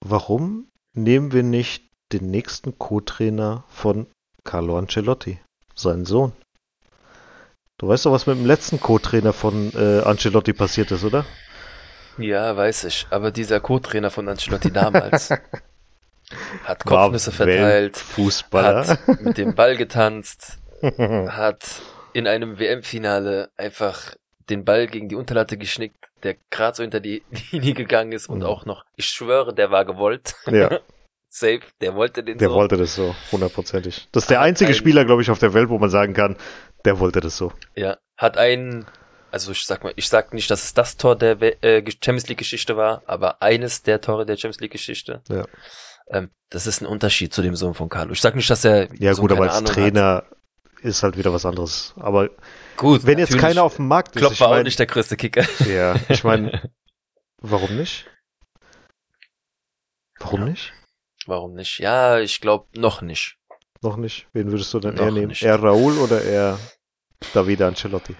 warum 0.00 0.68
nehmen 0.94 1.32
wir 1.32 1.42
nicht 1.42 1.90
den 2.12 2.30
nächsten 2.30 2.78
Co-Trainer 2.78 3.64
von 3.68 4.06
Carlo 4.44 4.76
Ancelotti, 4.76 5.40
seinen 5.74 6.04
Sohn? 6.04 6.32
Du 7.82 7.88
weißt 7.88 8.06
doch, 8.06 8.12
was 8.12 8.26
mit 8.28 8.36
dem 8.38 8.46
letzten 8.46 8.78
Co-Trainer 8.78 9.32
von 9.32 9.72
äh, 9.74 10.02
Ancelotti 10.04 10.52
passiert 10.52 10.92
ist, 10.92 11.02
oder? 11.02 11.24
Ja, 12.16 12.56
weiß 12.56 12.84
ich. 12.84 13.08
Aber 13.10 13.32
dieser 13.32 13.58
Co-Trainer 13.58 14.08
von 14.12 14.28
Ancelotti 14.28 14.70
damals 14.70 15.30
hat 16.64 16.84
Kopfnüsse 16.84 17.32
verteilt, 17.32 17.96
Fußballer. 17.96 18.86
hat 18.86 19.20
mit 19.22 19.36
dem 19.36 19.56
Ball 19.56 19.76
getanzt, 19.76 20.58
hat 20.96 21.82
in 22.12 22.28
einem 22.28 22.60
WM-Finale 22.60 23.50
einfach 23.56 24.14
den 24.48 24.64
Ball 24.64 24.86
gegen 24.86 25.08
die 25.08 25.16
Unterlatte 25.16 25.56
geschnickt, 25.58 25.96
der 26.22 26.36
gerade 26.50 26.76
so 26.76 26.82
hinter 26.84 27.00
die 27.00 27.24
Linie 27.50 27.74
gegangen 27.74 28.12
ist 28.12 28.28
und 28.28 28.38
Mhm. 28.40 28.44
auch 28.46 28.64
noch, 28.64 28.84
ich 28.94 29.06
schwöre, 29.06 29.52
der 29.52 29.72
war 29.72 29.84
gewollt. 29.84 30.36
ja, 30.48 30.78
Safe, 31.34 31.62
der 31.80 31.94
wollte 31.94 32.22
den 32.22 32.36
der 32.36 32.50
so. 32.50 32.54
wollte 32.54 32.76
das 32.76 32.94
so, 32.94 33.16
hundertprozentig. 33.32 34.06
Das 34.12 34.24
ist 34.24 34.30
der 34.30 34.42
einzige 34.42 34.70
ein- 34.72 34.74
Spieler, 34.74 35.06
glaube 35.06 35.22
ich, 35.22 35.30
auf 35.30 35.38
der 35.38 35.54
Welt, 35.54 35.70
wo 35.70 35.78
man 35.78 35.88
sagen 35.88 36.12
kann, 36.12 36.36
der 36.84 36.98
wollte 36.98 37.20
das 37.20 37.36
so. 37.36 37.52
Ja, 37.74 37.98
hat 38.16 38.36
einen, 38.38 38.86
also 39.30 39.52
ich 39.52 39.64
sag 39.64 39.84
mal, 39.84 39.92
ich 39.96 40.08
sag 40.08 40.32
nicht, 40.34 40.50
dass 40.50 40.64
es 40.64 40.74
das 40.74 40.96
Tor 40.96 41.16
der 41.16 41.40
äh, 41.64 41.82
Champions 42.02 42.28
League 42.28 42.38
Geschichte 42.38 42.76
war, 42.76 43.02
aber 43.06 43.42
eines 43.42 43.82
der 43.82 44.00
Tore 44.00 44.26
der 44.26 44.36
Champions 44.36 44.60
League 44.60 44.72
Geschichte. 44.72 45.22
Ja. 45.28 45.46
Ähm, 46.08 46.30
das 46.50 46.66
ist 46.66 46.80
ein 46.82 46.86
Unterschied 46.86 47.32
zu 47.32 47.42
dem 47.42 47.56
Sohn 47.56 47.74
von 47.74 47.88
Carlo. 47.88 48.12
Ich 48.12 48.20
sag 48.20 48.34
nicht, 48.34 48.50
dass 48.50 48.64
er 48.64 48.92
Ja, 49.00 49.14
so 49.14 49.22
gut, 49.22 49.32
aber 49.32 49.44
als 49.44 49.54
Ahnung 49.54 49.72
Trainer 49.72 50.24
ist 50.82 51.02
halt 51.02 51.16
wieder 51.16 51.32
was 51.32 51.46
anderes. 51.46 51.94
Aber 51.96 52.24
Hat. 52.24 52.30
Gut, 52.76 53.06
wenn 53.06 53.18
jetzt 53.18 53.38
keiner 53.38 53.62
auf 53.62 53.76
dem 53.76 53.88
Markt 53.88 54.16
ist, 54.16 54.20
Klopp 54.20 54.32
ich 54.32 54.40
war 54.40 54.48
auch 54.48 54.52
mein, 54.52 54.64
nicht 54.64 54.78
der 54.78 54.86
größte 54.86 55.16
Kicker. 55.16 55.44
Ja, 55.66 55.94
ich 56.08 56.24
meine, 56.24 56.72
warum 57.40 57.76
nicht? 57.76 58.06
Warum 60.18 60.40
Ja. 60.40 60.46
nicht? 60.46 60.72
Warum 61.26 61.54
nicht? 61.54 61.78
Ja, 61.78 62.18
ich 62.18 62.40
glaube 62.40 62.66
noch 62.78 63.00
nicht. 63.00 63.38
Noch 63.82 63.96
nicht? 63.96 64.28
Wen 64.32 64.50
würdest 64.50 64.72
du 64.74 64.80
denn 64.80 64.94
Noch 64.94 65.04
eher 65.06 65.10
nehmen? 65.12 65.28
nicht. 65.28 65.42
Eher 65.42 65.56
Raul 65.60 65.98
oder 65.98 66.22
eher 66.22 66.58
Davide 67.34 67.66
Ancelotti? 67.66 68.14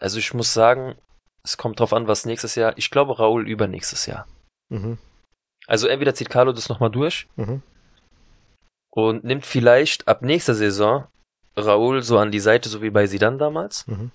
Also 0.00 0.18
ich 0.18 0.32
muss 0.34 0.52
sagen, 0.52 0.96
es 1.44 1.56
kommt 1.56 1.80
drauf 1.80 1.92
an, 1.92 2.06
was 2.08 2.24
nächstes 2.24 2.54
Jahr. 2.54 2.72
Ich 2.76 2.90
glaube 2.90 3.16
Raul 3.18 3.48
übernächstes 3.48 4.06
Jahr. 4.06 4.26
Mhm, 4.68 4.98
Also 5.66 5.86
entweder 5.88 6.14
zieht 6.14 6.30
Carlo 6.30 6.52
das 6.52 6.68
nochmal 6.68 6.90
durch 6.90 7.28
mhm, 7.36 7.62
und 8.90 9.24
nimmt 9.24 9.44
vielleicht 9.46 10.08
ab 10.08 10.22
nächster 10.22 10.54
Saison 10.54 11.06
Raul 11.56 12.02
so 12.02 12.18
an 12.18 12.30
die 12.30 12.40
Seite, 12.40 12.68
so 12.68 12.80
wie 12.80 12.90
bei 12.90 13.06
Sidan 13.06 13.38
damals. 13.38 13.86
mhm. 13.86 14.10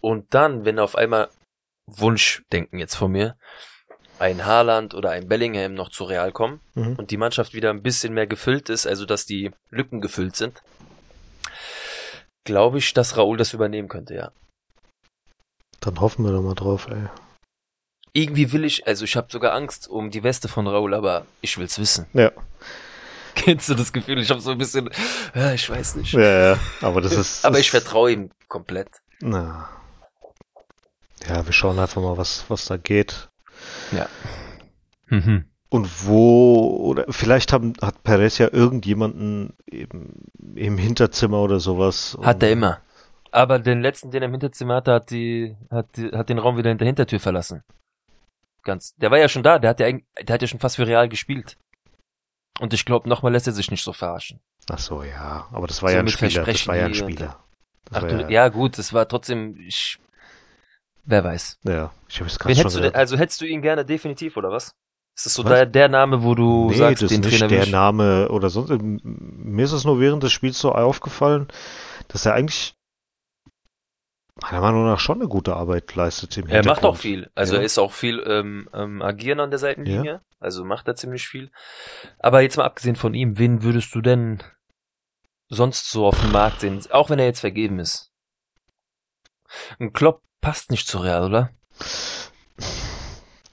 Und 0.00 0.34
dann, 0.34 0.64
wenn 0.64 0.78
auf 0.80 0.96
einmal 0.96 1.28
Wunschdenken 1.86 2.78
jetzt 2.80 2.96
von 2.96 3.12
mir, 3.12 3.36
ein 4.22 4.46
Haaland 4.46 4.94
oder 4.94 5.10
ein 5.10 5.28
Bellingham 5.28 5.74
noch 5.74 5.90
zu 5.90 6.04
Real 6.04 6.32
kommen 6.32 6.60
Mhm. 6.74 6.94
und 6.96 7.10
die 7.10 7.16
Mannschaft 7.16 7.52
wieder 7.54 7.70
ein 7.70 7.82
bisschen 7.82 8.14
mehr 8.14 8.26
gefüllt 8.26 8.68
ist, 8.70 8.86
also 8.86 9.04
dass 9.04 9.26
die 9.26 9.50
Lücken 9.70 10.00
gefüllt 10.00 10.36
sind, 10.36 10.62
glaube 12.44 12.78
ich, 12.78 12.94
dass 12.94 13.16
Raul 13.16 13.36
das 13.36 13.52
übernehmen 13.52 13.88
könnte, 13.88 14.14
ja. 14.14 14.32
Dann 15.80 16.00
hoffen 16.00 16.24
wir 16.24 16.32
doch 16.32 16.42
mal 16.42 16.54
drauf, 16.54 16.86
ey. 16.90 17.08
Irgendwie 18.14 18.52
will 18.52 18.64
ich, 18.64 18.86
also 18.86 19.04
ich 19.04 19.16
habe 19.16 19.28
sogar 19.30 19.54
Angst 19.54 19.88
um 19.88 20.10
die 20.10 20.22
Weste 20.22 20.46
von 20.48 20.66
Raul, 20.66 20.94
aber 20.94 21.26
ich 21.40 21.56
will's 21.58 21.78
wissen. 21.78 22.06
Ja. 22.12 22.30
Kennst 23.34 23.68
du 23.70 23.74
das 23.74 23.92
Gefühl? 23.92 24.20
Ich 24.20 24.30
habe 24.30 24.40
so 24.40 24.50
ein 24.52 24.58
bisschen, 24.58 24.90
ja, 25.34 25.52
ich 25.54 25.68
weiß 25.68 25.96
nicht. 25.96 26.12
Ja, 26.12 26.52
ja, 26.52 26.58
aber 26.82 27.00
das 27.00 27.12
ist. 27.16 27.44
aber 27.44 27.58
ich 27.58 27.70
vertraue 27.70 28.12
ihm 28.12 28.30
komplett. 28.48 28.88
Na. 29.20 29.68
Ja, 31.26 31.44
wir 31.46 31.52
schauen 31.52 31.78
einfach 31.78 32.02
mal, 32.02 32.16
was, 32.18 32.44
was 32.48 32.66
da 32.66 32.76
geht. 32.76 33.28
Mhm. 35.06 35.44
Und 35.68 36.06
wo, 36.06 36.66
oder 36.82 37.06
vielleicht 37.08 37.52
haben, 37.52 37.72
hat 37.80 38.02
Perez 38.02 38.38
ja 38.38 38.52
irgendjemanden 38.52 39.54
eben 39.70 40.26
im 40.54 40.76
Hinterzimmer 40.76 41.40
oder 41.40 41.60
sowas. 41.60 42.18
Hat 42.22 42.42
er 42.42 42.50
immer. 42.50 42.80
Aber 43.30 43.58
den 43.58 43.80
letzten, 43.80 44.10
den 44.10 44.22
er 44.22 44.26
im 44.26 44.32
Hinterzimmer 44.32 44.76
hatte, 44.76 44.92
hat 44.92 45.10
die, 45.10 45.56
hat, 45.70 45.96
die, 45.96 46.10
hat 46.10 46.28
den 46.28 46.38
Raum 46.38 46.58
wieder 46.58 46.70
in 46.70 46.76
der 46.76 46.86
Hintertür 46.86 47.20
verlassen. 47.20 47.62
Ganz. 48.62 48.94
Der 48.96 49.10
war 49.10 49.18
ja 49.18 49.28
schon 49.28 49.42
da, 49.42 49.58
der 49.58 49.70
hat 49.70 49.80
ja, 49.80 49.90
der 49.90 50.34
hat 50.34 50.42
ja 50.42 50.48
schon 50.48 50.60
fast 50.60 50.76
für 50.76 50.86
Real 50.86 51.08
gespielt. 51.08 51.56
Und 52.60 52.74
ich 52.74 52.84
glaube, 52.84 53.08
nochmal 53.08 53.32
lässt 53.32 53.46
er 53.46 53.54
sich 53.54 53.70
nicht 53.70 53.82
so 53.82 53.94
verarschen. 53.94 54.40
Ach 54.70 54.78
so, 54.78 55.02
ja. 55.02 55.48
Aber 55.52 55.66
das 55.66 55.82
war 55.82 55.88
So 55.88 55.96
ja 55.96 56.02
ein 56.02 56.08
Spieler. 56.08 56.44
Das 56.44 56.66
war 56.68 56.76
ja 56.76 56.84
ein 56.84 56.94
Spieler. 56.94 57.42
Das 57.86 57.98
Ach 57.98 58.02
war 58.02 58.08
du, 58.10 58.30
ja 58.30 58.48
gut, 58.48 58.78
es 58.78 58.92
war 58.92 59.08
trotzdem, 59.08 59.56
ich, 59.56 59.98
wer 61.04 61.24
weiß. 61.24 61.58
Ja, 61.64 61.92
ich 62.08 62.20
habe 62.20 62.28
es 62.30 62.38
gerade 62.38 62.54
schon 62.54 62.70
hättest 62.70 62.94
also 62.94 63.16
hättest 63.16 63.40
du 63.40 63.44
ihn 63.46 63.62
gerne 63.62 63.84
definitiv, 63.84 64.36
oder 64.36 64.50
was? 64.50 64.74
Ist 65.14 65.26
das 65.26 65.34
so 65.34 65.42
der, 65.42 65.66
der 65.66 65.88
Name, 65.88 66.22
wo 66.22 66.34
du 66.34 66.70
nee, 66.70 66.76
sagst, 66.76 67.02
das 67.02 67.10
den 67.10 67.20
ist 67.20 67.26
nicht 67.26 67.38
Trainer 67.40 67.48
der 67.48 67.64
ich- 67.64 67.70
Name 67.70 68.28
oder 68.30 68.48
sonst. 68.48 68.70
ähm, 68.70 69.00
mir 69.04 69.64
ist 69.64 69.72
es 69.72 69.84
nur 69.84 70.00
während 70.00 70.22
des 70.22 70.32
Spiels 70.32 70.58
so 70.58 70.72
aufgefallen, 70.72 71.48
dass 72.08 72.24
er 72.24 72.32
eigentlich 72.34 72.74
meiner 74.40 74.62
Meinung 74.62 74.86
nach 74.86 74.98
schon 74.98 75.18
eine 75.20 75.28
gute 75.28 75.54
Arbeit 75.54 75.94
leistet 75.94 76.36
im 76.38 76.48
Er 76.48 76.64
macht 76.64 76.84
auch 76.84 76.96
viel. 76.96 77.30
Also 77.34 77.54
Ja. 77.54 77.60
er 77.60 77.64
ist 77.66 77.78
auch 77.78 77.92
viel 77.92 78.24
ähm, 78.26 78.68
ähm, 78.72 79.02
agieren 79.02 79.40
an 79.40 79.50
der 79.50 79.58
Seitenlinie. 79.58 80.22
Also 80.40 80.64
macht 80.64 80.88
er 80.88 80.94
ziemlich 80.96 81.28
viel. 81.28 81.50
Aber 82.18 82.40
jetzt 82.40 82.56
mal 82.56 82.64
abgesehen 82.64 82.96
von 82.96 83.12
ihm, 83.12 83.38
wen 83.38 83.62
würdest 83.62 83.94
du 83.94 84.00
denn 84.00 84.42
sonst 85.48 85.90
so 85.90 86.06
auf 86.06 86.18
dem 86.20 86.32
Markt 86.32 86.60
sehen? 86.60 86.80
Auch 86.90 87.10
wenn 87.10 87.18
er 87.18 87.26
jetzt 87.26 87.40
vergeben 87.40 87.78
ist. 87.78 88.10
Ein 89.78 89.92
Klopp 89.92 90.22
passt 90.42 90.70
nicht 90.70 90.86
zu 90.86 90.98
Real, 90.98 91.24
oder? 91.24 91.48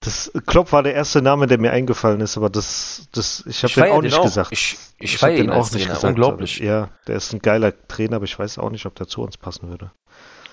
Das 0.01 0.31
Klopp 0.45 0.71
war 0.71 0.81
der 0.83 0.93
erste 0.95 1.21
Name, 1.21 1.45
der 1.47 1.57
mir 1.57 1.71
eingefallen 1.71 2.21
ist, 2.21 2.37
aber 2.37 2.49
das, 2.49 3.07
das, 3.11 3.43
ich 3.45 3.57
habe 3.63 3.67
Ich 3.67 3.75
den 3.75 3.91
auch 3.91 4.01
nicht 4.01 4.15
auch. 4.17 4.23
gesagt. 4.23 4.51
Ich- 4.51 4.77
ich 4.97 5.13
hab 5.13 5.19
feier 5.21 5.35
den 5.37 5.45
ihn 5.45 5.49
als 5.51 5.71
Trainer. 5.71 6.03
Unglaublich. 6.03 6.59
Ja, 6.59 6.89
der 7.07 7.15
ist 7.17 7.33
ein 7.33 7.39
geiler 7.39 7.73
Trainer, 7.87 8.15
aber 8.17 8.25
ich 8.25 8.37
weiß 8.37 8.57
auch 8.59 8.69
nicht, 8.69 8.85
ob 8.85 8.95
der 8.95 9.07
zu 9.07 9.21
uns 9.21 9.37
passen 9.37 9.69
würde. 9.69 9.91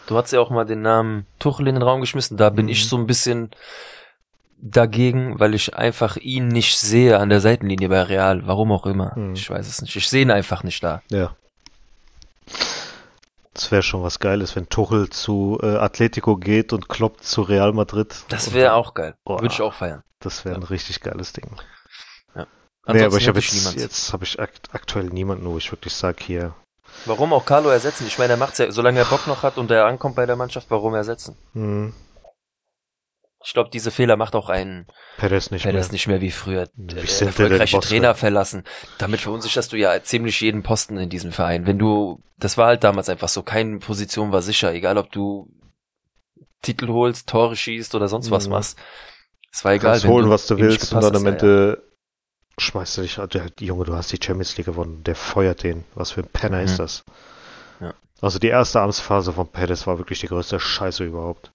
Du 0.08 0.16
hast 0.16 0.32
ja 0.32 0.40
auch 0.40 0.50
mal 0.50 0.64
den 0.64 0.82
Namen 0.82 1.26
Tuchel 1.38 1.66
in 1.68 1.74
den 1.76 1.82
Raum 1.82 2.00
geschmissen. 2.00 2.36
Da 2.36 2.50
bin 2.50 2.66
Mhm. 2.66 2.72
ich 2.72 2.88
so 2.88 2.96
ein 2.96 3.06
bisschen 3.06 3.50
dagegen, 4.58 5.38
weil 5.38 5.54
ich 5.54 5.76
einfach 5.76 6.16
ihn 6.16 6.48
nicht 6.48 6.78
sehe 6.78 7.18
an 7.18 7.28
der 7.28 7.40
Seitenlinie 7.40 7.88
bei 7.88 8.02
Real. 8.02 8.46
Warum 8.46 8.72
auch 8.72 8.86
immer. 8.86 9.16
Mhm. 9.16 9.34
Ich 9.34 9.48
weiß 9.48 9.66
es 9.68 9.80
nicht. 9.82 9.94
Ich 9.96 10.08
sehe 10.08 10.22
ihn 10.22 10.30
einfach 10.30 10.64
nicht 10.64 10.82
da. 10.82 11.02
Ja. 11.10 11.36
Das 13.66 13.72
wäre 13.72 13.82
schon 13.82 14.04
was 14.04 14.20
Geiles, 14.20 14.54
wenn 14.54 14.68
Tuchel 14.68 15.10
zu 15.10 15.58
äh, 15.60 15.66
Atletico 15.66 16.36
geht 16.36 16.72
und 16.72 16.88
Klopp 16.88 17.24
zu 17.24 17.42
Real 17.42 17.72
Madrid. 17.72 18.14
Das 18.28 18.52
wäre 18.52 18.74
auch 18.74 18.94
geil. 18.94 19.16
Boah. 19.24 19.40
Würde 19.40 19.52
ich 19.52 19.60
auch 19.60 19.74
feiern. 19.74 20.04
Das 20.20 20.44
wäre 20.44 20.54
ein 20.54 20.62
richtig 20.62 21.00
geiles 21.00 21.32
Ding. 21.32 21.50
Ansonsten 22.32 22.48
nee, 22.92 23.02
aber 23.02 23.16
ich 23.16 23.26
habe 23.26 23.40
jetzt, 23.40 23.52
niemand. 23.52 23.76
jetzt 23.76 24.12
habe 24.12 24.22
ich 24.22 24.38
akt 24.38 24.68
aktuell 24.70 25.06
niemanden, 25.06 25.46
wo 25.46 25.58
ich 25.58 25.72
wirklich 25.72 25.94
sage, 25.94 26.18
hier, 26.22 26.54
Warum 27.06 27.32
auch 27.32 27.44
Carlo 27.44 27.68
ersetzen? 27.70 28.06
Ich 28.06 28.18
meine, 28.18 28.34
er 28.34 28.36
macht's 28.36 28.58
ja, 28.58 28.70
solange 28.70 29.00
er 29.00 29.04
Bock 29.06 29.26
noch 29.26 29.42
hat 29.42 29.58
und 29.58 29.68
er 29.72 29.86
ankommt 29.86 30.14
bei 30.14 30.26
der 30.26 30.36
Mannschaft, 30.36 30.70
warum 30.70 30.94
ersetzen? 30.94 31.36
hm, 31.54 31.92
Ich 33.46 33.54
glaube, 33.54 33.70
diese 33.72 33.92
Fehler 33.92 34.16
macht 34.16 34.34
auch 34.34 34.48
ein 34.48 34.86
Perez 35.18 35.52
nicht 35.52 35.62
Perez 35.62 35.86
mehr. 35.86 35.92
nicht 35.92 36.06
mehr 36.08 36.20
wie 36.20 36.32
früher. 36.32 36.68
Wie 36.74 37.06
sind 37.06 37.28
erfolgreiche 37.28 37.78
Trainer 37.78 38.16
verlassen. 38.16 38.64
Damit 38.98 39.20
verunsicherst 39.20 39.72
du 39.72 39.76
ja 39.76 40.02
ziemlich 40.02 40.40
jeden 40.40 40.64
Posten 40.64 40.98
in 40.98 41.08
diesem 41.08 41.30
Verein. 41.30 41.64
Wenn 41.64 41.78
du, 41.78 42.20
das 42.38 42.58
war 42.58 42.66
halt 42.66 42.82
damals 42.82 43.08
einfach 43.08 43.28
so, 43.28 43.44
keine 43.44 43.78
Position 43.78 44.32
war 44.32 44.42
sicher, 44.42 44.72
egal 44.74 44.98
ob 44.98 45.12
du 45.12 45.48
Titel 46.62 46.88
holst, 46.88 47.28
Tore 47.28 47.54
schießt 47.54 47.94
oder 47.94 48.08
sonst 48.08 48.30
was 48.32 48.46
Mhm. 48.46 48.52
machst. 48.54 48.78
Es 49.52 49.64
war 49.64 49.72
Du 49.72 49.76
egal. 49.76 49.92
kannst 49.92 50.06
holen, 50.06 50.28
was 50.28 50.46
du 50.48 50.54
ihm 50.56 50.66
nicht 50.66 50.80
willst 50.80 50.92
und 50.92 51.02
dann 51.02 51.14
am 51.16 51.24
hast, 51.24 51.24
ja, 51.24 51.30
Ende 51.48 51.82
schmeißt 52.58 52.96
du 52.98 53.02
dich, 53.02 53.18
also, 53.18 53.28
der- 53.28 53.50
Junge, 53.60 53.84
du 53.84 53.94
hast 53.94 54.10
die 54.12 54.18
Champions 54.22 54.56
League 54.56 54.66
gewonnen, 54.66 55.04
der 55.04 55.14
feuert 55.14 55.62
den. 55.62 55.84
Was 55.94 56.10
für 56.10 56.22
ein 56.22 56.28
Penner 56.28 56.58
Mhm. 56.58 56.64
ist 56.64 56.78
das? 56.80 57.04
Ja. 57.80 57.94
Also 58.20 58.38
die 58.40 58.48
erste 58.48 58.80
Amtsphase 58.80 59.32
von 59.32 59.46
Perez 59.46 59.86
war 59.86 59.98
wirklich 59.98 60.18
die 60.20 60.26
größte 60.28 60.58
Scheiße 60.58 61.04
überhaupt. 61.04 61.52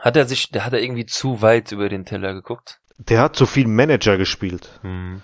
Hat 0.00 0.16
er 0.16 0.26
sich, 0.26 0.50
der 0.50 0.64
hat 0.64 0.72
er 0.72 0.80
irgendwie 0.82 1.06
zu 1.06 1.42
weit 1.42 1.72
über 1.72 1.88
den 1.88 2.04
Teller 2.04 2.34
geguckt? 2.34 2.80
Der 2.98 3.20
hat 3.20 3.36
zu 3.36 3.46
viel 3.46 3.66
Manager 3.66 4.16
gespielt. 4.18 4.68
Mhm. 4.82 5.22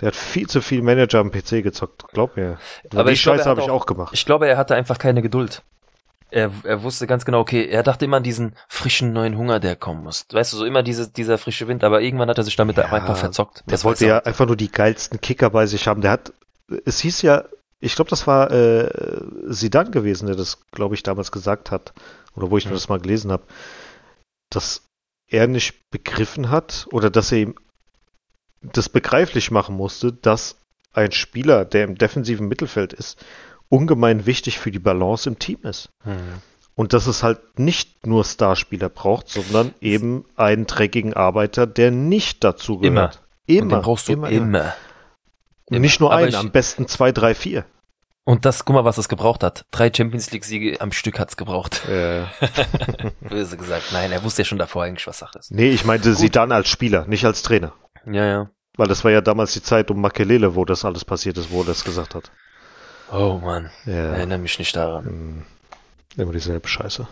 Der 0.00 0.08
hat 0.08 0.16
viel 0.16 0.46
zu 0.48 0.62
viel 0.62 0.80
Manager 0.82 1.18
am 1.18 1.30
PC 1.30 1.62
gezockt, 1.62 2.04
glaub 2.12 2.36
mir. 2.36 2.58
Aber 2.94 3.10
die 3.10 3.16
Scheiße 3.16 3.44
habe 3.44 3.60
ich 3.60 3.70
auch- 3.70 3.84
gemacht. 3.86 4.12
Ich 4.14 4.24
glaube, 4.24 4.48
er 4.48 4.56
hatte 4.56 4.74
einfach 4.74 4.96
keine 4.98 5.20
Geduld. 5.20 5.62
Er, 6.30 6.50
er 6.62 6.82
wusste 6.84 7.06
ganz 7.08 7.24
genau, 7.24 7.40
okay, 7.40 7.66
er 7.66 7.82
dachte 7.82 8.04
immer 8.04 8.18
an 8.18 8.22
diesen 8.22 8.54
frischen 8.68 9.12
neuen 9.12 9.36
Hunger, 9.36 9.58
der 9.58 9.74
kommen 9.76 10.04
muss. 10.04 10.26
Weißt 10.30 10.52
du, 10.52 10.58
so 10.58 10.64
immer 10.64 10.82
diese, 10.84 11.10
dieser 11.10 11.38
frische 11.38 11.66
Wind, 11.66 11.82
aber 11.82 12.00
irgendwann 12.02 12.28
hat 12.30 12.38
er 12.38 12.44
sich 12.44 12.54
damit 12.56 12.76
Ja, 12.76 12.84
einfach 12.84 13.16
verzockt. 13.16 13.58
Der 13.66 13.72
Das 13.72 13.84
wollte 13.84 14.06
ja 14.06 14.18
er. 14.18 14.26
einfach 14.26 14.46
nur 14.46 14.56
die 14.56 14.70
geilsten 14.70 15.20
Kicker 15.20 15.50
bei 15.50 15.66
sich 15.66 15.88
haben. 15.88 16.02
Der 16.02 16.12
hat, 16.12 16.32
es 16.86 17.00
hieß 17.00 17.22
ja, 17.22 17.44
ich 17.80 17.96
glaube, 17.96 18.10
das 18.10 18.26
war 18.28 18.50
äh, 18.52 18.88
Sidan 19.48 19.90
gewesen, 19.90 20.26
der 20.28 20.36
das, 20.36 20.58
glaube 20.70 20.94
ich, 20.94 21.02
damals 21.02 21.32
gesagt 21.32 21.70
hat, 21.72 21.92
oder 22.36 22.50
wo 22.50 22.56
ich 22.58 22.64
nur 22.64 22.72
Mhm. 22.72 22.76
das 22.76 22.88
mal 22.88 23.00
gelesen 23.00 23.32
habe, 23.32 23.42
dass 24.50 24.82
er 25.28 25.46
nicht 25.46 25.90
begriffen 25.90 26.50
hat 26.50 26.86
oder 26.92 27.10
dass 27.10 27.32
er 27.32 27.38
ihm 27.38 27.54
das 28.62 28.88
begreiflich 28.88 29.50
machen 29.50 29.76
musste, 29.76 30.12
dass 30.12 30.56
ein 30.92 31.12
Spieler, 31.12 31.64
der 31.64 31.84
im 31.84 31.96
defensiven 31.96 32.48
Mittelfeld 32.48 32.92
ist, 32.92 33.24
ungemein 33.68 34.26
wichtig 34.26 34.58
für 34.58 34.70
die 34.70 34.78
Balance 34.78 35.28
im 35.28 35.38
Team 35.38 35.58
ist. 35.62 35.88
Hm. 36.02 36.42
Und 36.74 36.92
dass 36.92 37.06
es 37.06 37.22
halt 37.22 37.58
nicht 37.58 38.06
nur 38.06 38.24
Starspieler 38.24 38.88
braucht, 38.88 39.28
sondern 39.28 39.74
eben 39.80 40.24
einen 40.36 40.66
dreckigen 40.66 41.14
Arbeiter, 41.14 41.66
der 41.66 41.90
nicht 41.90 42.42
dazu 42.42 42.78
gehört. 42.78 43.22
Und 43.48 43.54
den 43.54 43.68
brauchst 43.68 44.08
du 44.08 44.12
immer. 44.12 44.30
immer. 44.30 44.74
Und 45.66 45.80
nicht 45.80 46.00
nur 46.00 46.12
Aber 46.12 46.24
einen, 46.24 46.34
am 46.34 46.50
besten 46.50 46.88
zwei, 46.88 47.12
drei, 47.12 47.34
vier. 47.34 47.64
Und 48.30 48.44
das, 48.44 48.64
guck 48.64 48.74
mal, 48.74 48.84
was 48.84 48.96
es 48.96 49.08
gebraucht 49.08 49.42
hat. 49.42 49.64
Drei 49.72 49.92
Champions 49.92 50.30
League 50.30 50.44
Siege 50.44 50.80
am 50.80 50.92
Stück 50.92 51.18
hat's 51.18 51.36
gebraucht. 51.36 51.84
Äh, 51.88 52.22
Böse 53.28 53.56
gesagt. 53.56 53.86
Nein, 53.92 54.12
er 54.12 54.22
wusste 54.22 54.42
ja 54.42 54.46
schon 54.46 54.58
davor 54.58 54.84
eigentlich, 54.84 55.06
was 55.08 55.18
Sache 55.18 55.38
ist. 55.40 55.50
nee, 55.50 55.70
ich 55.70 55.84
meinte 55.84 56.14
sie 56.14 56.30
dann 56.30 56.52
als 56.52 56.68
Spieler, 56.68 57.06
nicht 57.06 57.24
als 57.24 57.42
Trainer. 57.42 57.72
Ja, 58.06 58.24
ja. 58.24 58.50
Weil 58.76 58.86
das 58.86 59.02
war 59.04 59.10
ja 59.10 59.20
damals 59.20 59.52
die 59.52 59.62
Zeit 59.62 59.90
um 59.90 60.00
Makelele, 60.00 60.54
wo 60.54 60.64
das 60.64 60.84
alles 60.84 61.04
passiert 61.04 61.38
ist, 61.38 61.50
wo 61.50 61.62
er 61.62 61.66
das 61.66 61.82
gesagt 61.84 62.14
hat. 62.14 62.30
Oh 63.12 63.40
Mann, 63.42 63.70
Ja. 63.84 63.94
erinnere 64.14 64.38
mich 64.38 64.58
nicht 64.60 64.76
daran. 64.76 65.44
Immer 66.16 66.32
dieselbe 66.32 66.66
Scheiße. 66.66 67.06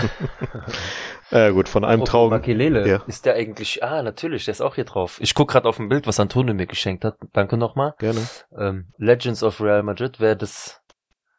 äh, 1.30 1.52
gut, 1.52 1.68
von 1.68 1.84
einem 1.84 2.04
Traum. 2.04 2.30
Makelele, 2.30 2.88
Ja. 2.88 3.02
ist 3.06 3.24
der 3.24 3.34
eigentlich, 3.34 3.82
ah, 3.84 4.02
natürlich, 4.02 4.44
der 4.44 4.52
ist 4.52 4.60
auch 4.60 4.74
hier 4.74 4.84
drauf. 4.84 5.18
Ich 5.20 5.34
guck 5.34 5.48
gerade 5.50 5.68
auf 5.68 5.78
ein 5.78 5.88
Bild, 5.88 6.06
was 6.06 6.18
Antonio 6.20 6.52
mir 6.54 6.66
geschenkt 6.66 7.04
hat. 7.04 7.16
Danke 7.32 7.56
nochmal. 7.56 7.94
Gerne. 7.98 8.26
ähm, 8.58 8.92
Legends 8.98 9.42
of 9.42 9.60
Real 9.60 9.82
Madrid, 9.82 10.18
wer 10.18 10.34
das 10.34 10.80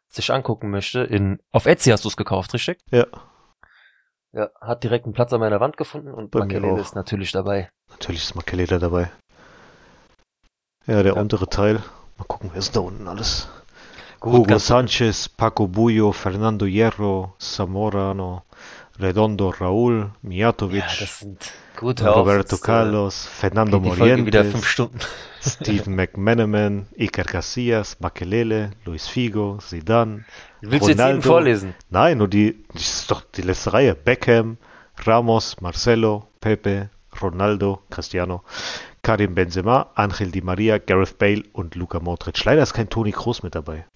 sich 0.08 0.32
angucken 0.32 0.70
möchte, 0.70 1.00
in 1.00 1.38
auf 1.52 1.66
Etsy 1.66 1.90
hast 1.90 2.04
du 2.04 2.08
es 2.08 2.16
gekauft, 2.16 2.54
richtig? 2.54 2.78
Ja. 2.90 3.06
Ja, 4.32 4.48
hat 4.60 4.82
direkt 4.82 5.04
einen 5.04 5.14
Platz 5.14 5.32
an 5.32 5.40
meiner 5.40 5.60
Wand 5.60 5.76
gefunden 5.76 6.12
und 6.12 6.30
Bei 6.30 6.40
Makelele 6.40 6.80
ist 6.80 6.94
natürlich 6.94 7.32
dabei. 7.32 7.70
Natürlich 7.90 8.22
ist 8.22 8.34
Makelele 8.34 8.78
dabei. 8.78 9.10
Ja, 10.86 11.02
der 11.02 11.14
Ja. 11.14 11.20
untere 11.20 11.48
Teil. 11.48 11.82
Mal 12.16 12.24
gucken, 12.26 12.50
wer 12.52 12.58
ist 12.58 12.74
da 12.76 12.80
unten 12.80 13.06
alles? 13.08 13.48
Hugo 14.20 14.58
Sanchez, 14.58 15.28
Paco 15.28 15.68
Bullo, 15.68 16.12
Fernando 16.12 16.66
Hierro, 16.66 17.34
Zamorano, 17.38 18.44
Redondo 18.98 19.50
Raúl, 19.50 20.10
Mijatovic, 20.22 20.82
ja, 20.82 22.10
Roberto 22.10 22.56
jetzt, 22.56 22.62
äh, 22.62 22.66
Carlos, 22.66 23.26
Fernando 23.26 23.78
Morientes. 23.78 24.54
Steven 25.40 25.94
McManaman, 25.94 26.86
Iker 26.96 27.22
Casillas, 27.22 27.96
Makelele, 28.00 28.72
Luis 28.84 29.06
Figo, 29.06 29.58
Zidane. 29.60 30.24
Willst 30.60 30.86
du 30.86 30.90
jetzt 30.90 30.98
Ronaldo. 30.98 31.22
vorlesen? 31.22 31.74
Nein, 31.90 32.18
nur 32.18 32.28
die, 32.28 32.64
das 32.72 32.82
ist 32.82 33.10
doch 33.10 33.22
die 33.22 33.42
letzte 33.42 33.72
Reihe. 33.72 33.94
Beckham, 33.94 34.58
Ramos, 35.04 35.60
Marcelo, 35.60 36.26
Pepe, 36.40 36.90
Ronaldo, 37.22 37.82
Cristiano, 37.88 38.42
Karim 39.02 39.34
Benzema, 39.34 39.90
Angel 39.94 40.32
Di 40.32 40.40
Maria, 40.40 40.78
Gareth 40.78 41.18
Bale 41.18 41.44
und 41.52 41.76
Luka 41.76 42.00
Modric. 42.00 42.44
Leider 42.44 42.62
ist 42.62 42.74
kein 42.74 42.88
Toni 42.88 43.12
Kroos 43.12 43.44
mit 43.44 43.54
dabei. 43.54 43.86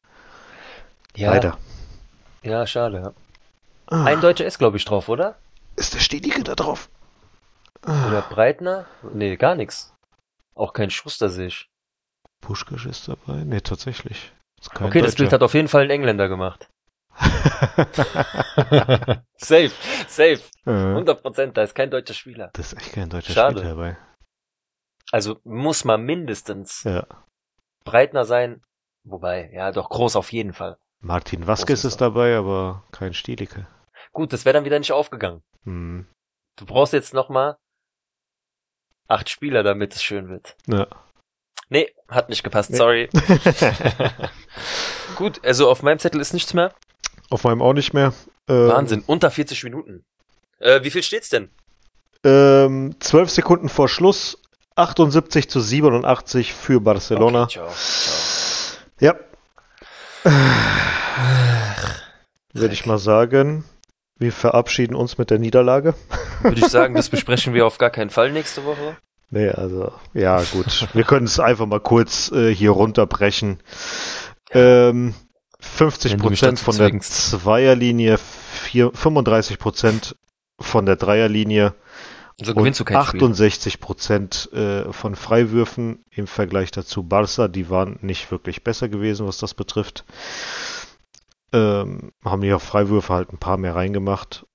Ja, 1.17 1.31
Leider. 1.33 1.59
Ja, 2.43 2.67
schade. 2.67 3.01
Ja. 3.03 3.13
Ah, 3.87 4.05
Ein 4.05 4.21
Deutscher 4.21 4.47
ist, 4.47 4.59
glaube 4.59 4.77
ich, 4.77 4.85
drauf, 4.85 5.09
oder? 5.09 5.37
ist 5.77 5.95
der 5.95 6.01
Stielige 6.01 6.43
da 6.45 6.55
drauf? 6.55 6.89
Oder 7.85 8.23
Breitner? 8.31 8.87
Nee, 9.15 9.37
gar 9.37 9.55
nix. 9.55 9.93
Auch 10.55 10.73
kein 10.73 10.91
Schuster 10.91 11.29
sehe 11.29 11.47
ich. 11.49 11.69
Puschkasch 12.41 12.87
ist 12.87 13.09
dabei? 13.09 13.45
Nee, 13.45 13.61
tatsächlich. 13.61 14.33
Okay, 14.81 15.01
das 15.03 15.15
Bild 15.17 15.33
hat 15.33 15.43
auf 15.43 15.55
jeden 15.55 15.69
Fall 15.69 15.83
ein 15.85 15.91
Engländer 15.91 16.29
gemacht. 16.29 16.69
safe, 19.37 19.73
safe. 20.09 20.41
Äh, 20.67 20.71
100 20.71 21.23
Prozent, 21.23 21.57
da 21.57 21.63
ist 21.63 21.75
kein 21.75 21.91
deutscher 21.91 22.15
Spieler. 22.15 22.51
das 22.55 22.73
ist 22.73 22.79
echt 22.81 22.93
kein 22.93 23.09
deutscher 23.11 23.33
Schade. 23.33 23.59
Spieler 23.59 23.75
dabei. 23.75 23.97
Also 25.11 25.41
muss 25.45 25.85
man 25.85 26.03
mindestens 26.03 26.85
Ja. 26.85 27.07
Breitner 27.85 28.25
sein. 28.25 28.63
Wobei, 29.05 29.51
ja, 29.53 29.73
doch 29.73 29.89
groß 29.91 30.17
auf 30.17 30.33
jeden 30.33 30.53
Fall. 30.53 30.77
Martin 31.03 31.47
Vasquez 31.47 31.85
ist 31.85 32.01
dabei, 32.01 32.37
aber 32.37 32.85
kein 32.93 33.13
Stielicke. 33.13 33.67
Gut, 34.13 34.33
das 34.33 34.45
wäre 34.45 34.55
dann 34.55 34.65
wieder 34.65 34.79
nicht 34.79 34.93
aufgegangen. 34.93 35.43
Hm. 35.65 36.07
Du 36.57 36.65
brauchst 36.65 36.93
jetzt 36.93 37.13
nochmal 37.13 37.57
acht 39.09 39.29
Spieler, 39.29 39.63
damit 39.63 39.95
es 39.95 40.03
schön 40.03 40.29
wird. 40.29 40.57
Ja. 40.67 40.87
Nee, 41.69 41.91
hat 42.09 42.29
nicht 42.29 42.45
gepasst, 42.45 42.71
Nee. 42.71 42.77
sorry. 42.77 43.09
Gut, 45.17 45.45
also 45.45 45.71
auf 45.71 45.83
meinem 45.83 45.99
Zettel 45.99 46.21
ist 46.21 46.35
nichts 46.35 46.55
mehr. 46.55 46.73
Auf 47.31 47.45
meinem 47.45 47.63
auch 47.63 47.73
nicht 47.73 47.95
mehr. 47.95 48.13
Ähm, 48.49 48.69
Wahnsinn, 48.69 49.03
unter 49.07 49.31
40 49.31 49.65
Minuten. 49.65 50.05
Äh, 50.59 50.85
wie 50.85 50.91
viel 50.91 51.03
steht's 51.03 51.31
denn? 51.31 51.51
Ähm, 52.25 52.95
12 53.01 53.31
Sekunden 53.31 53.69
vor 53.69 53.89
Schluss, 53.89 54.39
78 54.77 55.51
zu 55.51 55.61
87 55.61 56.53
für 56.55 56.81
Barcelona. 56.81 57.45
Okay, 57.45 57.53
ciao, 57.55 57.71
ciao. 57.71 59.15
Ja. 60.25 60.92
Würde 62.53 62.75
ich 62.75 62.87
mal 62.87 62.99
sagen, 62.99 63.65
wir 64.19 64.33
verabschieden 64.33 64.95
uns 64.95 65.19
mit 65.19 65.31
der 65.31 65.39
Niederlage. 65.39 65.95
Würde 66.43 66.61
ich 66.61 66.69
sagen, 66.69 66.95
das 66.95 67.09
besprechen 67.11 67.55
wir 67.55 67.67
auf 67.67 67.79
gar 67.79 67.91
keinen 67.91 68.11
Fall 68.11 68.33
nächste 68.33 68.65
Woche. 68.65 68.97
Nee, 69.31 69.49
also, 69.49 69.93
ja, 70.13 70.43
gut. 70.43 70.89
Wir 70.93 71.05
können 71.05 71.27
es 71.27 71.41
einfach 71.41 71.67
mal 71.67 71.81
kurz 71.81 72.31
äh, 72.33 72.55
hier 72.55 72.71
runterbrechen. 72.71 73.61
Ähm, 74.51 75.15
50 75.61 76.19
Prozent 76.19 76.59
von 76.59 76.77
der 76.77 77.01
Zweierlinie, 77.01 78.19
vier, 78.19 78.91
35 78.93 79.59
Prozent 79.59 80.17
von 80.61 80.85
der 80.85 80.97
Dreierlinie 80.97 81.75
so 82.45 82.85
kein 82.85 82.97
68 82.97 83.81
Prozent 83.81 84.51
äh, 84.53 84.93
von 84.93 85.15
Freiwürfen 85.15 86.05
im 86.11 86.27
Vergleich 86.27 86.71
dazu 86.71 87.03
Barca, 87.03 87.49
die 87.49 87.71
waren 87.71 87.99
nicht 88.03 88.31
wirklich 88.31 88.65
besser 88.65 88.89
gewesen, 88.89 89.27
was 89.27 89.39
das 89.39 89.55
betrifft. 89.55 90.05
Ähm, 91.53 92.13
haben 92.25 92.41
die 92.41 92.53
auch 92.53 92.63
Freiwürfe 92.63 93.13
halt 93.13 93.33
ein 93.33 93.39
paar 93.39 93.57
mehr 93.57 93.75
reingemacht. 93.75 94.47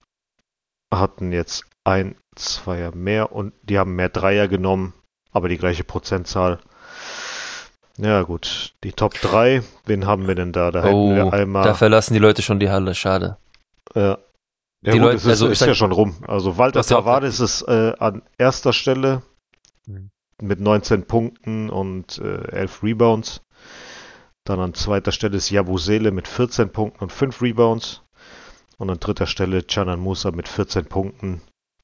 Hatten 0.94 1.32
jetzt 1.32 1.66
ein 1.84 2.16
Zweier 2.36 2.96
mehr 2.96 3.32
und 3.32 3.54
die 3.64 3.78
haben 3.78 3.96
mehr 3.96 4.10
Dreier 4.10 4.48
genommen, 4.48 4.94
aber 5.32 5.50
die 5.50 5.58
gleiche 5.58 5.84
Prozentzahl. 5.84 6.60
Ja 7.98 8.22
gut, 8.22 8.74
die 8.84 8.94
Top 8.94 9.14
3, 9.16 9.64
wen 9.86 10.06
haben 10.06 10.28
wir 10.28 10.36
denn 10.36 10.52
da? 10.52 10.72
Da 10.72 10.86
oh, 10.86 11.16
wir 11.16 11.34
einmal. 11.34 11.64
Da 11.64 11.74
verlassen 11.74 12.14
die 12.14 12.20
Leute 12.20 12.42
schon 12.42 12.60
die 12.60 12.70
Halle, 12.70 12.94
schade. 12.94 13.38
Ja. 13.96 14.18
Ja, 14.82 14.92
die 14.94 15.00
gut, 15.00 15.08
Leute, 15.08 15.16
es 15.18 15.24
ist, 15.24 15.30
also 15.30 15.48
ist 15.48 15.62
ja 15.66 15.74
schon 15.74 15.92
rum. 15.92 16.16
Also 16.28 16.58
Walter 16.58 16.84
Tavares 16.84 17.40
ist 17.40 17.64
äh, 17.64 17.94
an 17.98 18.22
erster 18.38 18.74
Stelle 18.74 19.24
mhm. 19.88 20.12
mit 20.40 20.60
19 20.60 21.08
Punkten 21.08 21.70
und 21.70 22.20
äh, 22.20 22.52
11 22.52 22.84
Rebounds. 22.84 23.42
Dann 24.48 24.62
an 24.62 24.74
zweiter 24.74 25.12
Stelle 25.12 25.36
ist 25.36 25.50
Jabusele 25.50 26.12
mit 26.12 26.26
14 26.26 26.72
Punkten 26.72 27.04
und 27.04 27.12
5 27.12 27.42
Rebounds. 27.42 28.02
Und 28.78 28.90
an 28.90 28.98
dritter 28.98 29.26
Stelle 29.26 29.62
Canan 29.62 30.00
Musa 30.00 30.32
mit 30.32 30.48
14 30.48 30.86
Punkten 30.86 31.42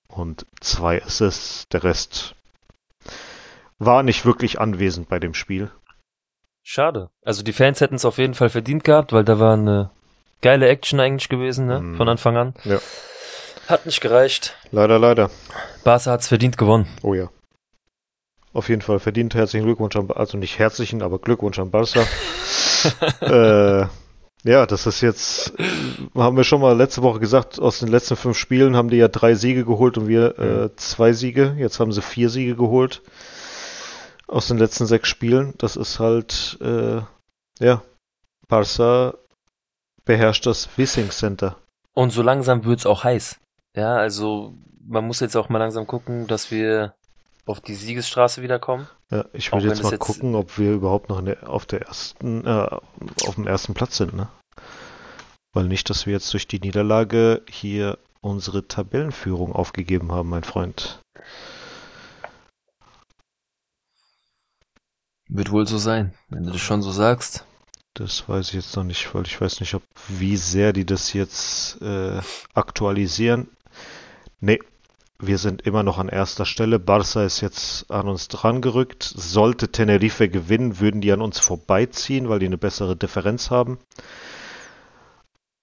und 0.08 0.46
2 0.62 1.04
Assists. 1.04 1.68
Der 1.74 1.84
Rest 1.84 2.36
war 3.80 4.02
nicht 4.02 4.26
wirklich 4.26 4.62
anwesend 4.62 5.10
bei 5.10 5.20
dem 5.20 5.34
Spiel. 5.34 5.72
Schade. 6.62 7.10
Also 7.26 7.44
die 7.44 7.52
Fans 7.52 7.82
hätten 7.82 7.96
es 7.96 8.06
auf 8.06 8.18
jeden 8.18 8.34
Fall 8.34 8.48
verdient 8.48 8.86
gehabt, 8.86 9.12
weil 9.12 9.26
da 9.26 9.40
war 9.40 9.56
eine 9.56 9.92
geile 10.42 10.70
Action 10.70 11.02
eigentlich 11.02 11.28
gewesen, 11.28 11.66
ne? 11.66 11.82
Mm. 11.82 11.98
Von 11.98 12.08
Anfang 12.08 12.38
an. 12.38 12.54
Ja. 12.64 12.80
Hat 13.68 13.86
nicht 13.86 14.00
gereicht. 14.00 14.56
Leider, 14.72 15.00
leider. 15.00 15.30
Barca 15.84 16.12
hat's 16.12 16.30
verdient 16.30 16.58
gewonnen. 16.58 16.88
Oh 17.02 17.14
ja. 17.14 17.28
Auf 18.54 18.70
jeden 18.70 18.82
Fall 18.82 19.00
verdient. 19.00 19.34
Herzlichen 19.34 19.66
Glückwunsch 19.66 19.96
an, 19.96 20.10
also 20.12 20.38
nicht 20.38 20.60
herzlichen, 20.60 21.02
aber 21.02 21.20
Glückwunsch 21.20 21.58
an 21.58 21.72
Barca. 21.72 22.02
äh, 23.22 23.88
ja, 24.46 24.66
das 24.66 24.86
ist 24.86 25.02
jetzt, 25.02 25.54
haben 26.16 26.38
wir 26.38 26.44
schon 26.44 26.62
mal 26.62 26.78
letzte 26.78 27.02
Woche 27.02 27.20
gesagt, 27.20 27.60
aus 27.60 27.80
den 27.80 27.88
letzten 27.88 28.16
fünf 28.16 28.38
Spielen 28.38 28.76
haben 28.76 28.90
die 28.90 28.98
ja 28.98 29.08
drei 29.08 29.36
Siege 29.36 29.66
geholt 29.66 29.98
und 29.98 30.08
wir 30.08 30.38
äh, 30.38 30.66
mhm. 30.66 30.72
zwei 30.76 31.14
Siege. 31.14 31.56
Jetzt 31.58 31.80
haben 31.80 31.92
sie 31.92 32.02
vier 32.02 32.30
Siege 32.30 32.56
geholt 32.56 33.02
aus 34.28 34.48
den 34.48 34.58
letzten 34.58 34.86
sechs 34.86 35.08
Spielen. 35.08 35.54
Das 35.58 35.76
ist 35.76 36.00
halt, 36.00 36.58
äh, 36.62 37.02
ja, 37.60 37.82
Barca 38.48 39.14
beherrscht 40.06 40.46
das 40.46 40.78
Wissing 40.78 41.10
Center. 41.10 41.58
Und 41.94 42.12
so 42.12 42.22
langsam 42.22 42.66
wird's 42.66 42.86
auch 42.86 43.04
heiß. 43.04 43.40
Ja, 43.76 43.96
also 43.96 44.54
man 44.86 45.06
muss 45.08 45.22
jetzt 45.22 45.36
auch 45.38 45.50
mal 45.50 45.60
langsam 45.60 45.88
gucken, 45.88 46.28
dass 46.28 46.52
wir 46.52 46.94
auf 47.46 47.62
die 47.62 47.76
Siegesstraße 47.76 48.42
wiederkommen. 48.42 48.88
Ja, 49.12 49.26
ich 49.34 49.52
will 49.52 49.66
jetzt 49.66 49.84
mal 49.84 49.92
jetzt 49.92 50.00
gucken, 50.00 50.36
ob 50.36 50.58
wir 50.58 50.72
überhaupt 50.72 51.10
noch 51.10 51.22
der, 51.24 51.50
auf 51.50 51.66
der 51.66 51.82
ersten, 51.82 52.46
äh, 52.46 52.68
auf 53.26 53.36
dem 53.36 53.48
ersten 53.48 53.74
Platz 53.74 53.98
sind, 53.98 54.14
ne? 54.14 54.30
Weil 55.54 55.66
nicht, 55.66 55.90
dass 55.90 56.06
wir 56.06 56.14
jetzt 56.14 56.34
durch 56.34 56.48
die 56.48 56.60
Niederlage 56.60 57.44
hier 57.50 58.00
unsere 58.22 58.68
Tabellenführung 58.68 59.54
aufgegeben 59.54 60.12
haben, 60.12 60.30
mein 60.30 60.44
Freund. 60.44 61.00
Wird 65.30 65.52
wohl 65.52 65.68
so 65.68 65.78
sein, 65.78 66.14
wenn 66.30 66.44
du 66.44 66.52
das 66.52 66.62
schon 66.62 66.82
so 66.82 66.92
sagst. 66.92 67.46
Das 67.94 68.28
weiß 68.28 68.50
ich 68.50 68.54
jetzt 68.56 68.76
noch 68.76 68.84
nicht, 68.84 69.14
weil 69.14 69.26
ich 69.26 69.40
weiß 69.40 69.60
nicht, 69.60 69.76
ob 69.76 69.84
wie 70.08 70.38
sehr 70.38 70.74
die 70.74 70.86
das 70.86 71.14
jetzt 71.14 71.80
äh, 71.82 72.22
aktualisieren. 72.54 73.50
Nee, 74.40 74.60
wir 75.28 75.38
sind 75.38 75.62
immer 75.64 75.84
noch 75.84 75.98
an 75.98 76.10
erster 76.10 76.46
Stelle. 76.46 76.80
Barca 76.80 77.24
ist 77.24 77.42
jetzt 77.42 77.90
an 77.92 78.08
uns 78.08 78.28
dran 78.28 78.62
gerückt. 78.62 79.04
Sollte 79.04 79.70
Tenerife 79.70 80.30
gewinnen, 80.30 80.80
würden 80.80 81.02
die 81.02 81.12
an 81.12 81.22
uns 81.22 81.40
vorbeiziehen, 81.40 82.30
weil 82.30 82.40
die 82.40 82.46
eine 82.48 82.58
bessere 82.58 82.96
Differenz 82.96 83.52
haben. 83.52 83.80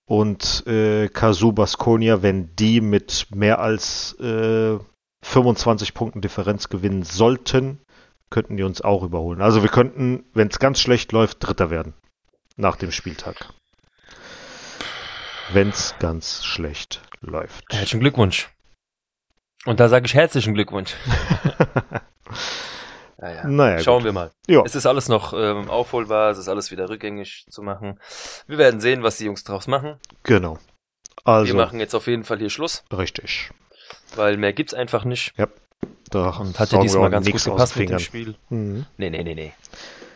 Und 0.07 0.67
äh, 0.67 1.09
Casu 1.09 1.53
Basconia, 1.53 2.23
wenn 2.23 2.55
die 2.57 2.81
mit 2.81 3.29
mehr 3.35 3.61
als 3.61 4.19
äh, 4.19 4.79
25 5.23 5.95
Punkten 5.95 6.21
Differenz 6.21 6.69
gewinnen 6.69 7.05
sollten, 7.05 7.79
könnten 8.31 8.57
die 8.57 8.63
uns 8.63 8.81
auch 8.81 9.03
überholen. 9.03 9.41
Also 9.41 9.63
wir 9.63 9.71
könnten, 9.71 10.25
wenn 10.35 10.49
es 10.49 10.59
ganz 10.59 10.81
schlecht 10.81 11.13
läuft, 11.13 11.39
Dritter 11.41 11.71
werden 11.71 11.95
nach 12.57 12.77
dem 12.77 12.93
Spieltag. 12.93 13.53
Wenn's 15.53 15.95
ganz 15.99 16.45
schlecht 16.45 17.03
läuft. 17.21 17.65
Herzlichen 17.71 18.01
Glückwunsch. 18.01 18.49
Und 19.67 19.81
da 19.81 19.89
sage 19.89 20.07
ich 20.07 20.15
herzlichen 20.15 20.55
Glückwunsch. 20.55 20.95
naja, 23.19 23.47
naja, 23.47 23.79
schauen 23.81 23.99
gut. 23.99 24.05
wir 24.05 24.13
mal. 24.13 24.31
Ja. 24.49 24.63
Es 24.65 24.75
ist 24.75 24.87
alles 24.87 25.09
noch 25.09 25.33
ähm, 25.35 25.69
aufholbar, 25.69 26.31
es 26.31 26.39
ist 26.39 26.49
alles 26.49 26.71
wieder 26.71 26.89
rückgängig 26.89 27.47
zu 27.51 27.63
machen. 27.63 28.01
Wir 28.47 28.59
werden 28.59 28.81
sehen, 28.81 29.03
was 29.03 29.19
die 29.19 29.27
Jungs 29.27 29.45
draus 29.45 29.67
machen. 29.67 29.97
Genau. 30.23 30.59
Also, 31.25 31.53
wir 31.53 31.61
machen 31.61 31.81
jetzt 31.81 31.95
auf 31.95 32.07
jeden 32.07 32.25
Fall 32.25 32.39
hier 32.39 32.49
Schluss. 32.49 32.83
Richtig. 32.91 33.51
Weil 34.17 34.39
mehr 34.39 34.53
gibt's 34.53 34.73
einfach 34.73 35.05
nicht. 35.05 35.35
Ja. 35.37 35.49
Da 36.11 36.31
Und 36.31 36.59
hat 36.59 36.73
ja 36.73 36.81
diesmal 36.81 37.11
ganz 37.11 37.31
gut 37.31 37.45
gepasst 37.45 37.77
mit 37.77 37.91
dem 37.91 37.99
Spiel. 37.99 38.35
Mhm. 38.49 38.87
Nee, 38.97 39.11
nee, 39.11 39.23
nee, 39.23 39.35
nee. 39.35 39.53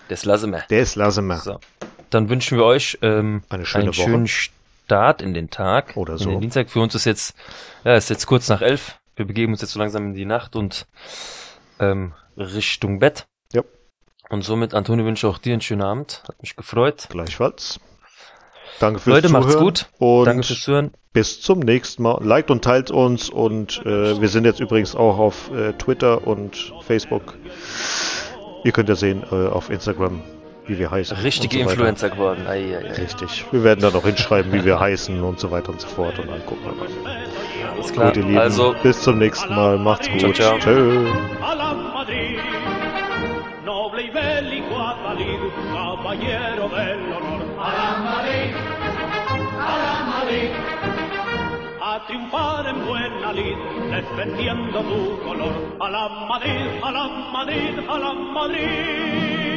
Das 0.08 0.24
lassen 0.24 0.50
wir. 0.50 0.64
Das 0.68 0.96
lassen 0.96 1.26
wir. 1.26 1.36
So. 1.36 1.60
Dann 2.10 2.28
wünschen 2.28 2.58
wir 2.58 2.64
euch 2.64 2.98
ähm, 3.02 3.42
Eine 3.48 3.64
schöne 3.64 3.84
einen 3.84 3.96
Woche. 3.96 4.02
schönen 4.02 4.26
Start 4.26 5.22
in 5.22 5.34
den 5.34 5.50
Tag. 5.50 5.96
Oder 5.96 6.18
so. 6.18 6.24
In 6.24 6.30
den 6.36 6.40
Dienstag. 6.40 6.70
Für 6.70 6.80
uns 6.80 6.94
ist 6.94 7.04
jetzt, 7.04 7.36
ja, 7.84 7.94
ist 7.94 8.10
jetzt 8.10 8.26
kurz 8.26 8.48
nach 8.48 8.60
elf. 8.60 8.98
Wir 9.16 9.26
begeben 9.26 9.52
uns 9.52 9.60
jetzt 9.60 9.72
so 9.72 9.78
langsam 9.78 10.06
in 10.06 10.14
die 10.14 10.24
Nacht 10.24 10.56
und 10.56 10.86
ähm, 11.78 12.12
Richtung 12.36 12.98
Bett. 12.98 13.26
Ja. 13.52 13.62
Und 14.28 14.42
somit, 14.42 14.74
Antonio, 14.74 15.04
wünsche 15.04 15.28
auch 15.28 15.38
dir 15.38 15.52
einen 15.52 15.60
schönen 15.60 15.82
Abend. 15.82 16.22
Hat 16.26 16.40
mich 16.42 16.56
gefreut. 16.56 17.06
Gleichfalls. 17.10 17.80
Danke 18.80 19.00
fürs 19.00 19.14
Leute, 19.14 19.28
Zuhören. 19.28 19.44
macht's 19.44 19.58
gut. 19.58 19.86
Und 19.98 20.24
Danke 20.24 20.42
fürs 20.42 20.60
Zuhören. 20.60 20.90
Bis 21.12 21.40
zum 21.40 21.60
nächsten 21.60 22.02
Mal. 22.02 22.24
Liked 22.24 22.50
und 22.50 22.64
teilt 22.64 22.90
uns 22.90 23.30
und 23.30 23.80
äh, 23.86 24.20
wir 24.20 24.28
sind 24.28 24.44
jetzt 24.44 24.58
übrigens 24.58 24.96
auch 24.96 25.18
auf 25.18 25.50
äh, 25.52 25.72
Twitter 25.74 26.26
und 26.26 26.72
Facebook. 26.82 27.36
Ihr 28.64 28.72
könnt 28.72 28.88
ja 28.88 28.96
sehen 28.96 29.22
äh, 29.30 29.46
auf 29.46 29.70
Instagram 29.70 30.24
wie 30.66 30.78
wir 30.78 30.90
heißen. 30.90 31.16
Richtige 31.18 31.64
so 31.64 31.70
Influencer 31.70 32.10
geworden. 32.10 32.46
Ei, 32.46 32.76
ei, 32.76 32.78
ei. 32.78 32.92
Richtig. 32.92 33.44
Wir 33.50 33.64
werden 33.64 33.80
dann 33.80 33.94
auch 33.94 34.04
hinschreiben, 34.04 34.52
wie 34.52 34.64
wir 34.64 34.80
heißen 34.80 35.22
und 35.22 35.38
so 35.38 35.50
weiter 35.50 35.70
und 35.70 35.80
so 35.80 35.88
fort 35.88 36.18
und 36.18 36.30
dann 36.30 36.44
gucken 36.46 36.64
wir 36.64 36.72
mal. 36.72 36.88
Alles 37.74 37.92
klar. 37.92 38.06
Gut, 38.08 38.16
ihr 38.16 38.22
Lieben. 38.24 38.38
Also, 38.38 38.74
bis 38.82 39.02
zum 39.02 39.18
nächsten 39.18 39.54
Mal. 39.54 39.78
Macht's 39.78 40.08
gut. 40.08 40.20
Ciao, 40.20 40.32
ciao. 40.32 40.58
Tschö. 40.58 41.06
a 51.94 51.98
triunfar 52.06 52.66
en 52.66 52.84
buena 52.86 53.30
lid, 53.32 53.56
defendiendo 53.90 54.80
tu 54.80 55.18
color. 55.24 55.54
A 55.78 55.88
la 55.90 56.08
Madrid, 56.28 56.82
a 56.82 56.90
la 56.90 57.08
Madrid, 57.32 57.78
a 57.88 57.98
la 57.98 58.14
Madrid. 58.14 59.53